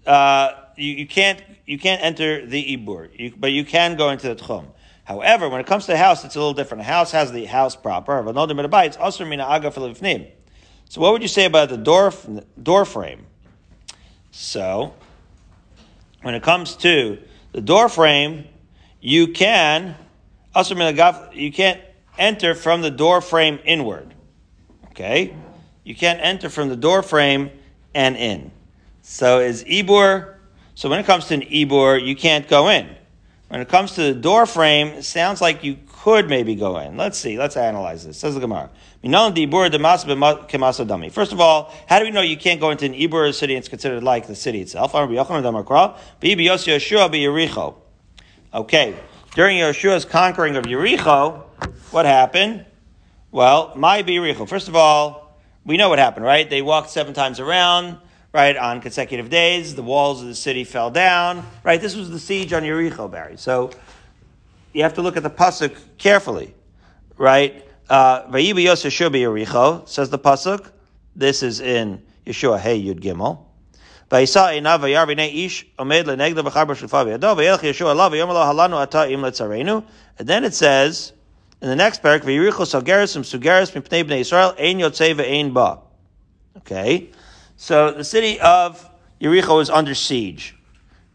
uh, 0.05 0.51
you, 0.75 0.93
you, 0.93 1.07
can't 1.07 1.41
you 1.65 1.77
can't 1.77 2.01
enter 2.01 2.45
the 2.45 2.77
ibur, 2.77 3.09
you, 3.17 3.33
but 3.37 3.51
you 3.51 3.65
can 3.65 3.95
go 3.95 4.09
into 4.09 4.27
the 4.27 4.35
tchum. 4.35 4.67
However, 5.03 5.47
when 5.47 5.61
it 5.61 5.67
comes 5.67 5.85
to 5.85 5.91
the 5.93 5.97
house, 5.97 6.25
it's 6.25 6.35
a 6.35 6.39
little 6.39 6.53
different. 6.53 6.81
A 6.81 6.83
house 6.83 7.11
has 7.11 7.31
the 7.31 7.45
house 7.45 7.77
proper. 7.77 8.23
It's 8.27 8.97
also 8.97 9.23
mina 9.23 9.43
aga 9.43 9.71
So 9.71 11.01
what 11.01 11.13
would 11.13 11.21
you 11.21 11.29
say 11.29 11.45
about 11.45 11.69
the 11.69 11.77
door 11.77 12.13
door 12.61 12.83
frame? 12.83 13.25
So 14.31 14.93
when 16.23 16.35
it 16.35 16.43
comes 16.43 16.75
to 16.77 17.19
the 17.53 17.61
door 17.61 17.87
frame, 17.87 18.45
you 18.99 19.29
can 19.29 19.95
also 20.53 20.75
you 21.33 21.51
can't 21.51 21.81
enter 22.17 22.55
from 22.55 22.81
the 22.81 22.91
door 22.91 23.21
frame 23.21 23.59
inward. 23.65 24.13
Okay? 24.91 25.35
You 25.83 25.95
can't 25.95 26.19
enter 26.21 26.49
from 26.49 26.69
the 26.69 26.75
door 26.75 27.01
frame 27.01 27.49
and 27.93 28.17
in. 28.17 28.51
So 29.01 29.39
is 29.39 29.63
Ibur, 29.63 30.35
so 30.75 30.89
when 30.89 30.99
it 30.99 31.05
comes 31.05 31.25
to 31.27 31.33
an 31.33 31.41
Ibur, 31.41 32.05
you 32.05 32.15
can't 32.15 32.47
go 32.47 32.69
in. 32.69 32.89
When 33.47 33.61
it 33.61 33.69
comes 33.69 33.93
to 33.93 34.01
the 34.01 34.13
door 34.13 34.45
frame, 34.45 34.89
it 34.89 35.03
sounds 35.03 35.41
like 35.41 35.63
you 35.63 35.77
could 35.87 36.29
maybe 36.29 36.53
go 36.55 36.77
in. 36.77 36.97
Let's 36.97 37.17
see. 37.17 37.37
Let's 37.37 37.57
analyze 37.57 38.05
this. 38.05 38.17
Says 38.17 38.33
the 38.33 38.41
Gemara. 38.41 38.69
First 39.01 39.37
of 41.31 41.39
all, 41.39 41.73
how 41.87 41.99
do 41.99 42.05
we 42.05 42.11
know 42.11 42.21
you 42.21 42.37
can't 42.37 42.59
go 42.59 42.71
into 42.71 42.85
an 42.85 42.93
Ibur 42.93 43.33
city 43.33 43.53
and 43.53 43.59
it's 43.59 43.69
considered 43.69 44.03
like 44.03 44.27
the 44.27 44.35
city 44.35 44.61
itself? 44.61 44.93
Okay. 44.93 45.15
During 49.35 49.57
Yeshua's 49.57 50.05
conquering 50.05 50.55
of 50.55 50.65
Yericho, 50.65 51.43
what 51.90 52.06
happened? 52.06 52.64
Well, 53.30 53.72
my 53.76 54.02
Yericho. 54.02 54.48
First 54.48 54.68
of 54.68 54.76
all, 54.76 55.38
we 55.64 55.76
know 55.76 55.88
what 55.88 55.98
happened, 55.98 56.26
right? 56.26 56.48
They 56.48 56.62
walked 56.62 56.90
seven 56.90 57.14
times 57.14 57.40
around, 57.40 57.98
right, 58.32 58.56
on 58.56 58.80
consecutive 58.80 59.30
days. 59.30 59.74
The 59.74 59.82
walls 59.82 60.20
of 60.20 60.28
the 60.28 60.34
city 60.34 60.64
fell 60.64 60.90
down, 60.90 61.46
right? 61.62 61.80
This 61.80 61.96
was 61.96 62.10
the 62.10 62.18
siege 62.18 62.52
on 62.52 62.62
Yericho, 62.62 63.10
Barry. 63.10 63.36
So 63.36 63.70
you 64.72 64.82
have 64.82 64.94
to 64.94 65.02
look 65.02 65.16
at 65.16 65.22
the 65.22 65.30
pasuk 65.30 65.76
carefully, 65.98 66.54
right? 67.16 67.64
Uh, 67.88 68.22
Vayibi 68.24 68.64
Yosef 68.64 68.92
Yericho 68.92 69.88
says 69.88 70.10
the 70.10 70.18
pasuk. 70.18 70.70
This 71.14 71.42
is 71.42 71.60
in 71.60 72.02
Yeshua 72.26 72.58
Hey 72.58 72.82
Yud 72.82 73.00
Gimel. 73.00 73.46
וישא 74.12 74.46
עיניו 74.46 74.80
וירא 74.82 75.04
והנה 75.08 75.22
איש 75.22 75.64
עומד 75.76 76.06
לנגדו 76.06 76.44
וחר 76.44 76.64
בשלפה 76.64 77.04
בידו 77.04 77.34
וילך 77.36 77.64
ישוע 77.64 77.92
אליו 77.92 78.08
ויאמר 78.12 78.32
לו 78.32 78.42
הלנו 78.42 78.82
אתה 78.82 79.04
אם 79.04 79.24
לצרינו 79.24 79.80
and 80.18 80.22
then 80.22 80.44
it 80.44 80.54
says 80.54 81.12
in 81.61 81.69
the 81.69 81.75
next 81.75 82.03
parak, 82.03 82.21
v'yiricho 82.21 82.65
salgeris 82.65 83.13
from 83.13 83.21
um 83.21 83.23
sugeris 83.23 83.71
mipnei 83.71 84.03
bnei 84.03 84.19
Israel 84.19 84.53
ein 84.59 84.79
yotzei 84.79 85.15
ve'ein 85.15 85.53
ba. 85.53 85.79
Okay, 86.57 87.09
so 87.55 87.91
the 87.91 88.03
city 88.03 88.39
of 88.39 88.89
Yericho 89.21 89.61
is 89.61 89.69
under 89.69 89.95
siege. 89.95 90.55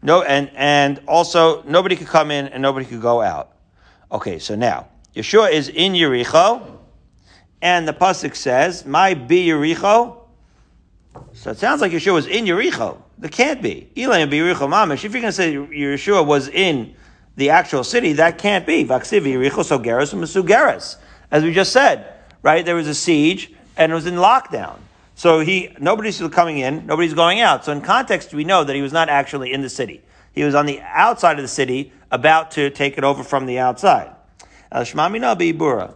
No, 0.01 0.21
and 0.23 0.49
and 0.55 1.01
also 1.07 1.63
nobody 1.63 1.95
could 1.95 2.07
come 2.07 2.31
in 2.31 2.47
and 2.47 2.61
nobody 2.61 2.85
could 2.85 3.01
go 3.01 3.21
out. 3.21 3.53
Okay, 4.11 4.39
so 4.39 4.55
now 4.55 4.87
Yeshua 5.15 5.51
is 5.51 5.69
in 5.69 5.93
Yericho, 5.93 6.77
and 7.61 7.87
the 7.87 7.93
pasuk 7.93 8.35
says, 8.35 8.85
"My 8.85 9.13
be 9.13 9.47
Yericho." 9.47 10.17
So 11.33 11.51
it 11.51 11.59
sounds 11.59 11.79
like 11.81 11.91
Yeshua 11.91 12.13
was 12.13 12.27
in 12.27 12.45
Yericho. 12.45 12.97
There 13.17 13.29
can't 13.29 13.61
be. 13.61 13.89
Elaine 13.95 14.29
Yericho 14.29 14.93
If 14.93 15.03
you're 15.03 15.11
going 15.11 15.23
to 15.23 15.31
say 15.31 15.53
Yeshua 15.53 16.25
was 16.25 16.49
in 16.49 16.95
the 17.35 17.49
actual 17.49 17.83
city, 17.83 18.13
that 18.13 18.37
can't 18.37 18.65
be. 18.65 18.83
As 21.31 21.43
we 21.43 21.53
just 21.53 21.71
said, 21.71 22.13
right? 22.41 22.65
There 22.65 22.75
was 22.75 22.87
a 22.87 22.93
siege 22.93 23.51
and 23.75 23.91
it 23.91 23.95
was 23.95 24.05
in 24.05 24.15
lockdown. 24.15 24.77
So 25.15 25.39
he, 25.39 25.75
nobody's 25.79 26.19
coming 26.31 26.59
in, 26.59 26.85
nobody's 26.85 27.13
going 27.13 27.39
out. 27.39 27.65
So 27.65 27.71
in 27.71 27.81
context, 27.81 28.33
we 28.33 28.43
know 28.43 28.63
that 28.63 28.75
he 28.75 28.81
was 28.81 28.93
not 28.93 29.09
actually 29.09 29.53
in 29.53 29.61
the 29.61 29.69
city. 29.69 30.01
He 30.33 30.43
was 30.43 30.55
on 30.55 30.65
the 30.65 30.81
outside 30.81 31.37
of 31.37 31.43
the 31.43 31.47
city, 31.49 31.91
about 32.11 32.51
to 32.51 32.69
take 32.69 32.97
it 32.97 33.03
over 33.03 33.23
from 33.23 33.45
the 33.45 33.59
outside. 33.59 34.11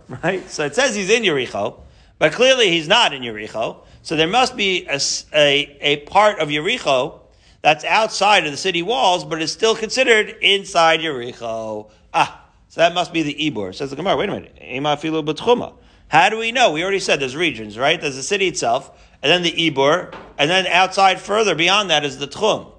Right? 0.24 0.48
So 0.50 0.66
it 0.66 0.76
says 0.76 0.96
he's 0.96 1.10
in 1.10 1.24
Yericho, 1.24 1.80
but 2.20 2.34
clearly 2.34 2.70
he's 2.70 2.88
not 2.88 3.14
in 3.14 3.22
Yericho. 3.22 3.78
So 4.02 4.16
there 4.16 4.28
must 4.28 4.56
be 4.56 4.86
a, 4.88 5.00
a, 5.34 5.78
a, 5.82 5.98
part 6.06 6.40
of 6.40 6.50
Yericho 6.50 7.20
that's 7.62 7.84
outside 7.84 8.46
of 8.46 8.52
the 8.52 8.58
city 8.58 8.82
walls, 8.82 9.26
but 9.26 9.42
is 9.42 9.52
still 9.52 9.76
considered 9.76 10.36
inside 10.42 11.00
Yericho. 11.00 11.90
Ah, 12.14 12.46
so 12.70 12.82
that 12.82 12.94
must 12.94 13.14
be 13.14 13.24
the 13.24 13.34
Ibor. 13.34 13.74
Says 13.74 13.90
the 13.90 13.96
Gemara, 13.96 14.16
wait 14.16 14.30
a 14.30 14.34
minute. 14.34 15.74
How 16.10 16.30
do 16.30 16.38
we 16.38 16.52
know? 16.52 16.72
We 16.72 16.84
already 16.84 17.00
said 17.00 17.20
there's 17.20 17.36
regions, 17.36 17.78
right? 17.78 18.00
There's 18.00 18.16
the 18.16 18.24
city 18.24 18.48
itself, 18.48 18.92
and 19.22 19.32
then 19.32 19.42
the 19.42 19.52
Ibor, 19.72 20.14
and 20.38 20.50
then 20.50 20.68
outside 20.68 21.20
further 21.20 21.56
beyond 21.56 21.90
that 21.90 22.06
is 22.06 22.18
the 22.18 22.28
Tchum. 22.28 22.72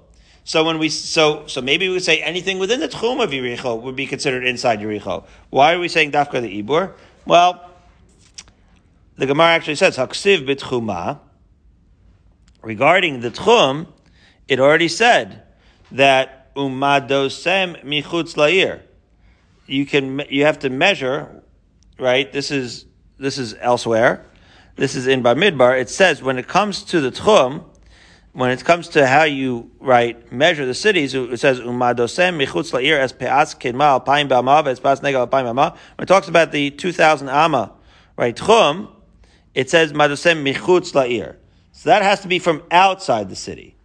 So 0.49 0.63
when 0.63 0.79
we 0.79 0.89
so 0.89 1.45
so 1.45 1.61
maybe 1.61 1.87
we 1.87 1.93
would 1.93 2.03
say 2.03 2.23
anything 2.23 2.57
within 2.57 2.79
the 2.79 2.87
tchum 2.87 3.23
of 3.23 3.29
Yericho 3.29 3.79
would 3.83 3.95
be 3.95 4.07
considered 4.07 4.43
inside 4.43 4.79
Yericho. 4.79 5.25
Why 5.51 5.73
are 5.73 5.79
we 5.79 5.87
saying 5.87 6.11
dafka 6.11 6.41
the 6.41 6.63
ibur? 6.63 6.93
Well, 7.27 7.69
the 9.15 9.27
Gemara 9.27 9.49
actually 9.49 9.75
says, 9.75 9.97
Haksiv 9.97 10.47
bitchuma. 10.47 11.19
Regarding 12.63 13.19
the 13.19 13.29
tchum, 13.29 13.87
it 14.49 14.59
already 14.59 14.87
said 14.87 15.43
that 15.91 16.53
umadosem 16.55 17.83
michutz 17.83 18.35
la'ir. 18.35 18.81
You 19.67 19.85
can, 19.85 20.23
you 20.29 20.45
have 20.45 20.59
to 20.59 20.69
measure, 20.69 21.43
right? 21.97 22.31
This 22.33 22.51
is, 22.51 22.85
this 23.17 23.37
is 23.37 23.55
elsewhere. 23.59 24.25
This 24.75 24.95
is 24.95 25.07
in 25.07 25.23
Bamidbar. 25.23 25.79
It 25.79 25.89
says 25.89 26.21
when 26.21 26.37
it 26.37 26.47
comes 26.47 26.83
to 26.85 26.99
the 26.99 27.11
tchum, 27.11 27.65
when 28.33 28.51
it 28.51 28.63
comes 28.65 28.89
to 28.89 29.07
how 29.07 29.23
you 29.23 29.71
right 29.79 30.31
measure 30.31 30.65
the 30.65 30.73
cities, 30.73 31.13
it 31.13 31.39
says 31.39 31.59
umadosem 31.59 32.43
michutz 32.43 32.71
la'ir 32.71 32.99
as 32.99 33.13
pe'as 33.13 33.55
kedma 33.55 34.03
alpayim 34.03 34.27
ba'ama 34.27 34.65
as 34.67 34.79
pe'as 34.79 35.01
nega 35.01 35.27
alpayim 35.27 35.45
ba'ama. 35.45 35.71
When 35.97 36.03
it 36.03 36.07
talks 36.07 36.27
about 36.27 36.51
the 36.51 36.71
two 36.71 36.91
thousand 36.91 37.29
ama, 37.29 37.73
right 38.17 38.35
tchum, 38.35 38.89
it 39.53 39.69
says 39.69 39.93
Madosem 39.93 40.43
Michutz 40.43 40.93
La'ir. 40.93 41.35
So 41.71 41.89
that 41.89 42.01
has 42.01 42.21
to 42.21 42.27
be 42.27 42.39
from 42.39 42.63
outside 42.71 43.29
the 43.29 43.35
city. 43.35 43.75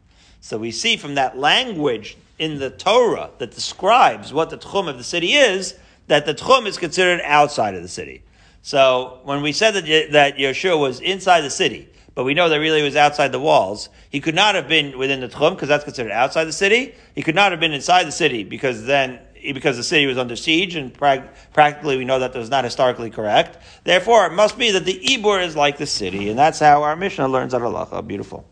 So 0.44 0.58
we 0.58 0.72
see 0.72 0.98
from 0.98 1.14
that 1.14 1.38
language 1.38 2.18
in 2.38 2.58
the 2.58 2.68
Torah 2.68 3.30
that 3.38 3.52
describes 3.52 4.30
what 4.30 4.50
the 4.50 4.58
Tchum 4.58 4.90
of 4.90 4.98
the 4.98 5.02
city 5.02 5.32
is, 5.32 5.74
that 6.08 6.26
the 6.26 6.34
Tchum 6.34 6.66
is 6.66 6.76
considered 6.76 7.22
outside 7.24 7.74
of 7.74 7.80
the 7.80 7.88
city. 7.88 8.22
So 8.60 9.20
when 9.24 9.40
we 9.40 9.52
said 9.52 9.70
that, 9.70 10.12
that 10.12 10.36
Yeshua 10.36 10.78
was 10.78 11.00
inside 11.00 11.40
the 11.40 11.50
city, 11.50 11.88
but 12.14 12.24
we 12.24 12.34
know 12.34 12.50
that 12.50 12.58
really 12.58 12.82
was 12.82 12.94
outside 12.94 13.32
the 13.32 13.40
walls, 13.40 13.88
he 14.10 14.20
could 14.20 14.34
not 14.34 14.54
have 14.54 14.68
been 14.68 14.98
within 14.98 15.20
the 15.20 15.28
Tchum 15.28 15.54
because 15.54 15.70
that's 15.70 15.82
considered 15.82 16.12
outside 16.12 16.44
the 16.44 16.52
city. 16.52 16.94
He 17.14 17.22
could 17.22 17.34
not 17.34 17.50
have 17.50 17.58
been 17.58 17.72
inside 17.72 18.04
the 18.04 18.12
city 18.12 18.44
because 18.44 18.84
then 18.84 19.20
because 19.54 19.78
the 19.78 19.82
city 19.82 20.04
was 20.04 20.18
under 20.18 20.36
siege, 20.36 20.74
and 20.74 20.92
pra- 20.92 21.26
practically 21.54 21.96
we 21.96 22.04
know 22.04 22.18
that 22.18 22.34
that 22.34 22.38
was 22.38 22.50
not 22.50 22.64
historically 22.64 23.08
correct. 23.08 23.56
Therefore, 23.84 24.26
it 24.26 24.34
must 24.34 24.58
be 24.58 24.72
that 24.72 24.84
the 24.84 25.00
Ibur 25.00 25.42
is 25.42 25.56
like 25.56 25.78
the 25.78 25.86
city, 25.86 26.28
and 26.28 26.38
that's 26.38 26.58
how 26.58 26.82
our 26.82 26.96
Mishnah 26.96 27.28
learns 27.28 27.52
that 27.52 27.62
halacha. 27.62 28.06
Beautiful. 28.06 28.46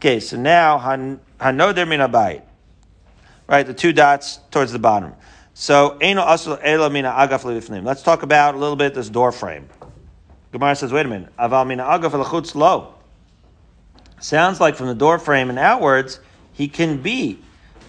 Okay, 0.00 0.18
so 0.18 0.38
now 0.38 0.78
hanoder 0.78 1.86
min 1.86 2.00
abayit, 2.00 2.40
right? 3.46 3.66
The 3.66 3.74
two 3.74 3.92
dots 3.92 4.38
towards 4.50 4.72
the 4.72 4.78
bottom. 4.78 5.12
So 5.52 5.98
eno 6.00 6.22
asul 6.22 6.58
ela 6.62 6.88
mina 6.88 7.10
agaf 7.10 7.42
lefnim. 7.42 7.84
Let's 7.84 8.02
talk 8.02 8.22
about 8.22 8.54
a 8.54 8.58
little 8.58 8.76
bit 8.76 8.94
this 8.94 9.10
door 9.10 9.30
frame. 9.30 9.68
Gemara 10.52 10.74
says, 10.74 10.90
wait 10.90 11.04
a 11.04 11.08
minute. 11.10 11.36
Aval 11.36 11.66
mina 11.66 11.82
agaf 11.82 12.12
lechutz 12.12 12.54
lo. 12.54 12.94
Sounds 14.20 14.58
like 14.58 14.74
from 14.74 14.86
the 14.86 14.94
door 14.94 15.18
frame 15.18 15.50
and 15.50 15.58
outwards, 15.58 16.18
he 16.54 16.66
can 16.66 17.02
be 17.02 17.38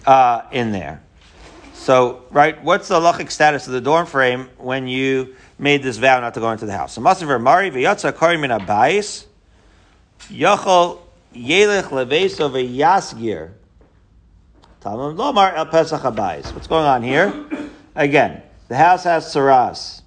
uh, 0.04 0.42
in 0.52 0.70
there. 0.72 1.02
So, 1.72 2.24
right, 2.30 2.62
what's 2.62 2.88
the 2.88 3.00
halachic 3.00 3.30
status 3.30 3.66
of 3.66 3.72
the 3.72 3.80
door 3.80 4.04
frame 4.04 4.50
when 4.58 4.86
you 4.86 5.34
made 5.58 5.82
this 5.82 5.96
vow 5.96 6.20
not 6.20 6.34
to 6.34 6.40
go 6.40 6.50
into 6.50 6.66
the 6.66 6.72
house? 6.72 6.92
So, 6.92 7.00
Masaver 7.00 7.40
Mari 7.40 7.70
v'yatza 7.70 8.14
kari 8.14 8.36
min 8.36 8.50
abayis 8.50 9.24
yachol 10.28 11.01
yelech 11.34 11.84
leveso 11.84 12.50
v'yasgir 12.50 13.52
Talmud 14.82 15.16
lomar 15.16 15.54
el 15.54 15.66
pesach 15.66 16.00
abayis. 16.00 16.52
What's 16.52 16.66
going 16.66 16.84
on 16.84 17.04
here? 17.04 17.32
Again, 17.94 18.42
the 18.66 18.74
house 18.74 19.04
has 19.04 19.32
tsaras. 19.32 20.02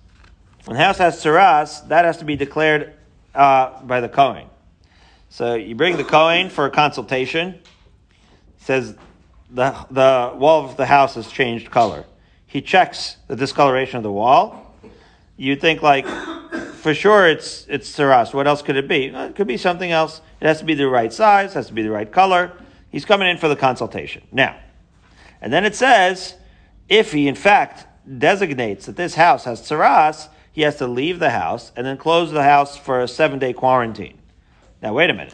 When 0.65 0.75
the 0.75 0.83
house 0.83 0.97
has 0.97 1.23
tsaras, 1.23 1.87
that 1.87 2.03
has 2.03 2.17
to 2.17 2.25
be 2.25 2.35
declared 2.35 2.91
uh, 3.33 3.81
by 3.83 4.01
the 4.01 4.09
Kohen. 4.09 4.47
So 5.29 5.53
you 5.53 5.75
bring 5.75 5.95
the 5.95 6.03
Kohen 6.03 6.49
for 6.49 6.65
a 6.65 6.69
consultation. 6.69 7.59
Says 8.57 8.95
the, 9.49 9.71
the 9.91 10.33
wall 10.35 10.65
of 10.65 10.75
the 10.75 10.85
house 10.85 11.15
has 11.15 11.31
changed 11.31 11.71
color. 11.71 12.03
He 12.45 12.61
checks 12.61 13.15
the 13.29 13.37
discoloration 13.37 13.95
of 13.95 14.03
the 14.03 14.11
wall. 14.11 14.75
You 15.37 15.55
think 15.55 15.81
like, 15.81 16.05
for 16.81 16.93
sure 16.93 17.29
it's, 17.29 17.65
it's 17.69 17.89
tsaras. 17.89 18.33
What 18.33 18.45
else 18.45 18.61
could 18.61 18.75
it 18.75 18.89
be? 18.89 19.05
It 19.05 19.35
could 19.37 19.47
be 19.47 19.55
something 19.55 19.91
else. 19.91 20.19
It 20.45 20.49
has 20.49 20.59
to 20.59 20.65
be 20.65 20.75
the 20.75 20.87
right 20.87 21.11
size, 21.11 21.55
has 21.55 21.65
to 21.69 21.73
be 21.73 21.81
the 21.81 21.89
right 21.89 22.11
color. 22.11 22.51
He's 22.91 23.03
coming 23.03 23.27
in 23.27 23.37
for 23.37 23.47
the 23.47 23.55
consultation. 23.55 24.27
Now, 24.31 24.55
and 25.41 25.51
then 25.51 25.65
it 25.65 25.75
says, 25.75 26.35
if 26.87 27.11
he 27.13 27.27
in 27.27 27.33
fact 27.33 27.87
designates 28.19 28.85
that 28.85 28.95
this 28.95 29.15
house 29.15 29.45
has 29.45 29.59
tsaras, 29.59 30.27
he 30.51 30.61
has 30.61 30.75
to 30.75 30.85
leave 30.85 31.17
the 31.17 31.31
house 31.31 31.71
and 31.75 31.83
then 31.83 31.97
close 31.97 32.31
the 32.31 32.43
house 32.43 32.77
for 32.77 33.01
a 33.01 33.07
seven 33.07 33.39
day 33.39 33.53
quarantine. 33.53 34.19
Now, 34.83 34.93
wait 34.93 35.09
a 35.09 35.15
minute. 35.15 35.33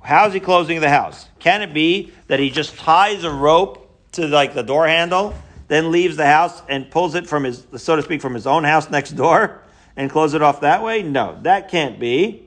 How's 0.00 0.32
he 0.32 0.38
closing 0.38 0.80
the 0.80 0.90
house? 0.90 1.26
Can 1.40 1.60
it 1.62 1.74
be 1.74 2.12
that 2.28 2.38
he 2.38 2.48
just 2.48 2.76
ties 2.76 3.24
a 3.24 3.32
rope 3.32 3.90
to 4.12 4.28
like 4.28 4.54
the 4.54 4.62
door 4.62 4.86
handle, 4.86 5.34
then 5.66 5.90
leaves 5.90 6.16
the 6.16 6.26
house 6.26 6.62
and 6.68 6.88
pulls 6.88 7.16
it 7.16 7.26
from 7.26 7.42
his, 7.42 7.66
so 7.78 7.96
to 7.96 8.02
speak, 8.02 8.22
from 8.22 8.34
his 8.34 8.46
own 8.46 8.62
house 8.62 8.90
next 8.90 9.16
door 9.16 9.64
and 9.96 10.08
close 10.08 10.34
it 10.34 10.42
off 10.42 10.60
that 10.60 10.84
way? 10.84 11.02
No, 11.02 11.36
that 11.42 11.68
can't 11.68 11.98
be. 11.98 12.45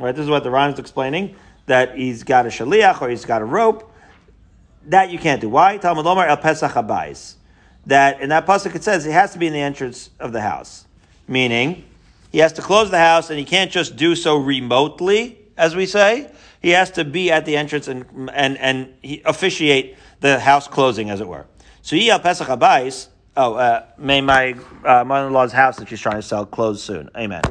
Right? 0.00 0.14
This 0.14 0.24
is 0.24 0.30
what 0.30 0.44
the 0.44 0.50
Ran 0.50 0.72
is 0.72 0.78
explaining 0.78 1.36
that 1.66 1.96
he's 1.96 2.24
got 2.24 2.46
a 2.46 2.48
shaliach 2.48 3.00
or 3.00 3.08
he's 3.08 3.24
got 3.24 3.42
a 3.42 3.44
rope. 3.44 3.92
That 4.86 5.10
you 5.10 5.18
can't 5.18 5.40
do. 5.40 5.48
Why? 5.48 5.76
Talmud 5.76 6.04
Lomar 6.04 6.28
el 6.28 6.36
Pesach 6.38 6.72
Abayis. 6.72 7.34
That 7.86 8.20
in 8.20 8.30
that 8.30 8.46
pasuk 8.46 8.74
it 8.74 8.82
says 8.82 9.06
it 9.06 9.12
has 9.12 9.32
to 9.32 9.38
be 9.38 9.46
in 9.46 9.52
the 9.52 9.60
entrance 9.60 10.10
of 10.18 10.32
the 10.32 10.40
house, 10.40 10.86
meaning 11.28 11.84
he 12.30 12.38
has 12.38 12.52
to 12.54 12.62
close 12.62 12.90
the 12.90 12.98
house 12.98 13.30
and 13.30 13.38
he 13.38 13.44
can't 13.44 13.70
just 13.70 13.96
do 13.96 14.14
so 14.14 14.36
remotely, 14.36 15.38
as 15.56 15.76
we 15.76 15.86
say 15.86 16.30
he 16.60 16.70
has 16.70 16.90
to 16.92 17.04
be 17.04 17.30
at 17.30 17.46
the 17.46 17.56
entrance 17.56 17.88
and, 17.88 18.30
and, 18.32 18.58
and 18.58 18.94
he 19.02 19.22
officiate 19.24 19.96
the 20.20 20.38
house 20.38 20.68
closing, 20.68 21.08
as 21.08 21.20
it 21.20 21.28
were. 21.28 21.46
So 21.82 21.96
Yiyal 21.96 22.22
Pesach 22.22 22.48
Abayis, 22.48 23.08
Oh, 23.36 23.54
uh, 23.54 23.86
may 23.96 24.20
my 24.20 24.56
uh, 24.84 25.04
mother-in-law's 25.04 25.52
house 25.52 25.76
that 25.76 25.88
she's 25.88 26.00
trying 26.00 26.16
to 26.16 26.22
sell 26.22 26.44
close 26.44 26.82
soon. 26.82 27.08
Amen. 27.16 27.42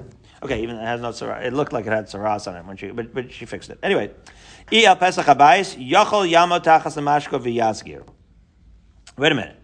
Okay, 0.42 0.64
even 0.64 0.78
it 0.78 0.82
has 0.82 1.02
no 1.02 1.10
tsaras. 1.10 1.44
It 1.46 1.54
looked 1.54 1.74
like 1.74 1.86
it 1.86 1.92
had 1.92 2.06
tsaras 2.06 2.48
on 2.48 2.56
it 2.56 2.66
when 2.66 2.78
she, 2.78 2.92
but, 2.92 3.14
but 3.14 3.32
she 3.32 3.46
fixed 3.46 3.70
it. 3.70 3.80
Anyway. 3.84 4.12
Wait 9.18 9.32
a 9.32 9.36
minute. 9.36 9.56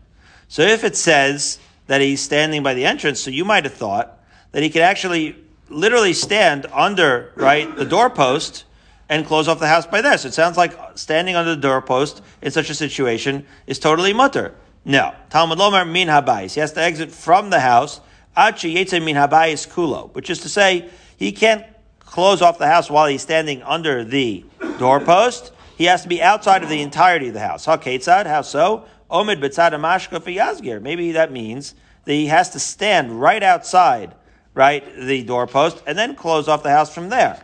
So 0.47 0.63
if 0.63 0.83
it 0.83 0.95
says 0.95 1.59
that 1.87 2.01
he's 2.01 2.21
standing 2.21 2.63
by 2.63 2.73
the 2.73 2.85
entrance, 2.85 3.19
so 3.19 3.29
you 3.29 3.45
might 3.45 3.63
have 3.63 3.73
thought 3.73 4.23
that 4.51 4.63
he 4.63 4.69
could 4.69 4.81
actually 4.81 5.35
literally 5.69 6.13
stand 6.13 6.65
under 6.73 7.31
right 7.35 7.75
the 7.75 7.85
doorpost 7.85 8.65
and 9.09 9.25
close 9.25 9.47
off 9.47 9.59
the 9.59 9.67
house 9.67 9.85
by 9.85 10.01
there. 10.01 10.17
So 10.17 10.27
it 10.27 10.33
sounds 10.33 10.57
like 10.57 10.75
standing 10.95 11.35
under 11.35 11.55
the 11.55 11.61
doorpost 11.61 12.21
in 12.41 12.51
such 12.51 12.69
a 12.69 12.75
situation 12.75 13.45
is 13.67 13.79
totally 13.79 14.13
mutter. 14.13 14.55
No. 14.83 15.13
Talmud 15.29 15.57
Lomar 15.57 15.89
min 15.89 16.07
habayis. 16.07 16.53
He 16.53 16.59
has 16.59 16.71
to 16.73 16.81
exit 16.81 17.11
from 17.11 17.49
the 17.49 17.59
house. 17.59 18.01
Min 18.37 19.15
habayis 19.15 19.67
kulo. 19.67 20.13
Which 20.13 20.29
is 20.29 20.39
to 20.39 20.49
say, 20.49 20.89
he 21.17 21.31
can't 21.31 21.65
close 21.99 22.41
off 22.41 22.57
the 22.57 22.67
house 22.67 22.89
while 22.89 23.07
he's 23.07 23.21
standing 23.21 23.61
under 23.63 24.03
the 24.03 24.45
doorpost. 24.77 25.51
He 25.77 25.85
has 25.85 26.03
to 26.03 26.07
be 26.07 26.21
outside 26.21 26.63
of 26.63 26.69
the 26.69 26.81
entirety 26.81 27.27
of 27.27 27.33
the 27.33 27.39
house. 27.41 27.65
Ha 27.65 27.77
ketzad, 27.77 28.25
how 28.25 28.41
so? 28.41 28.85
Omid 29.09 29.41
betzad 29.41 29.71
amashka 29.71 30.19
yazgir. 30.19 30.81
Maybe 30.81 31.11
that 31.13 31.31
means 31.31 31.75
that 32.05 32.13
he 32.13 32.27
has 32.27 32.51
to 32.51 32.59
stand 32.59 33.19
right 33.19 33.43
outside, 33.43 34.15
right, 34.53 34.83
the 34.95 35.23
doorpost, 35.23 35.83
and 35.85 35.97
then 35.97 36.15
close 36.15 36.47
off 36.47 36.63
the 36.63 36.69
house 36.69 36.93
from 36.93 37.09
there. 37.09 37.43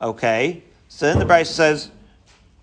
Okay. 0.00 0.62
So 0.88 1.06
then 1.06 1.18
the 1.18 1.24
Braisa 1.24 1.46
says, 1.46 1.90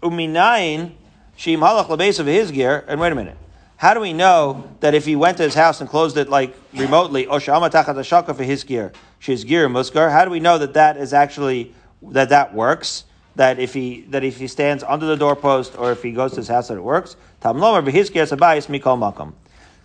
Uminayin 0.02 0.92
shim 1.38 1.60
halach 1.60 2.20
of 2.20 2.26
his 2.28 2.52
gear. 2.52 2.86
And 2.88 3.00
wait 3.00 3.12
a 3.12 3.16
minute. 3.16 3.38
How 3.80 3.94
do 3.94 4.02
we 4.02 4.12
know 4.12 4.66
that 4.82 4.94
if 4.94 5.06
he 5.06 5.16
went 5.16 5.38
to 5.38 5.44
his 5.44 5.54
house 5.54 5.80
and 5.80 5.90
closed 5.90 6.18
it 6.18 6.28
like 6.28 6.54
remotely, 6.74 7.28
oh, 7.28 7.38
oshama 7.38 7.72
tachat 7.72 8.36
for 8.36 8.44
his 8.44 8.66
gear, 8.66 8.92
his 9.20 9.46
gear 9.46 9.70
muskar? 9.70 10.12
How 10.12 10.26
do 10.26 10.32
we 10.32 10.42
know 10.42 10.58
that 10.58 10.74
that 10.74 10.98
is 10.98 11.14
actually 11.14 11.74
that 12.02 12.28
that 12.28 12.54
works? 12.54 13.06
That 13.38 13.58
if 13.58 13.74
he 13.74 14.02
that 14.10 14.26
if 14.26 14.36
he 14.36 14.48
stands 14.48 14.84
under 14.84 15.06
the 15.06 15.16
doorpost 15.16 15.78
or 15.78 15.94
if 15.94 16.04
he 16.04 16.12
goes 16.12 16.32
to 16.32 16.38
his 16.42 16.50
house 16.50 16.68
that 16.68 16.76
it 16.76 16.84
works? 16.84 17.16
Tamlomer 17.42 17.90
his 17.90 18.10
gear 18.10 18.26
sabayis 18.26 18.68
mikol 18.68 19.00
makom. 19.00 19.32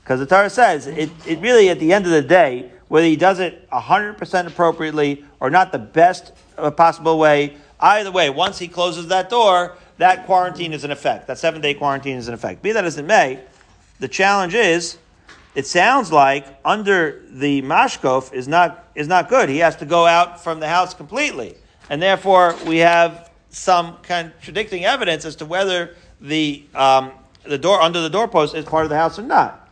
Because 0.03 0.19
the 0.19 0.27
Torah 0.27 0.51
says 0.51 0.89
it, 0.89 1.09
it 1.25 1.39
really 1.39 1.71
at 1.71 1.79
the 1.79 1.93
end 1.93 2.05
of 2.05 2.11
the 2.11 2.21
day, 2.21 2.73
whether 2.89 3.07
he 3.07 3.15
does 3.15 3.39
it 3.39 3.65
hundred 3.71 4.19
percent 4.19 4.49
appropriately 4.49 5.25
or 5.39 5.51
not 5.51 5.71
the 5.71 5.79
best 5.79 6.33
uh, 6.59 6.69
possible 6.73 7.17
way, 7.17 7.57
either 7.79 8.11
way, 8.11 8.29
once 8.29 8.59
he 8.59 8.67
closes 8.67 9.07
that 9.07 9.31
door, 9.31 9.77
that 9.99 10.27
quarantine 10.27 10.73
is 10.73 10.83
in 10.83 10.91
effect. 10.91 11.29
That 11.29 11.39
seven 11.39 11.61
day 11.61 11.75
quarantine 11.75 12.17
is 12.17 12.27
in 12.27 12.35
effect. 12.35 12.61
Be 12.61 12.73
that 12.73 12.85
as 12.85 12.99
it 12.99 13.05
may, 13.05 13.39
the 14.01 14.09
challenge 14.09 14.55
is, 14.55 14.99
it 15.55 15.67
sounds 15.67 16.11
like 16.11 16.47
under 16.65 17.23
the 17.31 17.63
mashkof 17.63 18.33
is 18.33 18.49
not 18.49 18.89
is 18.95 19.07
not 19.07 19.29
good. 19.29 19.49
He 19.49 19.59
has 19.59 19.77
to 19.77 19.87
go 19.87 20.07
out 20.07 20.43
from 20.43 20.61
the 20.61 20.69
house 20.69 20.95
completely, 20.95 21.55
and 21.89 22.03
therefore 22.03 22.57
we 22.67 22.79
have 22.79 23.31
some 23.51 23.99
contradicting 24.03 24.85
evidence 24.85 25.25
as 25.25 25.37
to 25.37 25.45
whether 25.45 25.95
the 26.21 26.65
um, 26.75 27.13
the 27.45 27.59
door 27.59 27.81
under 27.81 28.01
the 28.01 28.11
doorpost 28.11 28.55
is 28.55 28.65
part 28.65 28.85
of 28.85 28.91
the 28.91 28.97
house 28.97 29.19
or 29.19 29.23
not. 29.23 29.69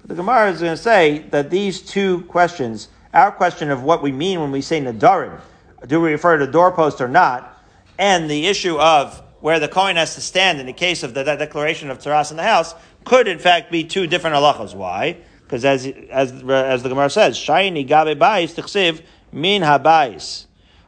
But 0.00 0.10
the 0.10 0.14
Gemara 0.14 0.52
is 0.52 0.60
going 0.60 0.76
to 0.76 0.82
say 0.82 1.26
that 1.30 1.50
these 1.50 1.82
two 1.82 2.20
questions, 2.22 2.88
our 3.12 3.32
question 3.32 3.70
of 3.70 3.82
what 3.82 4.02
we 4.02 4.12
mean 4.12 4.40
when 4.40 4.52
we 4.52 4.60
say 4.60 4.80
nadarim, 4.80 5.40
do 5.86 6.00
we 6.00 6.12
refer 6.12 6.38
to 6.38 6.46
doorpost 6.46 7.00
or 7.00 7.08
not, 7.08 7.60
and 7.98 8.30
the 8.30 8.46
issue 8.46 8.78
of 8.78 9.22
where 9.46 9.60
the 9.60 9.68
Kohen 9.68 9.94
has 9.94 10.16
to 10.16 10.20
stand 10.20 10.58
in 10.58 10.66
the 10.66 10.72
case 10.72 11.04
of 11.04 11.14
the, 11.14 11.22
declaration 11.22 11.88
of 11.88 12.00
tsaras 12.00 12.32
in 12.32 12.36
the 12.36 12.42
house, 12.42 12.74
could 13.04 13.28
in 13.28 13.38
fact 13.38 13.70
be 13.70 13.84
two 13.84 14.08
different 14.08 14.34
halachas. 14.34 14.74
Why? 14.74 15.18
Because 15.44 15.64
as, 15.64 15.86
as, 15.86 16.32
as 16.42 16.82
the 16.82 16.88
Gemara 16.88 17.08
says, 17.08 17.38
Shayni 17.38 17.86
gabe 17.86 18.18
bayis 18.18 18.56
tichsiv 18.56 19.02
min 19.30 19.62
habayis. 19.62 20.46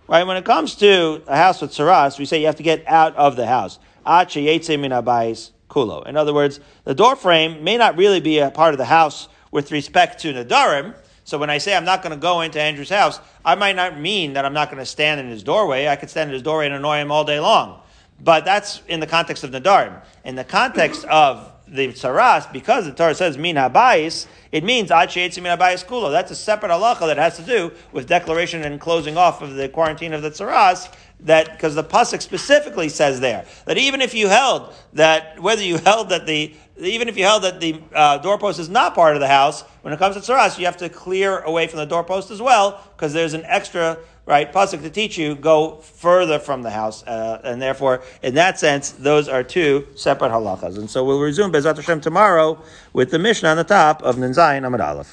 Right? 0.09 0.27
When 0.27 0.37
it 0.37 0.45
comes 0.45 0.75
to 0.75 1.23
a 1.29 1.37
house 1.37 1.61
with 1.63 1.71
Tsaras, 1.71 2.19
we 2.19 2.25
say 2.25 2.41
you 2.41 2.47
have 2.47 2.57
to 2.57 2.65
get 2.65 2.83
out 2.89 3.15
of 3.15 3.37
the 3.37 3.47
house. 3.47 3.79
Ache 4.05 4.43
yetze 4.45 4.77
min 4.81 4.91
habayis 4.91 5.53
kulo. 5.71 6.05
In 6.05 6.17
other 6.17 6.35
words, 6.35 6.59
the 6.83 6.97
door 6.97 7.15
frame 7.15 7.63
may 7.63 7.77
not 7.77 7.97
really 7.97 8.19
be 8.19 8.41
a 8.41 8.51
part 8.51 8.75
of 8.75 8.79
the 8.79 8.87
house 8.87 9.29
with 9.53 9.71
respect 9.71 10.21
to 10.23 10.35
Nadarim. 10.35 10.97
So 11.23 11.39
when 11.39 11.49
I 11.49 11.59
say 11.59 11.77
I'm 11.77 11.85
not 11.85 12.03
going 12.03 12.11
to 12.11 12.21
go 12.21 12.41
into 12.41 12.61
Andrew's 12.61 12.91
house, 12.91 13.21
I 13.45 13.55
might 13.55 13.77
not 13.77 14.01
mean 14.01 14.33
that 14.33 14.45
I'm 14.45 14.53
not 14.53 14.69
going 14.69 14.81
to 14.81 14.87
stand 14.87 15.21
in 15.21 15.29
his 15.29 15.45
doorway. 15.45 15.87
I 15.87 15.95
could 15.95 16.11
stand 16.11 16.31
in 16.31 16.35
his 16.35 16.43
doorway 16.43 16.67
and 16.67 16.75
annoy 16.75 16.99
him 16.99 17.13
all 17.13 17.23
day 17.23 17.39
long. 17.39 17.83
But 18.21 18.45
that's 18.45 18.83
in 18.89 19.01
the 19.01 19.07
context 19.07 19.45
of 19.45 19.51
Nadarim. 19.51 20.03
In 20.25 20.35
the 20.35 20.45
context 20.45 21.05
of 21.05 21.53
the 21.71 21.89
tsaras, 21.89 22.51
because 22.53 22.87
the 22.87 22.93
Torah 22.93 23.15
says 23.15 23.37
min 23.37 23.57
habayis, 23.57 24.27
it 24.51 24.65
means 24.65 24.91
ad 24.91 25.15
min 25.15 25.25
habayis 25.25 25.85
kulo. 25.85 26.11
That's 26.11 26.31
a 26.31 26.37
separate 26.37 26.71
halacha 26.71 27.01
that 27.01 27.19
has 27.19 27.37
to 27.37 27.43
do 27.43 27.73
with 27.93 28.09
declaration 28.09 28.63
and 28.63 28.81
closing 28.81 29.17
off 29.17 29.43
of 29.43 29.55
the 29.55 29.69
quarantine 29.69 30.13
of 30.13 30.23
the 30.23 30.31
tsaras. 30.31 30.93
That 31.21 31.53
because 31.53 31.75
the 31.75 31.83
pasuk 31.83 32.23
specifically 32.23 32.89
says 32.89 33.19
there 33.19 33.45
that 33.65 33.77
even 33.77 34.01
if 34.01 34.15
you 34.15 34.29
held 34.29 34.73
that 34.93 35.41
whether 35.41 35.63
you 35.63 35.79
held 35.79 36.11
that 36.11 36.27
the 36.27 36.55
even 36.79 37.09
if 37.09 37.17
you 37.17 37.25
held 37.25 37.43
that 37.43 37.59
the 37.59 37.83
uh, 37.93 38.19
doorpost 38.19 38.61
is 38.61 38.69
not 38.69 38.95
part 38.95 39.17
of 39.17 39.21
the 39.21 39.27
house, 39.27 39.63
when 39.83 39.93
it 39.93 39.99
comes 39.99 40.15
to 40.15 40.23
tsaras, 40.23 40.59
you 40.59 40.65
have 40.67 40.77
to 40.77 40.89
clear 40.89 41.41
away 41.41 41.67
from 41.67 41.79
the 41.79 41.87
doorpost 41.87 42.31
as 42.31 42.41
well 42.41 42.81
because 42.97 43.13
there's 43.13 43.35
an 43.35 43.45
extra 43.47 43.99
right, 44.29 44.53
pasuk 44.53 44.83
to 44.83 44.91
teach 44.91 45.17
you, 45.17 45.35
go 45.35 45.77
further 45.77 46.39
from 46.39 46.63
the 46.63 46.71
house, 46.71 47.03
uh, 47.07 47.41
and 47.45 47.63
therefore, 47.63 48.03
in 48.23 48.35
that 48.35 48.59
sense, 48.59 48.91
those 48.91 49.29
are 49.29 49.43
two 49.43 49.87
separate 49.95 50.31
halachas. 50.31 50.77
And 50.77 50.91
so 50.91 51.05
we'll 51.05 51.21
resume 51.21 51.51
Bezat 51.51 51.77
Hashem 51.77 52.01
tomorrow 52.01 52.63
with 52.93 53.11
the 53.11 53.19
Mishnah 53.19 53.49
on 53.49 53.57
the 53.57 53.65
top 53.65 54.03
of 54.03 54.17
Ninzayin 54.17 54.63
Amud 54.67 54.87
Aleph. 54.87 55.07